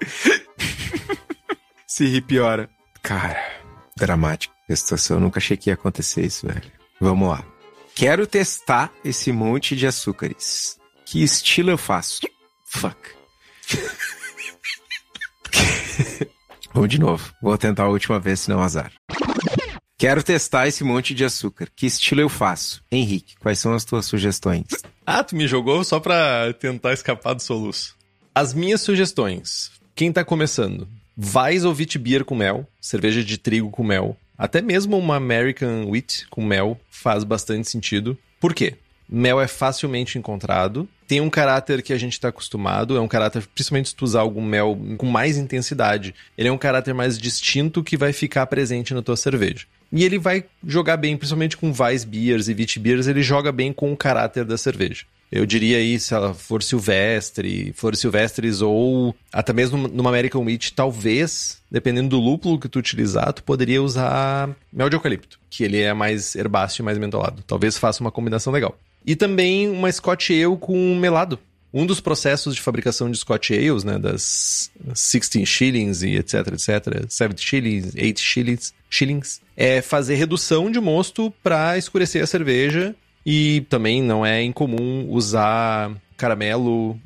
Se 1.87 2.05
ri 2.05 2.21
piora. 2.21 2.69
Cara, 3.01 3.41
dramático. 3.95 4.53
Essa 4.69 4.81
situação, 4.81 5.17
eu 5.17 5.21
nunca 5.21 5.39
achei 5.39 5.55
que 5.55 5.69
ia 5.69 5.73
acontecer 5.73 6.25
isso, 6.25 6.45
velho. 6.45 6.71
Vamos 6.99 7.29
lá. 7.29 7.43
Quero 7.95 8.27
testar 8.27 8.91
esse 9.03 9.31
monte 9.31 9.75
de 9.75 9.87
açúcares. 9.87 10.77
Que 11.05 11.23
estilo 11.23 11.71
eu 11.71 11.77
faço? 11.77 12.19
Fuck. 12.65 12.97
Vamos 16.73 16.89
de 16.89 16.99
novo. 16.99 17.33
Vou 17.41 17.57
tentar 17.57 17.85
a 17.85 17.89
última 17.89 18.19
vez, 18.19 18.41
senão 18.41 18.61
azar. 18.61 18.91
Quero 19.99 20.21
testar 20.21 20.67
esse 20.67 20.83
monte 20.83 21.15
de 21.15 21.25
açúcar. 21.25 21.69
Que 21.75 21.87
estilo 21.87 22.21
eu 22.21 22.29
faço? 22.29 22.83
Henrique, 22.91 23.35
quais 23.39 23.57
são 23.57 23.73
as 23.73 23.83
tuas 23.83 24.05
sugestões? 24.05 24.67
Ah, 25.03 25.23
tu 25.23 25.35
me 25.35 25.47
jogou 25.47 25.83
só 25.83 25.99
pra 25.99 26.53
tentar 26.53 26.93
escapar 26.93 27.33
do 27.33 27.41
soluço. 27.41 27.95
As 28.35 28.53
minhas 28.53 28.81
sugestões. 28.81 29.71
Quem 29.95 30.13
tá 30.13 30.23
começando? 30.23 30.87
Vais 31.17 31.65
ou 31.65 31.75
Beer 31.99 32.23
com 32.23 32.35
mel, 32.35 32.67
cerveja 32.79 33.23
de 33.23 33.39
trigo 33.39 33.71
com 33.71 33.83
mel. 33.83 34.15
Até 34.37 34.61
mesmo 34.61 34.95
uma 34.99 35.15
American 35.15 35.89
Wheat 35.89 36.27
com 36.29 36.45
mel 36.45 36.79
faz 36.91 37.23
bastante 37.23 37.67
sentido. 37.67 38.15
Por 38.39 38.53
quê? 38.53 38.75
Mel 39.09 39.41
é 39.41 39.47
facilmente 39.47 40.19
encontrado, 40.19 40.87
tem 41.07 41.21
um 41.21 41.29
caráter 41.29 41.81
que 41.81 41.93
a 41.93 41.97
gente 41.97 42.13
está 42.13 42.27
acostumado, 42.27 42.95
é 42.95 43.01
um 43.01 43.07
caráter, 43.07 43.47
principalmente 43.47 43.89
se 43.89 43.95
tu 43.95 44.03
usar 44.03 44.19
algum 44.19 44.43
mel 44.43 44.77
com 44.97 45.07
mais 45.07 45.37
intensidade, 45.37 46.13
ele 46.37 46.49
é 46.49 46.51
um 46.51 46.57
caráter 46.57 46.93
mais 46.93 47.17
distinto 47.17 47.83
que 47.83 47.97
vai 47.97 48.13
ficar 48.13 48.45
presente 48.45 48.93
na 48.93 49.01
tua 49.01 49.15
cerveja. 49.15 49.65
E 49.91 50.03
ele 50.03 50.19
vai 50.19 50.43
jogar 50.65 50.97
bem, 50.97 51.15
principalmente 51.15 51.57
com 51.57 51.73
Weiss 51.77 52.03
Beers 52.03 52.47
e 52.47 52.53
Wheat 52.53 52.79
Beers, 52.79 53.07
ele 53.07 53.21
joga 53.21 53.51
bem 53.51 53.71
com 53.71 53.91
o 53.91 53.97
caráter 53.97 54.43
da 54.43 54.57
cerveja. 54.57 55.05
Eu 55.31 55.45
diria 55.45 55.77
aí, 55.77 55.99
se 55.99 56.13
ela 56.13 56.33
for 56.33 56.63
silvestre, 56.63 57.73
for 57.75 57.95
silvestres 57.95 58.61
ou 58.61 59.13
até 59.31 59.51
mesmo 59.51 59.88
numa 59.88 60.09
American 60.09 60.43
Wheat, 60.43 60.73
talvez, 60.73 61.61
dependendo 61.69 62.09
do 62.09 62.19
lúpulo 62.19 62.59
que 62.59 62.69
tu 62.69 62.79
utilizar, 62.79 63.33
tu 63.33 63.43
poderia 63.43 63.83
usar 63.83 64.49
mel 64.71 64.89
de 64.89 64.95
eucalipto, 64.95 65.38
que 65.49 65.63
ele 65.63 65.81
é 65.81 65.93
mais 65.93 66.33
herbáceo 66.33 66.81
e 66.81 66.85
mais 66.85 66.97
mentolado. 66.97 67.43
Talvez 67.45 67.77
faça 67.77 68.01
uma 68.01 68.11
combinação 68.11 68.53
legal. 68.53 68.77
E 69.05 69.15
também 69.15 69.69
uma 69.69 69.91
Scotch 69.91 70.31
Ale 70.31 70.57
com 70.57 70.95
melado. 70.95 71.39
Um 71.74 71.86
dos 71.86 71.99
processos 71.99 72.55
de 72.55 72.61
fabricação 72.61 73.11
de 73.11 73.18
Scotch 73.18 73.51
Ales, 73.51 73.84
né, 73.84 73.99
das 73.99 74.72
16 74.86 75.47
shillings 75.47 76.01
e 76.01 76.15
etc, 76.15 76.47
etc, 76.53 77.05
7 77.09 77.41
shillings, 77.41 77.93
8 77.95 78.20
shillings, 78.20 78.74
shillings 78.89 79.41
é 79.55 79.82
fazer 79.82 80.15
redução 80.15 80.72
de 80.72 80.80
mosto 80.80 81.34
para 81.43 81.78
escurecer 81.78 82.24
a 82.24 82.28
cerveja 82.28 82.95
e 83.26 83.65
também 83.70 84.01
não 84.01 84.26
é 84.26 84.41
incomum 84.41 85.05
usar 85.09 85.91
caramelo, 86.15 86.97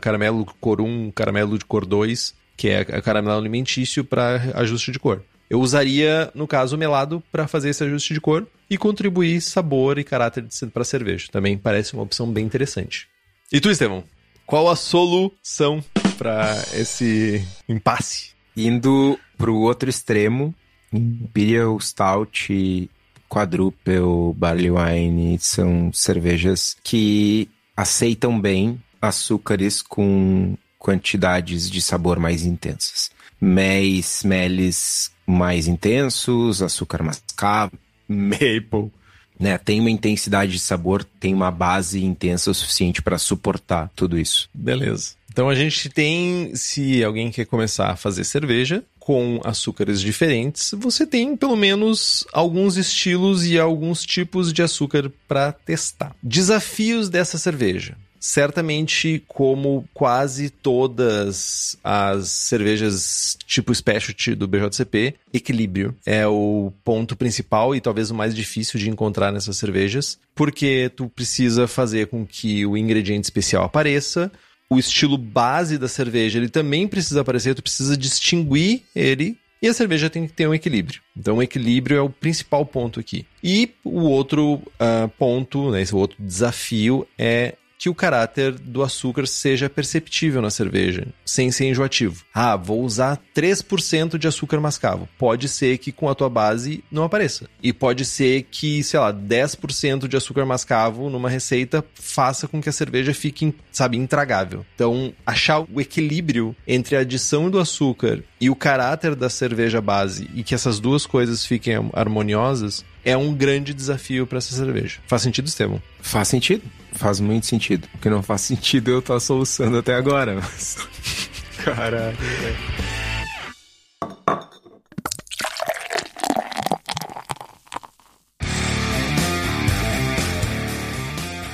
caramelo 0.00 0.46
cor 0.60 0.80
1, 0.80 1.10
caramelo 1.10 1.58
de 1.58 1.66
cor 1.66 1.84
2, 1.84 2.34
que 2.56 2.68
é 2.68 2.84
caramelo 2.84 3.38
alimentício 3.38 4.02
para 4.02 4.52
ajuste 4.54 4.90
de 4.90 4.98
cor. 4.98 5.22
Eu 5.50 5.60
usaria, 5.60 6.30
no 6.34 6.46
caso, 6.46 6.78
melado 6.78 7.22
para 7.32 7.48
fazer 7.48 7.70
esse 7.70 7.82
ajuste 7.82 8.14
de 8.14 8.20
cor 8.20 8.46
e 8.70 8.78
contribuir 8.78 9.40
sabor 9.40 9.98
e 9.98 10.04
caráter 10.04 10.46
para 10.72 10.82
a 10.82 10.84
cerveja. 10.84 11.26
Também 11.30 11.58
parece 11.58 11.92
uma 11.92 12.04
opção 12.04 12.30
bem 12.30 12.46
interessante. 12.46 13.09
E 13.52 13.60
tu, 13.60 13.68
Estevão? 13.68 14.04
Qual 14.46 14.70
a 14.70 14.76
solução 14.76 15.82
para 16.16 16.54
esse 16.72 17.44
impasse? 17.68 18.30
Indo 18.56 19.18
para 19.36 19.50
o 19.50 19.62
outro 19.62 19.90
extremo, 19.90 20.54
Imperial 20.92 21.80
Stout, 21.80 22.88
Quadruple, 23.28 24.34
Barley 24.36 24.70
Wine 24.70 25.36
são 25.40 25.92
cervejas 25.92 26.76
que 26.84 27.48
aceitam 27.76 28.40
bem 28.40 28.80
açúcares 29.02 29.82
com 29.82 30.56
quantidades 30.78 31.68
de 31.68 31.82
sabor 31.82 32.20
mais 32.20 32.44
intensas. 32.44 33.10
Méis, 33.40 34.22
meles 34.22 35.10
mais 35.26 35.66
intensos, 35.66 36.62
açúcar 36.62 37.02
mascavo, 37.02 37.72
maple, 38.06 38.92
né? 39.40 39.56
Tem 39.56 39.80
uma 39.80 39.90
intensidade 39.90 40.52
de 40.52 40.58
sabor, 40.58 41.02
tem 41.18 41.32
uma 41.32 41.50
base 41.50 42.04
intensa 42.04 42.50
o 42.50 42.54
suficiente 42.54 43.00
para 43.00 43.16
suportar 43.16 43.90
tudo 43.96 44.18
isso. 44.18 44.48
Beleza. 44.52 45.14
Então 45.32 45.48
a 45.48 45.54
gente 45.54 45.88
tem, 45.88 46.54
se 46.54 47.02
alguém 47.02 47.30
quer 47.30 47.46
começar 47.46 47.88
a 47.88 47.96
fazer 47.96 48.24
cerveja 48.24 48.84
com 48.98 49.40
açúcares 49.44 50.00
diferentes, 50.00 50.74
você 50.76 51.06
tem 51.06 51.36
pelo 51.36 51.56
menos 51.56 52.26
alguns 52.32 52.76
estilos 52.76 53.46
e 53.46 53.58
alguns 53.58 54.04
tipos 54.04 54.52
de 54.52 54.62
açúcar 54.62 55.10
para 55.26 55.52
testar. 55.52 56.14
Desafios 56.22 57.08
dessa 57.08 57.38
cerveja 57.38 57.96
certamente 58.20 59.24
como 59.26 59.88
quase 59.94 60.50
todas 60.50 61.76
as 61.82 62.28
cervejas 62.28 63.38
tipo 63.46 63.74
specialty 63.74 64.34
do 64.34 64.46
BJCP, 64.46 65.14
equilíbrio 65.32 65.96
é 66.04 66.26
o 66.26 66.70
ponto 66.84 67.16
principal 67.16 67.74
e 67.74 67.80
talvez 67.80 68.10
o 68.10 68.14
mais 68.14 68.34
difícil 68.34 68.78
de 68.78 68.90
encontrar 68.90 69.32
nessas 69.32 69.56
cervejas, 69.56 70.18
porque 70.34 70.92
tu 70.94 71.08
precisa 71.08 71.66
fazer 71.66 72.08
com 72.08 72.26
que 72.26 72.66
o 72.66 72.76
ingrediente 72.76 73.24
especial 73.24 73.64
apareça, 73.64 74.30
o 74.68 74.78
estilo 74.78 75.16
base 75.16 75.78
da 75.78 75.88
cerveja 75.88 76.38
ele 76.38 76.50
também 76.50 76.86
precisa 76.86 77.22
aparecer, 77.22 77.54
tu 77.54 77.62
precisa 77.62 77.96
distinguir 77.96 78.82
ele 78.94 79.36
e 79.62 79.68
a 79.68 79.74
cerveja 79.74 80.08
tem 80.08 80.26
que 80.26 80.32
ter 80.32 80.46
um 80.46 80.54
equilíbrio. 80.54 81.02
Então, 81.14 81.36
o 81.36 81.42
equilíbrio 81.42 81.98
é 81.98 82.00
o 82.00 82.08
principal 82.08 82.64
ponto 82.64 82.98
aqui. 82.98 83.26
E 83.44 83.70
o 83.84 84.00
outro 84.04 84.54
uh, 84.54 85.08
ponto, 85.18 85.70
né, 85.70 85.82
esse 85.82 85.94
outro 85.94 86.16
desafio 86.18 87.06
é 87.18 87.56
que 87.80 87.88
o 87.88 87.94
caráter 87.94 88.52
do 88.52 88.82
açúcar 88.82 89.26
seja 89.26 89.70
perceptível 89.70 90.42
na 90.42 90.50
cerveja, 90.50 91.06
sem 91.24 91.50
ser 91.50 91.64
enjoativo. 91.64 92.22
Ah, 92.34 92.54
vou 92.54 92.82
usar 92.82 93.18
3% 93.34 94.18
de 94.18 94.28
açúcar 94.28 94.60
mascavo. 94.60 95.08
Pode 95.18 95.48
ser 95.48 95.78
que 95.78 95.90
com 95.90 96.06
a 96.06 96.14
tua 96.14 96.28
base 96.28 96.84
não 96.92 97.04
apareça. 97.04 97.48
E 97.62 97.72
pode 97.72 98.04
ser 98.04 98.46
que, 98.50 98.82
sei 98.84 99.00
lá, 99.00 99.10
10% 99.10 100.06
de 100.06 100.14
açúcar 100.14 100.44
mascavo 100.44 101.08
numa 101.08 101.30
receita 101.30 101.82
faça 101.94 102.46
com 102.46 102.60
que 102.60 102.68
a 102.68 102.72
cerveja 102.72 103.14
fique, 103.14 103.54
sabe, 103.72 103.96
intragável. 103.96 104.66
Então, 104.74 105.14
achar 105.24 105.60
o 105.60 105.80
equilíbrio 105.80 106.54
entre 106.68 106.96
a 106.96 107.00
adição 107.00 107.48
do 107.48 107.58
açúcar 107.58 108.22
e 108.38 108.50
o 108.50 108.56
caráter 108.56 109.14
da 109.14 109.30
cerveja 109.30 109.80
base 109.80 110.28
e 110.34 110.42
que 110.42 110.54
essas 110.54 110.78
duas 110.78 111.06
coisas 111.06 111.46
fiquem 111.46 111.76
harmoniosas 111.94 112.84
é 113.04 113.16
um 113.16 113.34
grande 113.34 113.72
desafio 113.72 114.26
para 114.26 114.38
essa 114.38 114.54
cerveja. 114.54 114.98
Faz 115.06 115.22
sentido, 115.22 115.46
Estevam? 115.46 115.82
Faz 116.00 116.28
sentido. 116.28 116.62
Faz 116.92 117.20
muito 117.20 117.46
sentido. 117.46 117.88
O 117.94 117.98
que 117.98 118.10
não 118.10 118.22
faz 118.22 118.42
sentido 118.42 118.90
eu 118.90 118.98
estar 118.98 119.18
soluçando 119.20 119.78
até 119.78 119.94
agora. 119.94 120.34
Mas... 120.34 120.76
Caralho, 121.64 122.16
velho. 122.16 122.56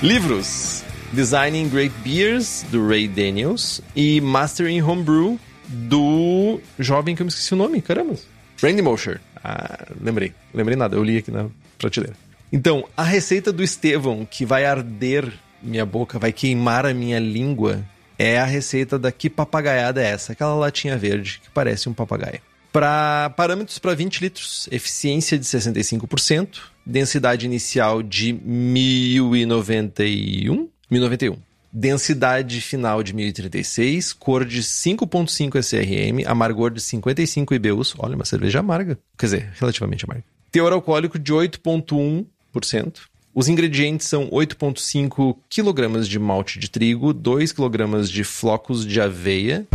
Livros: 0.01 0.83
Designing 1.11 1.69
Great 1.69 1.93
Beers, 2.03 2.63
do 2.69 2.87
Ray 2.87 3.07
Daniels, 3.07 3.81
e 3.95 4.21
Mastering 4.21 4.81
Homebrew, 4.81 5.39
do 5.67 6.59
jovem 6.77 7.15
que 7.15 7.21
eu 7.21 7.25
me 7.25 7.29
esqueci 7.29 7.53
o 7.53 7.57
nome, 7.57 7.81
caramba. 7.81 8.15
Randy 8.61 8.81
Mosher. 8.81 9.19
Ah, 9.43 9.85
lembrei. 10.01 10.33
Lembrei 10.53 10.75
nada, 10.75 10.95
eu 10.95 11.03
li 11.03 11.17
aqui 11.17 11.31
na 11.31 11.47
prateleira. 11.77 12.15
Então, 12.51 12.87
a 12.95 13.03
receita 13.03 13.51
do 13.51 13.63
Estevão, 13.63 14.25
que 14.25 14.45
vai 14.45 14.65
arder 14.65 15.31
minha 15.61 15.85
boca, 15.85 16.17
vai 16.17 16.31
queimar 16.31 16.85
a 16.85 16.93
minha 16.93 17.19
língua, 17.19 17.83
é 18.17 18.39
a 18.39 18.45
receita 18.45 18.97
da 18.97 19.11
que 19.11 19.29
papagaiada 19.29 20.01
é 20.01 20.11
essa? 20.11 20.31
Aquela 20.31 20.55
latinha 20.55 20.97
verde 20.97 21.41
que 21.43 21.49
parece 21.49 21.89
um 21.89 21.93
papagaio. 21.93 22.39
Para 22.71 23.33
parâmetros 23.35 23.79
para 23.79 23.93
20 23.95 24.21
litros, 24.21 24.69
eficiência 24.71 25.37
de 25.37 25.43
65%, 25.45 26.59
densidade 26.85 27.45
inicial 27.45 28.01
de 28.03 28.33
1091, 28.33 30.69
1091. 30.89 31.46
Densidade 31.79 32.59
final 32.59 33.03
de 33.03 33.13
1036, 33.13 34.11
cor 34.11 34.43
de 34.43 34.63
5.5 34.63 35.61
SRM, 35.61 36.27
amargor 36.27 36.71
de 36.71 36.81
55 36.81 37.53
IBUs. 37.53 37.93
Olha, 37.99 38.15
uma 38.15 38.25
cerveja 38.25 38.61
amarga. 38.61 38.97
Quer 39.15 39.25
dizer, 39.27 39.51
relativamente 39.59 40.03
amarga. 40.03 40.23
Teor 40.51 40.73
alcoólico 40.73 41.19
de 41.19 41.31
8.1%. 41.31 43.01
Os 43.31 43.47
ingredientes 43.47 44.07
são 44.07 44.27
8,5 44.31 45.37
kg 45.47 46.03
de 46.09 46.17
malte 46.17 46.57
de 46.57 46.67
trigo, 46.67 47.13
2 47.13 47.51
kg 47.51 48.01
de 48.11 48.23
flocos 48.23 48.83
de 48.83 48.99
aveia. 48.99 49.67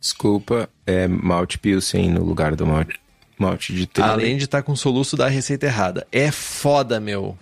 Desculpa, 0.00 0.70
é 0.86 1.06
malte 1.06 1.58
pilsen 1.58 2.08
no 2.12 2.24
lugar 2.24 2.56
do 2.56 2.66
malte, 2.66 2.98
malte 3.38 3.74
de 3.74 3.86
trigo. 3.86 4.08
Além 4.08 4.38
de 4.38 4.44
estar 4.44 4.60
tá 4.60 4.62
com 4.62 4.72
o 4.72 4.76
soluço 4.76 5.18
da 5.18 5.28
receita 5.28 5.66
errada. 5.66 6.06
É 6.10 6.30
foda, 6.30 6.98
meu. 6.98 7.36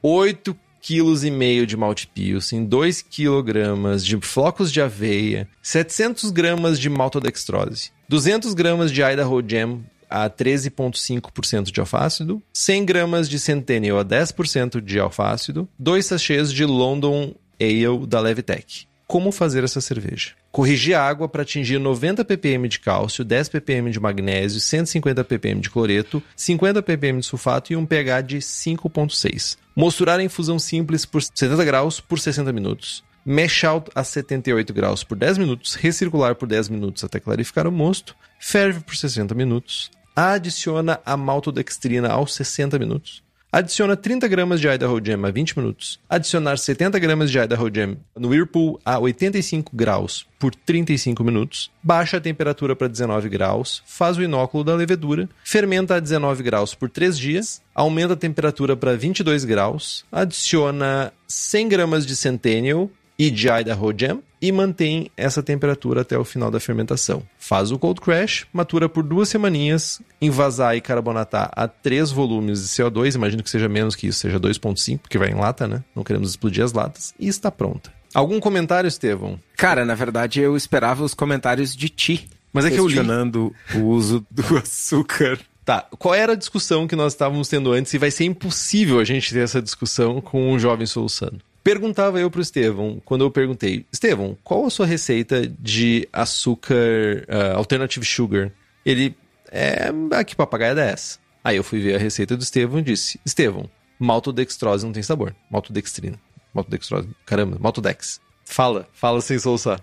8 0.00 0.56
kg 0.80 1.24
e 1.24 1.30
meio 1.30 1.66
de 1.66 1.76
malte 1.76 2.06
pilsen, 2.06 2.64
2 2.64 3.02
kg 3.02 3.96
de 4.02 4.18
flocos 4.20 4.72
de 4.72 4.80
aveia, 4.80 5.48
700 5.62 6.30
gramas 6.30 6.78
de 6.78 6.88
maltodextrose, 6.88 7.90
200 8.08 8.54
gramas 8.54 8.90
de 8.90 9.02
Idaho 9.02 9.42
Jam 9.46 9.80
a 10.08 10.30
13,5% 10.30 11.70
de 11.70 11.80
alfácido, 11.80 12.42
100 12.52 12.84
gramas 12.86 13.28
de 13.28 13.38
Centennial 13.38 13.98
a 13.98 14.04
10% 14.04 14.80
de 14.80 14.98
alfácido, 14.98 15.68
2 15.78 16.06
sachês 16.06 16.52
de 16.52 16.64
London 16.64 17.34
Ale 17.60 18.06
da 18.06 18.20
Levitec. 18.20 18.88
Como 19.06 19.32
fazer 19.32 19.64
essa 19.64 19.80
cerveja? 19.80 20.32
Corrigir 20.52 20.94
a 20.94 21.02
água 21.02 21.28
para 21.28 21.40
atingir 21.40 21.78
90 21.78 22.24
ppm 22.26 22.68
de 22.68 22.78
cálcio, 22.78 23.24
10 23.24 23.48
ppm 23.48 23.90
de 23.90 23.98
magnésio, 23.98 24.60
150 24.60 25.24
ppm 25.24 25.60
de 25.60 25.70
cloreto, 25.70 26.22
50 26.36 26.82
ppm 26.82 27.20
de 27.20 27.24
sulfato 27.24 27.72
e 27.72 27.76
um 27.76 27.86
pH 27.86 28.22
de 28.22 28.38
5,6. 28.38 29.56
Mosturar 29.78 30.18
a 30.18 30.24
infusão 30.24 30.58
simples 30.58 31.06
por 31.06 31.22
70 31.22 31.64
graus 31.64 32.00
por 32.00 32.18
60 32.18 32.52
minutos. 32.52 33.04
Mash 33.24 33.62
out 33.62 33.88
a 33.94 34.02
78 34.02 34.74
graus 34.74 35.04
por 35.04 35.16
10 35.16 35.38
minutos, 35.38 35.76
recircular 35.76 36.34
por 36.34 36.48
10 36.48 36.68
minutos 36.68 37.04
até 37.04 37.20
clarificar 37.20 37.64
o 37.64 37.70
mosto, 37.70 38.16
ferve 38.40 38.80
por 38.80 38.96
60 38.96 39.36
minutos, 39.36 39.88
adiciona 40.16 40.98
a 41.06 41.16
maltodextrina 41.16 42.08
aos 42.08 42.34
60 42.34 42.76
minutos, 42.76 43.22
Adiciona 43.50 43.96
30 43.96 44.28
gramas 44.28 44.60
de 44.60 44.68
Idaho 44.68 45.00
Jam 45.02 45.24
a 45.24 45.30
20 45.30 45.56
minutos. 45.56 45.98
Adicionar 46.06 46.58
70 46.58 46.98
gramas 46.98 47.30
de 47.30 47.38
Idaho 47.38 47.70
Jam 47.74 47.96
no 48.14 48.28
Whirlpool 48.28 48.78
a 48.84 48.98
85 48.98 49.72
graus 49.74 50.26
por 50.38 50.54
35 50.54 51.24
minutos. 51.24 51.70
Baixa 51.82 52.18
a 52.18 52.20
temperatura 52.20 52.76
para 52.76 52.88
19 52.88 53.30
graus. 53.30 53.82
Faz 53.86 54.18
o 54.18 54.22
inóculo 54.22 54.64
da 54.64 54.74
levedura. 54.74 55.26
Fermenta 55.42 55.94
a 55.94 56.00
19 56.00 56.42
graus 56.42 56.74
por 56.74 56.90
3 56.90 57.18
dias. 57.18 57.62
Aumenta 57.74 58.12
a 58.12 58.16
temperatura 58.16 58.76
para 58.76 58.94
22 58.94 59.46
graus. 59.46 60.04
Adiciona 60.12 61.10
100 61.26 61.68
gramas 61.70 62.04
de 62.04 62.16
Centennial 62.16 62.90
e 63.18 63.30
de 63.30 63.48
Idaho 63.48 63.92
Jam 63.96 64.22
e 64.40 64.52
mantém 64.52 65.10
essa 65.16 65.42
temperatura 65.42 66.02
até 66.02 66.16
o 66.16 66.24
final 66.24 66.50
da 66.50 66.60
fermentação. 66.60 67.22
Faz 67.38 67.72
o 67.72 67.78
cold 67.78 68.00
crash, 68.00 68.46
matura 68.52 68.88
por 68.88 69.02
duas 69.02 69.28
semaninhas, 69.28 70.00
envasar 70.20 70.76
e 70.76 70.80
carbonatar 70.80 71.50
a 71.54 71.66
3 71.66 72.10
volumes 72.12 72.60
de 72.62 72.68
CO2, 72.68 73.16
imagino 73.16 73.42
que 73.42 73.50
seja 73.50 73.68
menos 73.68 73.96
que 73.96 74.06
isso, 74.06 74.20
seja 74.20 74.38
2.5, 74.38 74.98
porque 74.98 75.18
vai 75.18 75.30
em 75.30 75.34
lata, 75.34 75.66
né? 75.66 75.82
Não 75.94 76.04
queremos 76.04 76.30
explodir 76.30 76.62
as 76.62 76.72
latas, 76.72 77.12
e 77.18 77.26
está 77.26 77.50
pronta. 77.50 77.92
Algum 78.14 78.40
comentário, 78.40 78.88
Estevão? 78.88 79.38
Cara, 79.56 79.84
na 79.84 79.94
verdade 79.94 80.40
eu 80.40 80.56
esperava 80.56 81.04
os 81.04 81.14
comentários 81.14 81.76
de 81.76 81.88
ti. 81.88 82.28
Mas 82.52 82.64
é 82.64 82.70
que 82.70 82.78
eu 82.78 82.88
li. 82.88 82.94
Questionando 82.94 83.54
o 83.74 83.80
uso 83.80 84.24
do 84.30 84.42
açúcar. 84.56 85.38
Tá, 85.64 85.86
qual 85.98 86.14
era 86.14 86.32
a 86.32 86.36
discussão 86.36 86.88
que 86.88 86.96
nós 86.96 87.12
estávamos 87.12 87.46
tendo 87.46 87.70
antes 87.72 87.92
e 87.92 87.98
vai 87.98 88.10
ser 88.10 88.24
impossível 88.24 88.98
a 88.98 89.04
gente 89.04 89.34
ter 89.34 89.40
essa 89.40 89.60
discussão 89.60 90.18
com 90.18 90.50
um 90.50 90.58
jovem 90.58 90.86
soluçando? 90.86 91.40
Perguntava 91.68 92.18
eu 92.18 92.30
pro 92.30 92.40
Estevão, 92.40 92.98
quando 93.04 93.24
eu 93.26 93.30
perguntei, 93.30 93.84
Estevão, 93.92 94.38
qual 94.42 94.64
a 94.64 94.70
sua 94.70 94.86
receita 94.86 95.46
de 95.46 96.08
açúcar 96.10 97.26
uh, 97.28 97.58
alternative 97.58 98.06
sugar? 98.06 98.50
Ele, 98.86 99.14
é, 99.52 99.92
aqui 100.12 100.34
papagaia 100.34 100.70
é 100.70 100.74
10. 100.74 101.20
Aí 101.44 101.58
eu 101.58 101.62
fui 101.62 101.78
ver 101.80 101.96
a 101.96 101.98
receita 101.98 102.38
do 102.38 102.42
Estevão 102.42 102.78
e 102.78 102.82
disse, 102.82 103.20
Estevão, 103.22 103.68
maltodextrose 103.98 104.86
não 104.86 104.94
tem 104.94 105.02
sabor, 105.02 105.36
maltodextrina. 105.50 106.18
Maltodextrose, 106.54 107.10
caramba, 107.26 107.58
maltodex. 107.60 108.18
Fala, 108.46 108.88
fala 108.94 109.20
sem 109.20 109.38
soluçar. 109.38 109.78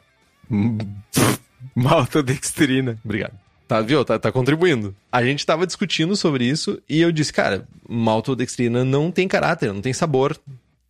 Maltodextrina. 1.76 3.00
Obrigado. 3.06 3.38
Tá, 3.68 3.82
viu? 3.82 4.04
Tá, 4.04 4.18
tá 4.18 4.32
contribuindo. 4.32 4.96
A 5.12 5.24
gente 5.24 5.46
tava 5.46 5.68
discutindo 5.68 6.16
sobre 6.16 6.46
isso 6.46 6.82
e 6.90 7.00
eu 7.00 7.12
disse, 7.12 7.32
cara, 7.32 7.68
maltodextrina 7.88 8.84
não 8.84 9.12
tem 9.12 9.28
caráter, 9.28 9.72
não 9.72 9.82
tem 9.82 9.94
sabor, 9.94 10.36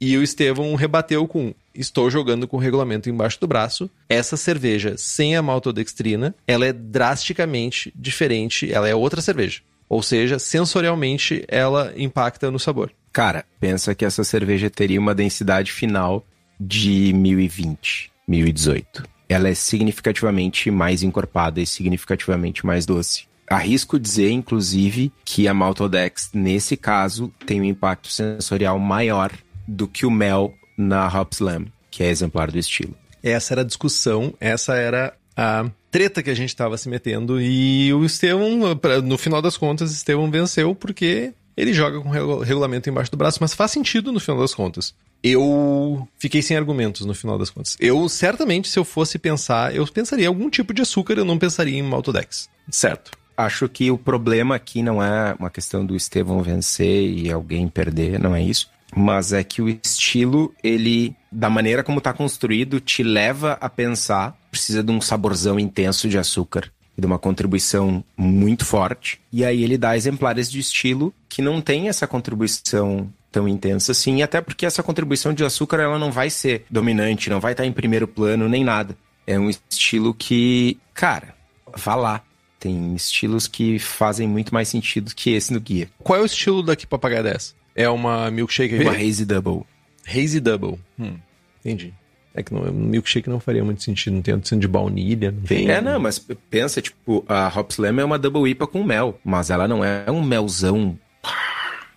e 0.05 0.15
o 0.19 0.21
Estevão 0.21 0.75
rebateu 0.75 1.27
com: 1.27 1.51
Estou 1.73 2.11
jogando 2.11 2.47
com 2.47 2.57
o 2.57 2.59
regulamento 2.59 3.09
embaixo 3.09 3.39
do 3.39 3.47
braço. 3.47 3.89
Essa 4.07 4.37
cerveja 4.37 4.93
sem 4.97 5.35
a 5.35 5.41
maltodextrina, 5.41 6.35
ela 6.47 6.67
é 6.67 6.71
drasticamente 6.71 7.91
diferente, 7.95 8.71
ela 8.71 8.87
é 8.87 8.93
outra 8.93 9.19
cerveja. 9.19 9.61
Ou 9.89 10.03
seja, 10.03 10.37
sensorialmente 10.37 11.43
ela 11.47 11.91
impacta 11.97 12.51
no 12.51 12.59
sabor. 12.59 12.91
Cara, 13.11 13.45
pensa 13.59 13.95
que 13.95 14.05
essa 14.05 14.23
cerveja 14.23 14.69
teria 14.69 14.99
uma 14.99 15.15
densidade 15.15 15.71
final 15.71 16.23
de 16.59 17.11
1020, 17.13 18.11
1018. 18.27 19.03
Ela 19.27 19.49
é 19.49 19.55
significativamente 19.55 20.69
mais 20.69 21.01
encorpada 21.01 21.59
e 21.59 21.65
significativamente 21.65 22.63
mais 22.63 22.85
doce. 22.85 23.25
Arrisco 23.47 23.99
dizer, 23.99 24.29
inclusive, 24.29 25.11
que 25.23 25.47
a 25.47 25.53
Maltodex, 25.53 26.29
nesse 26.33 26.77
caso, 26.77 27.31
tem 27.45 27.61
um 27.61 27.65
impacto 27.65 28.07
sensorial 28.09 28.77
maior 28.77 29.31
do 29.67 29.87
que 29.87 30.05
o 30.05 30.11
mel 30.11 30.53
na 30.77 31.07
Hop 31.07 31.33
Slam, 31.33 31.65
que 31.89 32.03
é 32.03 32.09
exemplar 32.09 32.51
do 32.51 32.57
estilo. 32.57 32.95
Essa 33.23 33.53
era 33.53 33.61
a 33.61 33.65
discussão, 33.65 34.33
essa 34.39 34.75
era 34.75 35.13
a 35.35 35.69
treta 35.89 36.21
que 36.21 36.29
a 36.29 36.35
gente 36.35 36.49
estava 36.49 36.77
se 36.77 36.89
metendo 36.89 37.41
e 37.41 37.93
o 37.93 38.05
Estevão, 38.05 38.59
no 39.03 39.17
final 39.17 39.41
das 39.41 39.57
contas, 39.57 39.91
Estevão 39.91 40.29
venceu 40.29 40.75
porque 40.75 41.33
ele 41.57 41.73
joga 41.73 41.99
com 42.01 42.09
o 42.09 42.39
regulamento 42.39 42.89
embaixo 42.89 43.11
do 43.11 43.17
braço, 43.17 43.37
mas 43.41 43.53
faz 43.53 43.71
sentido 43.71 44.11
no 44.11 44.19
final 44.19 44.39
das 44.41 44.53
contas. 44.53 44.93
Eu 45.23 46.07
fiquei 46.19 46.41
sem 46.41 46.55
argumentos 46.55 47.05
no 47.05 47.15
final 47.15 47.37
das 47.37 47.49
contas. 47.49 47.75
Eu, 47.79 48.07
certamente, 48.09 48.67
se 48.67 48.77
eu 48.77 48.85
fosse 48.85 49.17
pensar, 49.17 49.73
eu 49.73 49.87
pensaria 49.87 50.25
em 50.25 50.27
algum 50.27 50.49
tipo 50.49 50.73
de 50.73 50.81
açúcar, 50.81 51.13
eu 51.13 51.25
não 51.25 51.39
pensaria 51.39 51.79
em 51.79 51.81
Maltodex. 51.81 52.49
Certo. 52.69 53.11
Acho 53.37 53.67
que 53.67 53.89
o 53.89 53.97
problema 53.97 54.55
aqui 54.55 54.83
não 54.83 55.01
é 55.01 55.35
uma 55.39 55.49
questão 55.49 55.85
do 55.85 55.95
Estevão 55.95 56.41
vencer 56.41 57.09
e 57.09 57.31
alguém 57.31 57.67
perder, 57.67 58.19
não 58.19 58.35
é 58.35 58.41
isso 58.41 58.69
mas 58.95 59.33
é 59.33 59.43
que 59.43 59.61
o 59.61 59.67
estilo, 59.67 60.53
ele, 60.63 61.13
da 61.31 61.49
maneira 61.49 61.83
como 61.83 61.97
está 61.97 62.13
construído, 62.13 62.79
te 62.79 63.03
leva 63.03 63.57
a 63.59 63.69
pensar, 63.69 64.37
precisa 64.49 64.81
de 64.81 64.91
um 64.91 65.01
saborzão 65.01 65.59
intenso 65.59 66.07
de 66.07 66.17
açúcar 66.17 66.71
e 66.97 67.01
de 67.01 67.05
uma 67.05 67.19
contribuição 67.19 68.03
muito 68.15 68.63
forte. 68.63 69.19
E 69.31 69.43
aí 69.43 69.63
ele 69.63 69.77
dá 69.77 69.97
exemplares 69.97 70.49
de 70.49 70.59
estilo 70.59 71.13
que 71.27 71.41
não 71.41 71.59
tem 71.59 71.89
essa 71.89 72.07
contribuição 72.07 73.11
tão 73.29 73.49
intensa 73.49 73.91
assim, 73.91 74.21
até 74.21 74.39
porque 74.39 74.65
essa 74.65 74.81
contribuição 74.81 75.33
de 75.33 75.43
açúcar 75.43 75.81
ela 75.81 75.99
não 75.99 76.09
vai 76.09 76.29
ser 76.29 76.63
dominante, 76.69 77.29
não 77.29 77.41
vai 77.41 77.51
estar 77.51 77.65
em 77.65 77.73
primeiro 77.73 78.07
plano 78.07 78.47
nem 78.47 78.63
nada. 78.63 78.95
É 79.27 79.37
um 79.37 79.49
estilo 79.49 80.13
que, 80.13 80.77
cara, 80.93 81.35
vá 81.75 81.95
lá. 81.95 82.21
Tem 82.57 82.95
estilos 82.95 83.47
que 83.47 83.77
fazem 83.77 84.27
muito 84.27 84.53
mais 84.53 84.69
sentido 84.69 85.13
que 85.13 85.31
esse 85.31 85.51
no 85.51 85.59
guia. 85.59 85.89
Qual 85.99 86.17
é 86.17 86.21
o 86.21 86.25
estilo 86.25 86.63
daqui 86.63 86.87
Papagaio 86.87 87.23
10? 87.23 87.55
É 87.75 87.89
uma 87.89 88.31
milkshake... 88.31 88.75
Uma 88.75 88.93
hazy 88.93 89.25
double. 89.25 89.63
Hazy 90.07 90.39
double. 90.39 90.79
Hum, 90.97 91.17
entendi. 91.59 91.93
É 92.33 92.43
que 92.43 92.53
não, 92.53 92.71
milkshake 92.71 93.29
não 93.29 93.39
faria 93.39 93.63
muito 93.63 93.81
sentido, 93.81 94.13
não 94.13 94.21
tem 94.21 94.33
adição 94.33 94.59
de 94.59 94.67
baunilha. 94.67 95.31
Não 95.31 95.41
tem, 95.41 95.69
é, 95.69 95.79
não, 95.81 95.99
mas 95.99 96.19
pensa, 96.49 96.81
tipo, 96.81 97.23
a 97.27 97.47
Hop 97.47 97.71
Slam 97.71 97.99
é 97.99 98.03
uma 98.03 98.19
double 98.19 98.49
IPA 98.49 98.67
com 98.67 98.83
mel, 98.83 99.19
mas 99.23 99.49
ela 99.49 99.67
não 99.67 99.83
é 99.83 100.09
um 100.11 100.21
melzão. 100.21 100.97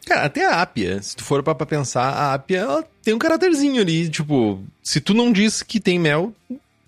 Cara, 0.07 0.25
até 0.25 0.47
a 0.47 0.63
Apia, 0.63 1.03
se 1.03 1.17
tu 1.17 1.25
for 1.25 1.43
pra, 1.43 1.55
pra 1.55 1.67
pensar, 1.67 2.09
a 2.09 2.35
Apia, 2.35 2.59
ela 2.61 2.85
tem 3.03 3.13
um 3.13 3.19
caráterzinho 3.19 3.83
ali, 3.83 4.09
tipo, 4.09 4.63
se 4.83 5.01
tu 5.01 5.13
não 5.13 5.33
diz 5.33 5.63
que 5.63 5.81
tem 5.81 5.99
mel, 5.99 6.33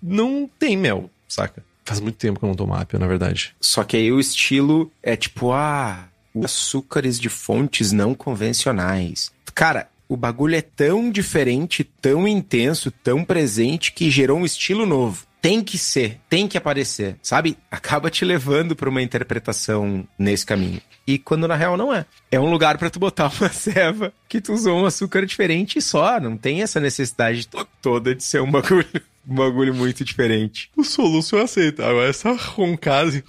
não 0.01 0.49
tem 0.57 0.77
mel, 0.77 1.09
saca? 1.27 1.63
Faz 1.83 1.99
muito 1.99 2.15
tempo 2.15 2.39
que 2.39 2.45
eu 2.45 2.47
não 2.47 2.55
tomo 2.55 2.73
Apia, 2.73 2.97
na 2.97 3.05
verdade. 3.05 3.53
Só 3.59 3.83
que 3.83 3.97
aí 3.97 4.11
o 4.11 4.19
estilo 4.19 4.89
é 5.03 5.15
tipo, 5.17 5.51
ah, 5.51 6.07
açúcares 6.43 7.19
de 7.19 7.29
fontes 7.29 7.91
não 7.91 8.13
convencionais. 8.13 9.31
Cara, 9.53 9.89
o 10.11 10.17
bagulho 10.17 10.55
é 10.55 10.61
tão 10.61 11.09
diferente, 11.09 11.83
tão 11.83 12.27
intenso, 12.27 12.91
tão 12.91 13.23
presente 13.23 13.93
que 13.93 14.11
gerou 14.11 14.39
um 14.39 14.45
estilo 14.45 14.85
novo. 14.85 15.25
Tem 15.41 15.63
que 15.63 15.77
ser, 15.77 16.19
tem 16.29 16.47
que 16.47 16.57
aparecer, 16.57 17.15
sabe? 17.21 17.57
Acaba 17.71 18.09
te 18.09 18.25
levando 18.25 18.75
para 18.75 18.89
uma 18.89 19.01
interpretação 19.01 20.07
nesse 20.19 20.45
caminho. 20.45 20.81
E 21.07 21.17
quando 21.17 21.47
na 21.47 21.55
real 21.55 21.77
não 21.77 21.93
é. 21.93 22.05
É 22.29 22.39
um 22.39 22.51
lugar 22.51 22.77
para 22.77 22.89
tu 22.89 22.99
botar 22.99 23.31
uma 23.39 23.49
ceva 23.49 24.13
que 24.27 24.41
tu 24.41 24.53
usou 24.53 24.81
um 24.81 24.85
açúcar 24.85 25.25
diferente 25.25 25.79
e 25.79 25.81
só. 25.81 26.19
Não 26.19 26.35
tem 26.35 26.61
essa 26.61 26.79
necessidade 26.79 27.49
toda 27.81 28.13
de 28.13 28.23
ser 28.23 28.41
um 28.41 28.51
bagulho, 28.51 28.85
um 29.27 29.35
bagulho 29.35 29.73
muito 29.73 30.03
diferente. 30.03 30.69
O 30.75 30.83
soluço 30.83 31.37
eu 31.37 31.43
aceito. 31.43 31.81
Agora 31.81 32.09
essa 32.09 32.33
roncada. 32.33 33.07
Assim, 33.07 33.23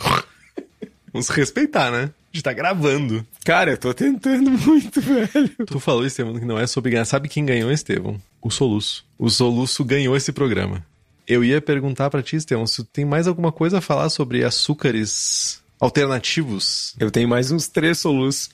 vamos 1.13 1.29
respeitar, 1.29 1.91
né? 1.91 2.11
De 2.33 2.41
estar 2.41 2.51
tá 2.51 2.55
gravando. 2.55 3.25
Cara, 3.45 3.73
eu 3.73 3.79
tô 3.79 3.93
tentando 3.93 4.51
muito, 4.67 5.01
velho. 5.01 5.51
Tu 5.67 5.79
falou, 5.79 6.07
Estevam, 6.07 6.39
que 6.39 6.45
não 6.45 6.59
é 6.59 6.67
sobre 6.67 6.91
ganhar. 6.91 7.05
Sabe 7.05 7.29
quem 7.29 7.45
ganhou, 7.45 7.71
Estevam? 7.71 8.21
O 8.41 8.51
Soluço. 8.51 9.05
O 9.19 9.29
Soluço 9.29 9.85
ganhou 9.85 10.17
esse 10.17 10.33
programa. 10.33 10.85
Eu 11.29 11.45
ia 11.45 11.61
perguntar 11.61 12.11
para 12.11 12.23
ti, 12.23 12.37
Estevam, 12.37 12.67
se 12.67 12.83
tu 12.83 12.85
tem 12.91 13.05
mais 13.05 13.29
alguma 13.29 13.53
coisa 13.53 13.79
a 13.79 13.83
falar 13.83 14.09
sobre 14.09 14.43
açúcares 14.43 15.63
alternativos. 15.79 16.95
Eu 16.99 17.11
tenho 17.11 17.29
mais 17.29 17.51
uns 17.51 17.69
três 17.69 17.99
soluços. 17.99 18.51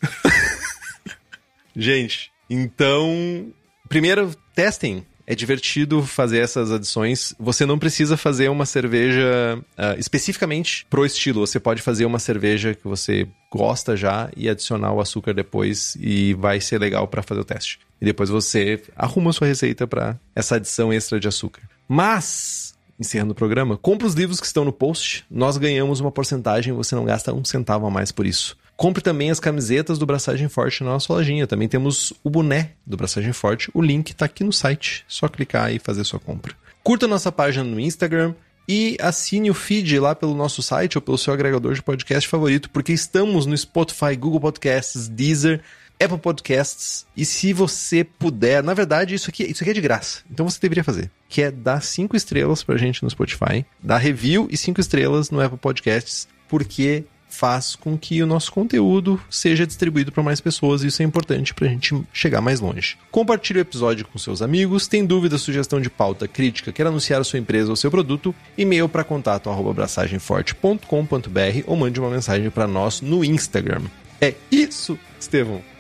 Gente, 1.77 2.33
então. 2.51 3.53
Primeiro, 3.89 4.35
testem 4.55 5.07
é 5.29 5.35
divertido 5.35 6.03
fazer 6.03 6.39
essas 6.39 6.73
adições. 6.73 7.35
Você 7.39 7.67
não 7.67 7.79
precisa 7.79 8.17
fazer 8.17 8.49
uma 8.49 8.65
cerveja 8.65 9.63
uh, 9.77 9.99
especificamente 9.99 10.87
pro 10.89 11.05
estilo. 11.05 11.47
Você 11.47 11.61
pode 11.61 11.83
fazer 11.83 12.07
uma 12.07 12.19
cerveja 12.19 12.75
que 12.75 12.89
você 12.89 13.29
gosta 13.53 13.95
já 13.95 14.31
e 14.35 14.49
adicionar 14.49 14.91
o 14.95 15.03
açúcar 15.03 15.35
depois 15.35 15.99
e 16.01 16.33
vai 16.33 16.63
ser 16.63 16.81
legal 16.81 17.07
para 17.07 17.23
fazer 17.23 17.43
o 17.43 17.45
teste. 17.45 17.79
E 18.01 18.07
depois 18.07 18.31
você 18.31 18.83
arruma 18.97 19.31
sua 19.35 19.47
receita 19.47 19.87
para 19.87 20.19
essa 20.35 20.57
adição 20.57 20.91
extra 20.91 21.21
de 21.21 21.29
açúcar. 21.29 21.61
Mas 21.87 22.75
encerrando 22.99 23.33
o 23.33 23.35
programa, 23.35 23.77
compre 23.77 24.07
os 24.07 24.15
livros 24.15 24.41
que 24.41 24.47
estão 24.47 24.65
no 24.65 24.73
post. 24.73 25.27
Nós 25.31 25.59
ganhamos 25.59 26.01
uma 26.01 26.11
porcentagem, 26.11 26.73
você 26.73 26.95
não 26.95 27.05
gasta 27.05 27.35
um 27.35 27.45
centavo 27.45 27.87
a 27.87 27.91
mais 27.91 28.11
por 28.11 28.27
isso. 28.27 28.57
Compre 28.79 29.03
também 29.03 29.29
as 29.29 29.41
camisetas 29.41 29.99
do 29.99 30.07
Braçagem 30.07 30.49
Forte 30.49 30.85
na 30.85 30.91
nossa 30.91 31.13
lojinha. 31.13 31.49
Também 31.49 31.67
temos 31.67 32.13
o 32.23 32.31
boné 32.31 32.75
do 32.87 32.97
Braçagem 32.97 33.33
Forte. 33.33 33.69
O 33.75 33.83
link 33.83 34.11
está 34.11 34.27
aqui 34.27 34.45
no 34.45 34.53
site. 34.53 35.05
Só 35.09 35.27
clicar 35.27 35.75
e 35.75 35.81
fazer 35.81 36.05
sua 36.05 36.21
compra. 36.21 36.55
Curta 36.85 37.09
nossa 37.09 37.33
página 37.33 37.65
no 37.65 37.81
Instagram 37.81 38.37
e 38.69 38.97
assine 39.01 39.51
o 39.51 39.55
feed 39.55 39.99
lá 39.99 40.15
pelo 40.15 40.33
nosso 40.33 40.63
site 40.63 40.97
ou 40.97 41.03
pelo 41.03 41.19
seu 41.19 41.35
agregador 41.35 41.75
de 41.75 41.83
podcast 41.83 42.29
favorito, 42.29 42.71
porque 42.71 42.93
estamos 42.93 43.47
no 43.47 43.59
Spotify, 43.59 44.15
Google 44.17 44.39
Podcasts, 44.39 45.09
Deezer, 45.09 45.61
Apple 46.01 46.19
Podcasts. 46.19 47.05
E 47.17 47.25
se 47.25 47.53
você 47.53 48.05
puder, 48.05 48.63
na 48.63 48.75
verdade, 48.75 49.13
isso 49.13 49.29
aqui, 49.29 49.43
isso 49.43 49.65
aqui 49.65 49.73
é 49.73 49.75
de 49.75 49.81
graça. 49.81 50.21
Então 50.31 50.49
você 50.49 50.61
deveria 50.61 50.85
fazer. 50.85 51.11
que 51.29 51.43
é 51.43 51.51
dar 51.51 51.83
cinco 51.83 52.15
estrelas 52.15 52.63
pra 52.63 52.77
gente 52.77 53.03
no 53.03 53.11
Spotify, 53.11 53.67
dar 53.83 53.99
review 53.99 54.47
e 54.49 54.57
cinco 54.57 54.81
estrelas 54.81 55.33
no 55.33 55.41
Apple 55.41 55.59
Podcasts, 55.59 56.29
porque 56.49 57.05
faz 57.29 57.77
com 57.77 57.97
que 57.97 58.23
o 58.23 58.27
nosso 58.27 58.51
conteúdo 58.51 59.21
seja 59.31 59.67
distribuído 59.67 60.11
para 60.11 60.23
mais 60.23 60.41
pessoas 60.41 60.83
e 60.83 60.89
isso 60.89 61.03
é 61.03 61.05
importante 61.05 61.55
para 61.55 61.67
a 61.67 61.71
gente 61.71 61.95
chegar 62.13 62.41
mais 62.41 62.61
longe. 62.61 62.97
Compartilhe 63.11 63.59
o 63.59 63.63
episódio 63.63 64.07
com 64.07 64.19
seus 64.19 64.43
amigos, 64.43 64.89
tem 64.89 65.05
dúvida, 65.05 65.39
sugestão 65.39 65.81
de 65.81 65.91
pauta, 65.91 66.27
crítica, 66.27 66.73
quer 66.73 66.87
anunciar 66.87 67.21
a 67.21 67.25
sua 67.25 67.39
empresa 67.39 67.71
ou 67.71 67.77
seu 67.77 67.91
produto, 67.91 68.35
e-mail 68.57 68.89
para 68.89 69.05
contato 69.05 69.51
abraçagemforte.com.br 69.51 71.63
ou 71.67 71.77
mande 71.77 72.01
uma 72.01 72.11
mensagem 72.11 72.51
para 72.51 72.67
nós 72.67 73.01
no 73.01 73.25
Instagram. 73.25 73.83
É 74.21 74.35
isso, 74.51 74.99
Estevão. 75.19 75.63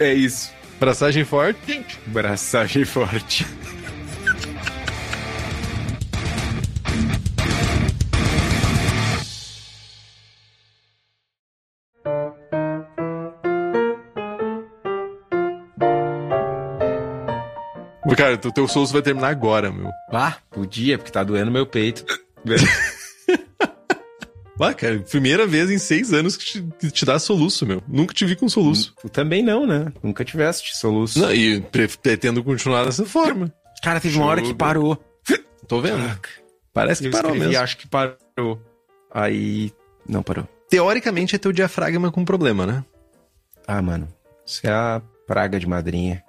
É 0.00 0.12
isso. 0.12 0.50
Braçagem 0.80 1.24
forte. 1.24 1.84
Braçagem 2.06 2.84
forte. 2.84 3.46
Cara, 18.22 18.34
o 18.34 18.52
teu 18.52 18.68
soluço 18.68 18.92
vai 18.92 19.02
terminar 19.02 19.28
agora, 19.30 19.72
meu. 19.72 19.90
Ah, 20.12 20.36
podia, 20.48 20.96
porque 20.96 21.10
tá 21.10 21.24
doendo 21.24 21.50
meu 21.50 21.66
peito. 21.66 22.04
Ah, 24.60 24.72
cara, 24.74 25.00
primeira 25.00 25.44
vez 25.44 25.68
em 25.70 25.78
seis 25.78 26.12
anos 26.12 26.36
que 26.36 26.44
te, 26.44 26.62
que 26.78 26.90
te 26.92 27.04
dá 27.04 27.18
soluço, 27.18 27.66
meu. 27.66 27.82
Nunca 27.88 28.14
te 28.14 28.24
vi 28.24 28.36
com 28.36 28.48
soluço. 28.48 28.94
Tu 29.00 29.08
também 29.08 29.42
não, 29.42 29.66
né? 29.66 29.92
Nunca 30.00 30.24
tiveste 30.24 30.76
soluço. 30.76 31.18
Não, 31.18 31.34
e 31.34 31.60
pre- 31.60 31.88
pretendo 31.88 32.44
continuar 32.44 32.84
dessa 32.84 33.04
forma. 33.04 33.52
Cara, 33.82 33.98
teve 33.98 34.16
uma 34.16 34.26
hora 34.26 34.40
que 34.40 34.54
parou. 34.54 34.96
Tô 35.66 35.80
vendo. 35.80 35.98
Parece 36.72 37.02
que 37.02 37.08
Eu 37.08 37.10
parou 37.12 37.34
mesmo. 37.34 37.58
acho 37.58 37.76
que 37.76 37.88
parou. 37.88 38.62
Aí, 39.12 39.72
não 40.08 40.22
parou. 40.22 40.46
Teoricamente 40.70 41.34
é 41.34 41.38
teu 41.38 41.50
diafragma 41.50 42.12
com 42.12 42.24
problema, 42.24 42.64
né? 42.64 42.84
Ah, 43.66 43.82
mano, 43.82 44.06
isso 44.46 44.64
é 44.64 44.70
a 44.70 45.02
praga 45.26 45.58
de 45.58 45.66
madrinha. 45.66 46.22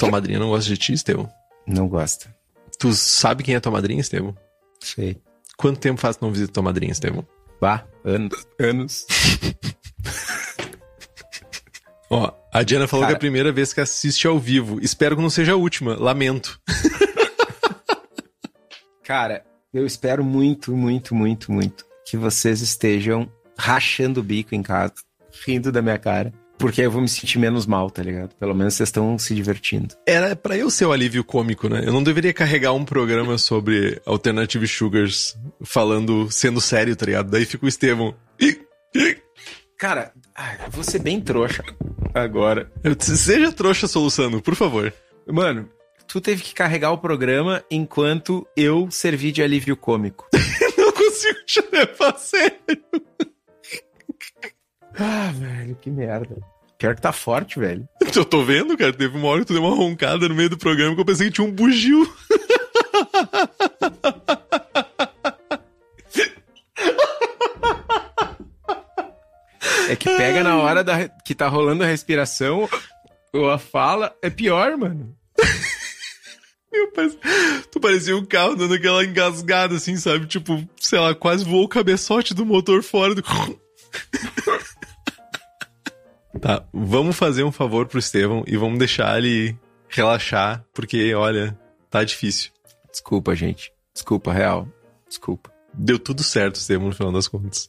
Tua 0.00 0.10
madrinha 0.10 0.38
não 0.38 0.48
gosta 0.48 0.68
de 0.68 0.78
ti, 0.78 0.94
Estevão. 0.94 1.30
Não 1.66 1.86
gosta. 1.86 2.34
Tu 2.78 2.94
sabe 2.94 3.44
quem 3.44 3.54
é 3.54 3.60
tua 3.60 3.70
madrinha, 3.70 4.00
Estevão? 4.00 4.34
Sei. 4.80 5.20
Quanto 5.58 5.78
tempo 5.78 6.00
faz 6.00 6.16
que 6.16 6.22
não 6.22 6.32
visita 6.32 6.52
tua 6.52 6.62
madrinha, 6.62 6.90
Estevão? 6.90 7.26
Bah, 7.60 7.84
anos. 8.02 8.46
Anos. 8.58 9.06
Ó, 12.08 12.32
a 12.52 12.62
Diana 12.62 12.88
falou 12.88 13.04
Cara. 13.04 13.12
que 13.12 13.16
é 13.16 13.18
a 13.18 13.20
primeira 13.20 13.52
vez 13.52 13.74
que 13.74 13.80
assiste 13.80 14.26
ao 14.26 14.38
vivo. 14.38 14.80
Espero 14.80 15.16
que 15.16 15.22
não 15.22 15.28
seja 15.28 15.52
a 15.52 15.56
última. 15.56 15.94
Lamento. 15.96 16.58
Cara, 19.04 19.44
eu 19.72 19.86
espero 19.86 20.24
muito, 20.24 20.74
muito, 20.74 21.14
muito, 21.14 21.52
muito 21.52 21.84
que 22.06 22.16
vocês 22.16 22.62
estejam 22.62 23.30
rachando 23.56 24.20
o 24.20 24.22
bico 24.22 24.54
em 24.54 24.62
casa, 24.62 24.94
rindo 25.46 25.70
da 25.70 25.82
minha 25.82 25.98
cara. 25.98 26.32
Porque 26.60 26.82
aí 26.82 26.86
eu 26.86 26.90
vou 26.90 27.00
me 27.00 27.08
sentir 27.08 27.38
menos 27.38 27.64
mal, 27.66 27.90
tá 27.90 28.02
ligado? 28.02 28.34
Pelo 28.36 28.54
menos 28.54 28.74
vocês 28.74 28.90
estão 28.90 29.18
se 29.18 29.34
divertindo. 29.34 29.94
Era 30.06 30.36
pra 30.36 30.56
eu 30.58 30.70
ser 30.70 30.84
o 30.84 30.92
alívio 30.92 31.24
cômico, 31.24 31.68
né? 31.70 31.82
Eu 31.86 31.92
não 31.92 32.02
deveria 32.02 32.34
carregar 32.34 32.74
um 32.74 32.84
programa 32.84 33.38
sobre 33.38 34.00
Alternative 34.04 34.68
Sugars 34.68 35.38
falando, 35.64 36.30
sendo 36.30 36.60
sério, 36.60 36.94
tá 36.94 37.06
ligado? 37.06 37.30
Daí 37.30 37.46
fica 37.46 37.64
o 37.64 37.68
Estevão. 37.68 38.14
Cara, 39.78 40.12
vou 40.70 40.84
ser 40.84 40.98
bem 40.98 41.18
trouxa 41.18 41.64
agora. 42.12 42.70
Seja 43.00 43.50
trouxa 43.50 43.88
soluçando, 43.88 44.42
por 44.42 44.54
favor. 44.54 44.92
Mano, 45.26 45.66
tu 46.06 46.20
teve 46.20 46.42
que 46.42 46.52
carregar 46.52 46.92
o 46.92 46.98
programa 46.98 47.64
enquanto 47.70 48.46
eu 48.54 48.90
servi 48.90 49.32
de 49.32 49.42
alívio 49.42 49.74
cômico. 49.78 50.28
Não 50.76 50.92
consigo 50.92 51.38
te 51.46 51.64
levar 51.72 52.14
a 52.14 52.18
sério. 52.18 52.58
Ah, 54.98 55.32
velho, 55.34 55.76
que 55.80 55.90
merda. 55.90 56.36
Pior 56.78 56.94
que 56.94 57.02
tá 57.02 57.12
forte, 57.12 57.58
velho. 57.58 57.86
Eu 58.14 58.24
tô 58.24 58.42
vendo, 58.42 58.76
cara. 58.76 58.92
Teve 58.92 59.16
uma 59.16 59.28
hora 59.28 59.40
que 59.40 59.46
tu 59.46 59.52
deu 59.52 59.62
uma 59.62 59.76
roncada 59.76 60.28
no 60.28 60.34
meio 60.34 60.48
do 60.48 60.58
programa 60.58 60.94
que 60.94 61.00
eu 61.00 61.04
pensei 61.04 61.28
que 61.28 61.34
tinha 61.34 61.46
um 61.46 61.52
bugio. 61.52 62.10
É 69.88 69.96
que 69.96 70.08
pega 70.16 70.42
na 70.44 70.56
hora 70.56 70.84
da, 70.84 71.08
que 71.08 71.34
tá 71.34 71.48
rolando 71.48 71.82
a 71.82 71.86
respiração 71.86 72.68
ou 73.32 73.50
a 73.50 73.58
fala, 73.58 74.14
é 74.22 74.30
pior, 74.30 74.76
mano. 74.76 75.16
Meu 76.72 76.92
pai, 76.92 77.10
tu 77.70 77.80
parecia 77.80 78.16
um 78.16 78.24
carro 78.24 78.54
dando 78.54 78.74
aquela 78.74 79.04
engasgada 79.04 79.74
assim, 79.74 79.96
sabe? 79.96 80.26
Tipo, 80.26 80.64
sei 80.80 80.98
lá, 80.98 81.14
quase 81.14 81.44
voou 81.44 81.64
o 81.64 81.68
cabeçote 81.68 82.32
do 82.32 82.46
motor 82.46 82.82
fora 82.82 83.14
do. 83.14 83.22
tá, 86.40 86.64
vamos 86.72 87.16
fazer 87.16 87.44
um 87.44 87.52
favor 87.52 87.86
pro 87.86 87.98
Estevão 87.98 88.42
e 88.46 88.56
vamos 88.56 88.78
deixar 88.78 89.18
ele 89.18 89.56
relaxar, 89.88 90.64
porque, 90.72 91.14
olha, 91.14 91.58
tá 91.90 92.02
difícil. 92.04 92.50
Desculpa, 92.90 93.34
gente. 93.34 93.72
Desculpa, 93.94 94.32
real. 94.32 94.68
Desculpa. 95.08 95.52
Deu 95.72 95.98
tudo 95.98 96.22
certo, 96.22 96.56
Estevão, 96.56 96.88
no 96.88 96.94
final 96.94 97.12
das 97.12 97.28
contas. 97.28 97.68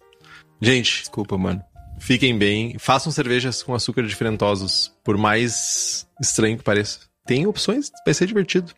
Gente, 0.62 1.02
Desculpa, 1.02 1.38
mano. 1.38 1.62
fiquem 2.00 2.38
bem. 2.38 2.78
Façam 2.80 3.12
cervejas 3.12 3.62
com 3.64 3.74
açúcar 3.74 4.04
diferentosos, 4.04 4.92
por 5.04 5.18
mais 5.18 6.08
estranho 6.22 6.58
que 6.58 6.64
pareça. 6.64 7.00
Tem 7.26 7.46
opções, 7.48 7.92
vai 8.06 8.14
ser 8.14 8.26
divertido. 8.28 8.72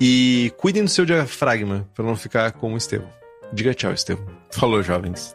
E 0.00 0.52
cuidem 0.56 0.84
do 0.84 0.90
seu 0.90 1.04
diafragma, 1.04 1.88
pra 1.94 2.04
não 2.04 2.16
ficar 2.16 2.52
como 2.52 2.74
o 2.74 2.78
Estevão. 2.78 3.10
Diga 3.52 3.74
tchau, 3.74 3.92
Estevão. 3.92 4.26
Falou, 4.50 4.82
jovens. 4.82 5.34